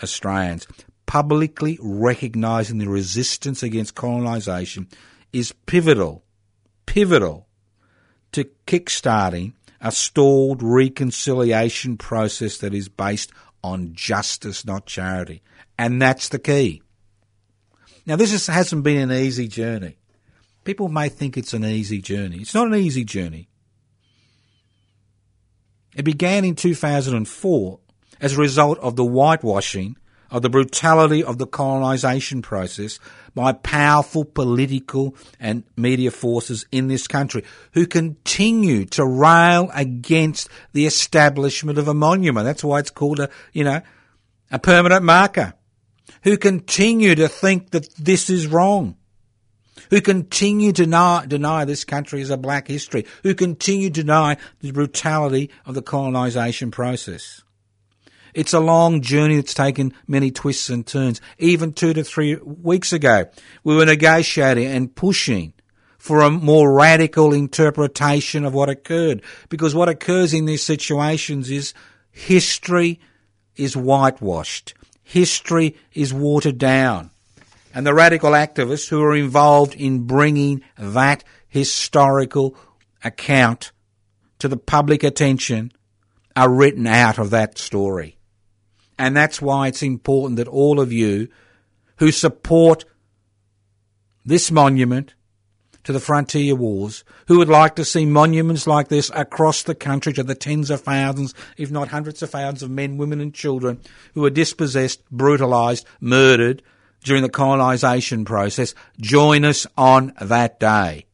Australians. 0.02 0.68
Publicly 1.06 1.78
recognising 1.82 2.78
the 2.78 2.90
resistance 2.90 3.64
against 3.64 3.96
colonisation 3.96 4.88
is 5.34 5.54
pivotal, 5.66 6.24
pivotal 6.86 7.48
to 8.32 8.46
kickstarting 8.68 9.54
a 9.82 9.92
stalled 9.92 10.62
reconciliation 10.62 11.98
process 11.98 12.58
that 12.58 12.74
is 12.74 12.90
based 12.90 13.32
on 13.64 13.94
justice, 13.94 14.66
not 14.66 14.86
charity. 14.86 15.42
And 15.78 16.02
that's 16.02 16.30
the 16.30 16.40
key. 16.40 16.82
Now, 18.06 18.16
this 18.16 18.34
is, 18.34 18.48
hasn't 18.48 18.84
been 18.84 19.10
an 19.10 19.18
easy 19.18 19.48
journey. 19.48 19.98
People 20.64 20.90
may 20.90 21.10
think 21.10 21.38
it's 21.38 21.54
an 21.54 21.66
easy 21.66 22.02
journey. 22.02 22.38
It's 22.38 22.54
not 22.54 22.68
an 22.68 22.76
easy 22.76 23.04
journey. 23.04 23.50
It 25.96 26.04
began 26.04 26.46
in 26.46 26.56
2004 26.56 27.80
as 28.22 28.34
a 28.34 28.38
result 28.38 28.80
of 28.80 28.96
the 28.96 29.06
whitewashing 29.06 29.98
of 30.32 30.42
the 30.42 30.50
brutality 30.50 31.24
of 31.24 31.38
the 31.38 31.48
colonisation 31.48 32.42
process 32.42 33.00
by 33.36 33.52
powerful 33.52 34.26
political 34.26 35.16
and 35.40 35.64
media 35.76 36.12
forces 36.12 36.66
in 36.72 36.88
this 36.88 37.08
country 37.08 37.44
who 37.74 37.86
continue 37.86 38.86
to 38.86 39.06
rail 39.06 39.70
against 39.74 40.50
the 40.74 40.86
establishment 40.86 41.78
of 41.78 41.88
a 41.88 41.94
monument. 41.94 42.46
That's 42.46 42.64
why 42.64 42.80
it's 42.80 42.92
called 42.92 43.20
a, 43.20 43.30
you 43.54 43.64
know, 43.64 43.82
a 44.52 44.60
permanent 44.60 45.04
marker. 45.04 45.54
Who 46.24 46.38
continue 46.38 47.16
to 47.16 47.28
think 47.30 47.70
that 47.70 47.90
this 47.96 48.30
is 48.30 48.48
wrong 48.48 48.98
who 49.90 50.02
continue 50.02 50.72
to 50.72 50.84
deny, 50.84 51.26
deny 51.26 51.66
this 51.66 51.84
country 51.84 52.22
as 52.22 52.30
a 52.30 52.38
black 52.38 52.68
history, 52.68 53.06
who 53.24 53.34
continue 53.34 53.90
to 53.90 54.02
deny 54.02 54.38
the 54.60 54.72
brutality 54.72 55.50
of 55.66 55.76
the 55.76 55.82
colonisation 55.82 56.72
process. 56.72 57.42
It's 58.40 58.54
a 58.54 58.60
long 58.62 59.02
journey 59.02 59.36
that's 59.36 59.54
taken 59.54 59.94
many 60.08 60.32
twists 60.32 60.70
and 60.70 60.88
turns. 60.88 61.20
Even 61.40 61.74
two 61.74 61.94
to 61.94 62.06
three 62.06 62.36
weeks 62.36 62.94
ago, 62.94 63.26
we 63.66 63.76
were 63.76 63.86
negotiating 63.86 64.68
and 64.68 64.96
pushing 64.96 65.52
for 65.98 66.22
a 66.22 66.30
more 66.30 66.74
radical 66.74 67.34
interpretation 67.34 68.46
of 68.46 68.54
what 68.54 68.70
occurred. 68.70 69.24
Because 69.50 69.76
what 69.76 69.90
occurs 69.90 70.34
in 70.34 70.46
these 70.46 70.64
situations 70.64 71.52
is 71.52 71.74
history 72.12 73.02
is 73.58 73.76
whitewashed. 73.76 74.74
History 75.04 75.76
is 75.94 76.14
watered 76.14 76.58
down 76.58 77.12
and 77.74 77.86
the 77.86 77.94
radical 77.94 78.32
activists 78.32 78.88
who 78.88 79.02
are 79.02 79.16
involved 79.16 79.76
in 79.76 80.08
bringing 80.08 80.64
that 80.78 81.24
historical 81.48 82.56
account 83.04 83.74
to 84.40 84.48
the 84.48 84.58
public 84.58 85.04
attention 85.04 85.72
are 86.36 86.50
written 86.50 86.88
out 86.88 87.20
of 87.20 87.32
that 87.32 87.58
story. 87.58 88.19
And 89.00 89.16
that's 89.16 89.42
why 89.42 89.68
it's 89.68 89.82
important 89.82 90.36
that 90.38 90.50
all 90.50 90.82
of 90.82 90.92
you 90.92 91.30
who 91.98 92.12
support 92.12 92.84
this 94.26 94.52
monument 94.52 95.14
to 95.86 95.94
the 95.94 96.02
frontier 96.02 96.54
wars, 96.54 97.06
who 97.28 97.38
would 97.38 97.48
like 97.48 97.78
to 97.78 97.86
see 97.86 98.06
monuments 98.06 98.68
like 98.68 98.90
this 98.90 99.10
across 99.16 99.64
the 99.64 99.74
country 99.74 100.12
to 100.12 100.22
the 100.22 100.36
tens 100.36 100.70
of 100.70 100.82
thousands, 100.82 101.34
if 101.56 101.72
not 101.72 101.88
hundreds 101.88 102.22
of 102.22 102.30
thousands 102.30 102.62
of 102.62 102.70
men, 102.70 102.98
women 102.98 103.22
and 103.22 103.34
children 103.34 103.80
who 104.14 104.22
were 104.22 104.30
dispossessed, 104.30 105.10
brutalised, 105.10 105.88
murdered, 106.02 106.62
during 107.02 107.24
the 107.24 107.30
colonisation 107.30 108.26
process, 108.26 108.76
join 109.00 109.46
us 109.46 109.66
on 109.78 110.12
that 110.20 110.60
day. 110.60 111.06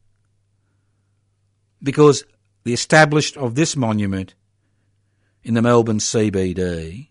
Because 1.80 2.24
the 2.64 2.72
establishment 2.72 3.46
of 3.46 3.54
this 3.54 3.76
monument 3.76 4.34
in 5.44 5.54
the 5.54 5.62
Melbourne 5.62 5.98
CBD, 5.98 7.10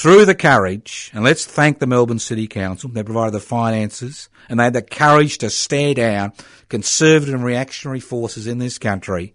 through 0.00 0.24
the 0.24 0.34
courage, 0.34 1.10
and 1.12 1.22
let's 1.22 1.44
thank 1.44 1.78
the 1.78 1.86
Melbourne 1.86 2.18
City 2.18 2.46
Council, 2.46 2.88
they 2.88 3.02
provided 3.02 3.34
the 3.34 3.40
finances 3.40 4.30
and 4.48 4.58
they 4.58 4.64
had 4.64 4.72
the 4.72 4.80
courage 4.80 5.36
to 5.38 5.50
stare 5.50 5.92
down 5.92 6.32
conservative 6.70 7.34
and 7.34 7.44
reactionary 7.44 8.00
forces 8.00 8.46
in 8.46 8.56
this 8.56 8.78
country 8.78 9.34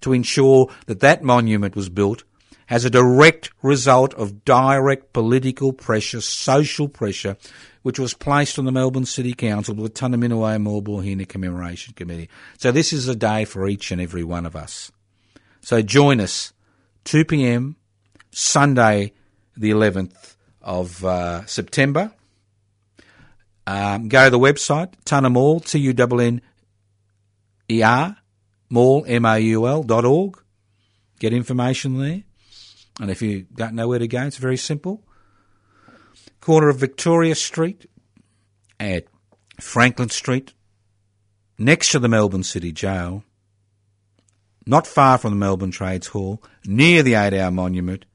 to 0.00 0.14
ensure 0.14 0.68
that 0.86 1.00
that 1.00 1.22
monument 1.22 1.76
was 1.76 1.90
built 1.90 2.24
as 2.70 2.86
a 2.86 2.90
direct 2.90 3.50
result 3.62 4.14
of 4.14 4.42
direct 4.46 5.12
political 5.12 5.74
pressure, 5.74 6.22
social 6.22 6.88
pressure, 6.88 7.36
which 7.82 7.98
was 7.98 8.14
placed 8.14 8.58
on 8.58 8.64
the 8.64 8.72
Melbourne 8.72 9.04
City 9.04 9.34
Council 9.34 9.74
with 9.74 9.92
the 9.92 10.00
Tunnerminnerwait 10.00 10.62
Maulboyheenner 10.62 11.28
Commemoration 11.28 11.92
Committee. 11.92 12.30
So 12.56 12.72
this 12.72 12.94
is 12.94 13.06
a 13.06 13.14
day 13.14 13.44
for 13.44 13.68
each 13.68 13.90
and 13.90 14.00
every 14.00 14.24
one 14.24 14.46
of 14.46 14.56
us. 14.56 14.90
So 15.60 15.82
join 15.82 16.20
us, 16.20 16.54
2 17.04 17.26
p.m. 17.26 17.76
Sunday, 18.30 19.12
the 19.60 19.70
11th 19.70 20.36
of 20.62 21.04
uh, 21.04 21.44
September. 21.46 22.12
Um, 23.66 24.08
go 24.08 24.24
to 24.24 24.30
the 24.30 24.38
website, 24.38 24.94
Tunner 25.04 25.30
Mall, 25.30 25.60
mall, 28.70 29.04
M-A-U-L, 29.06 29.82
dot 29.82 30.04
org. 30.04 30.42
Get 31.18 31.32
information 31.32 31.98
there. 31.98 32.22
And 33.00 33.10
if 33.10 33.20
you 33.22 33.46
don't 33.54 33.74
know 33.74 33.86
where 33.86 33.98
to 33.98 34.08
go, 34.08 34.22
it's 34.22 34.38
very 34.38 34.56
simple. 34.56 35.04
Corner 36.40 36.70
of 36.70 36.78
Victoria 36.78 37.34
Street 37.34 37.86
at 38.78 39.04
Franklin 39.60 40.08
Street, 40.08 40.54
next 41.58 41.92
to 41.92 41.98
the 41.98 42.08
Melbourne 42.08 42.42
City 42.42 42.72
Jail, 42.72 43.24
not 44.66 44.86
far 44.86 45.18
from 45.18 45.32
the 45.32 45.36
Melbourne 45.36 45.70
Trades 45.70 46.08
Hall, 46.08 46.42
near 46.64 47.02
the 47.02 47.14
Eight 47.14 47.34
Hour 47.34 47.50
Monument, 47.50 48.06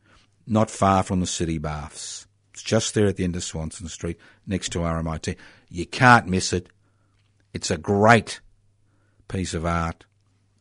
not 0.47 0.69
far 0.69 1.03
from 1.03 1.19
the 1.19 1.27
City 1.27 1.57
Baths. 1.57 2.27
It's 2.53 2.63
just 2.63 2.93
there 2.93 3.07
at 3.07 3.17
the 3.17 3.23
end 3.23 3.35
of 3.35 3.43
Swanston 3.43 3.87
Street, 3.87 4.17
next 4.47 4.71
to 4.73 4.79
RMIT. 4.79 5.35
You 5.69 5.85
can't 5.85 6.27
miss 6.27 6.53
it. 6.53 6.69
It's 7.53 7.71
a 7.71 7.77
great 7.77 8.39
piece 9.27 9.53
of 9.53 9.65
art 9.65 10.05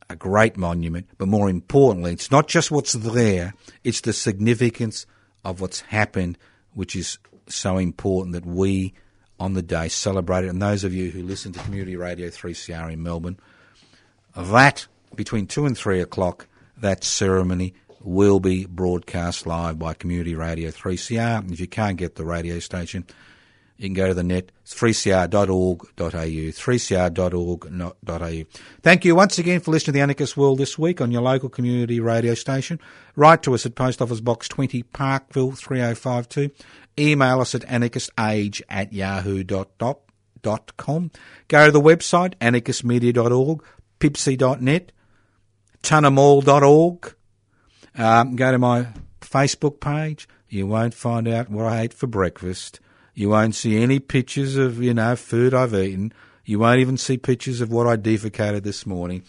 a 0.08 0.16
great 0.16 0.56
monument, 0.56 1.08
but 1.18 1.28
more 1.28 1.48
importantly, 1.48 2.12
it's 2.12 2.30
not 2.30 2.48
just 2.48 2.70
what's 2.70 2.92
there, 2.92 3.54
it's 3.82 4.02
the 4.02 4.12
significance 4.12 5.06
of 5.44 5.60
what's 5.60 5.80
happened, 5.80 6.38
which 6.72 6.94
is 6.96 7.18
so 7.48 7.78
important 7.78 8.32
that 8.32 8.46
we 8.46 8.94
on 9.38 9.54
the 9.54 9.62
day 9.62 9.88
celebrate 9.88 10.44
it. 10.44 10.48
And 10.48 10.62
those 10.62 10.84
of 10.84 10.94
you 10.94 11.10
who 11.10 11.22
listen 11.22 11.52
to 11.52 11.58
Community 11.60 11.96
Radio 11.96 12.28
3CR 12.28 12.92
in 12.92 13.02
Melbourne, 13.02 13.38
that 14.36 14.86
between 15.14 15.46
2 15.46 15.66
and 15.66 15.76
3 15.76 16.00
o'clock, 16.00 16.46
that 16.76 17.04
ceremony 17.04 17.74
will 18.04 18.40
be 18.40 18.66
broadcast 18.66 19.46
live 19.46 19.78
by 19.78 19.94
Community 19.94 20.34
Radio 20.34 20.70
3CR. 20.70 21.50
If 21.52 21.60
you 21.60 21.66
can't 21.66 21.96
get 21.96 22.16
the 22.16 22.24
radio 22.24 22.58
station, 22.58 23.06
you 23.76 23.88
can 23.88 23.94
go 23.94 24.08
to 24.08 24.14
the 24.14 24.22
net. 24.22 24.52
It's 24.62 24.74
3cr.org.au. 24.74 25.86
3cr.org.au. 27.18 28.44
Thank 28.82 29.04
you 29.04 29.14
once 29.16 29.38
again 29.38 29.60
for 29.60 29.70
listening 29.72 29.92
to 29.92 29.98
the 29.98 30.02
Anarchist 30.02 30.36
World 30.36 30.58
this 30.58 30.78
week 30.78 31.00
on 31.00 31.10
your 31.10 31.22
local 31.22 31.48
community 31.48 31.98
radio 31.98 32.34
station. 32.34 32.78
Write 33.16 33.42
to 33.42 33.54
us 33.54 33.66
at 33.66 33.74
Post 33.74 34.00
Office 34.00 34.20
Box 34.20 34.48
20 34.48 34.82
Parkville 34.84 35.52
3052. 35.52 36.50
Email 36.98 37.40
us 37.40 37.54
at 37.54 37.62
anarchistage 37.62 38.62
at 38.68 38.92
yahoo.com. 38.92 39.96
Go 41.48 41.66
to 41.66 41.72
the 41.72 41.80
website 41.80 42.34
anarchistmedia.org, 42.36 43.64
pipsy.net, 43.98 44.92
tunnermall.org. 45.82 47.14
Um, 47.96 48.36
go 48.36 48.50
to 48.50 48.58
my 48.58 48.88
Facebook 49.20 49.80
page. 49.80 50.28
You 50.48 50.66
won't 50.66 50.94
find 50.94 51.26
out 51.28 51.50
what 51.50 51.66
I 51.66 51.82
ate 51.82 51.94
for 51.94 52.06
breakfast. 52.06 52.80
You 53.14 53.30
won't 53.30 53.54
see 53.54 53.80
any 53.80 54.00
pictures 54.00 54.56
of, 54.56 54.82
you 54.82 54.94
know, 54.94 55.16
food 55.16 55.54
I've 55.54 55.74
eaten. 55.74 56.12
You 56.44 56.58
won't 56.58 56.80
even 56.80 56.96
see 56.96 57.16
pictures 57.16 57.60
of 57.60 57.70
what 57.70 57.86
I 57.86 57.96
defecated 57.96 58.62
this 58.62 58.84
morning. 58.84 59.22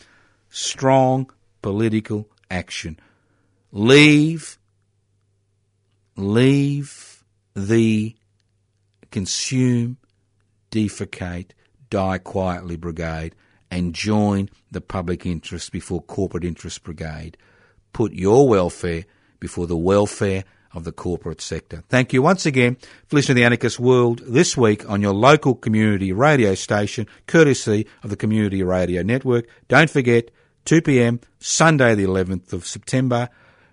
Strong 0.49 1.31
political 1.61 2.29
action. 2.49 2.99
Leave, 3.71 4.57
leave 6.15 7.23
the 7.55 8.15
consume, 9.11 9.97
defecate, 10.71 11.51
die 11.89 12.17
quietly 12.17 12.75
brigade 12.75 13.35
and 13.71 13.93
join 13.93 14.49
the 14.71 14.81
public 14.81 15.25
interest 15.25 15.71
before 15.71 16.01
corporate 16.01 16.43
interest 16.43 16.83
brigade. 16.83 17.37
Put 17.95 18.11
your 18.11 18.45
welfare 18.49 19.05
before 19.39 19.67
the 19.67 19.77
welfare 19.77 20.43
of 20.73 20.83
the 20.83 20.91
corporate 20.91 21.39
sector. 21.39 21.81
Thank 21.87 22.11
you 22.11 22.21
once 22.21 22.45
again 22.45 22.75
for 23.07 23.15
listening 23.15 23.35
to 23.35 23.39
the 23.39 23.45
Anarchist 23.45 23.79
World 23.79 24.21
this 24.27 24.57
week 24.57 24.89
on 24.89 25.01
your 25.01 25.13
local 25.13 25.55
community 25.55 26.11
radio 26.11 26.55
station, 26.55 27.07
courtesy 27.25 27.87
of 28.03 28.09
the 28.09 28.17
Community 28.17 28.63
Radio 28.63 29.01
Network. 29.01 29.47
Don't 29.69 29.89
forget, 29.89 30.29
2 30.65 30.81
p.m. 30.81 31.21
Sunday, 31.39 31.95
the 31.95 32.03
11th 32.03 32.51
of 32.51 32.67
September, 32.67 33.29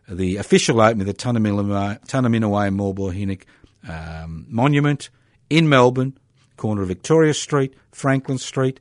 the 0.09 0.37
official 0.37 0.81
opening 0.81 1.01
of 1.01 1.07
the 1.09 1.15
Tunnerminnerwait 1.15 2.71
Maulboyheenner 2.77 3.43
um, 3.89 4.47
Monument 4.49 5.11
in 5.51 5.69
Melbourne, 5.69 6.17
corner 6.57 6.83
of 6.83 6.87
Victoria 6.87 7.35
Street, 7.35 7.75
Franklin 7.91 8.39
Street, 8.39 8.79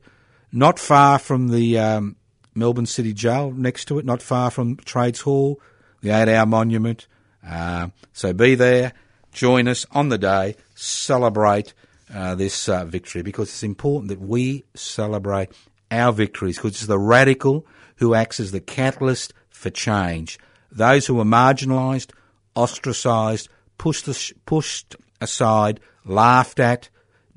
not 0.52 0.78
far 0.78 1.18
from 1.18 1.48
the 1.48 1.80
um, 1.80 2.14
Melbourne 2.54 2.86
City 2.86 3.12
Jail, 3.12 3.50
next 3.50 3.86
to 3.86 3.98
it, 3.98 4.04
not 4.04 4.22
far 4.22 4.50
from 4.50 4.76
Trades 4.76 5.20
Hall, 5.20 5.60
the 6.00 6.10
Eight 6.10 6.28
Hour 6.28 6.46
Monument, 6.46 7.06
uh, 7.46 7.88
so 8.12 8.32
be 8.32 8.54
there, 8.54 8.92
join 9.32 9.68
us 9.68 9.86
on 9.92 10.08
the 10.08 10.18
day, 10.18 10.56
celebrate 10.74 11.74
uh, 12.14 12.34
this 12.34 12.68
uh, 12.68 12.84
victory 12.84 13.22
because 13.22 13.48
it's 13.48 13.62
important 13.62 14.08
that 14.08 14.20
we 14.20 14.64
celebrate 14.74 15.50
our 15.90 16.12
victories 16.12 16.56
because 16.56 16.72
it's 16.72 16.86
the 16.86 16.98
radical 16.98 17.66
who 17.96 18.14
acts 18.14 18.40
as 18.40 18.52
the 18.52 18.60
catalyst 18.60 19.32
for 19.50 19.70
change. 19.70 20.38
Those 20.70 21.06
who 21.06 21.18
are 21.20 21.24
marginalised, 21.24 22.10
ostracised, 22.54 23.48
pushed, 23.78 24.32
pushed 24.46 24.96
aside, 25.20 25.80
laughed 26.04 26.60
at, 26.60 26.88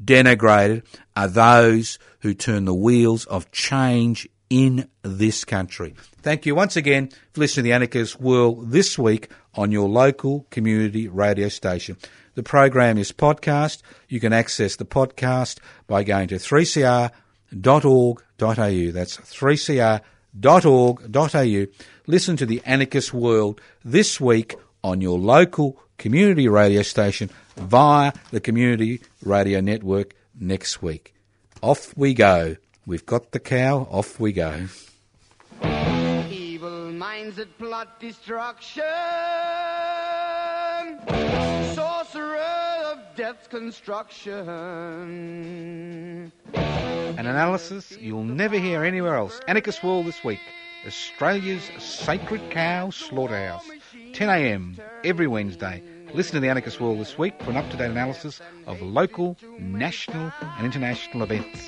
denigrated 0.03 0.83
are 1.15 1.27
those 1.27 1.99
who 2.19 2.33
turn 2.33 2.65
the 2.65 2.73
wheels 2.73 3.25
of 3.25 3.51
change 3.51 4.27
in 4.49 4.87
this 5.01 5.45
country. 5.45 5.95
Thank 6.21 6.45
you 6.45 6.55
once 6.55 6.75
again 6.75 7.09
for 7.33 7.41
listening 7.41 7.63
to 7.63 7.69
the 7.69 7.73
Anarchist 7.73 8.19
World 8.19 8.71
this 8.71 8.97
week 8.97 9.29
on 9.55 9.71
your 9.71 9.89
local 9.89 10.45
community 10.49 11.07
radio 11.07 11.49
station. 11.49 11.97
The 12.35 12.43
program 12.43 12.97
is 12.97 13.11
podcast. 13.11 13.81
You 14.09 14.19
can 14.19 14.33
access 14.33 14.75
the 14.75 14.85
podcast 14.85 15.59
by 15.87 16.03
going 16.03 16.27
to 16.29 16.35
3cr.org.au. 16.35 17.11
That's 18.91 19.17
3cr.org.au. 19.17 21.65
Listen 22.07 22.37
to 22.37 22.45
the 22.45 22.61
Anarchist 22.65 23.13
World 23.13 23.61
this 23.83 24.19
week 24.19 24.55
on 24.83 25.01
your 25.01 25.17
local 25.17 25.81
community 25.97 26.47
radio 26.47 26.81
station 26.81 27.29
via 27.55 28.11
the 28.31 28.41
Community 28.41 29.01
Radio 29.23 29.61
Network 29.61 30.13
next 30.39 30.81
week. 30.81 31.13
Off 31.61 31.95
we 31.97 32.13
go. 32.13 32.57
We've 32.87 33.05
got 33.05 33.31
the 33.31 33.39
cow. 33.39 33.87
Off 33.89 34.19
we 34.19 34.31
go. 34.31 34.67
Evil 36.29 36.91
minds 36.91 37.37
that 37.37 37.57
plot 37.57 37.99
destruction. 37.99 38.83
Sorcerer 41.73 42.37
of 42.85 42.99
death's 43.15 43.47
construction. 43.47 44.49
An 46.53 47.25
analysis 47.25 47.97
you'll 47.99 48.23
never 48.23 48.59
hear 48.59 48.83
anywhere 48.83 49.15
else. 49.15 49.41
Anarchist 49.47 49.83
World 49.83 50.05
this 50.05 50.23
week. 50.23 50.41
Australia's 50.85 51.63
sacred 51.79 52.51
cow 52.51 52.91
slaughterhouse. 52.91 53.67
10am 54.13 54.79
every 55.03 55.25
Wednesday. 55.25 55.81
Listen 56.13 56.35
to 56.35 56.39
the 56.39 56.49
Anarchist 56.49 56.79
World 56.79 56.99
this 56.99 57.17
week 57.17 57.33
for 57.41 57.49
an 57.49 57.57
up-to-date 57.57 57.89
analysis 57.89 58.41
of 58.67 58.79
local, 58.81 59.35
national 59.57 60.31
and 60.39 60.65
international 60.65 61.23
events. 61.23 61.67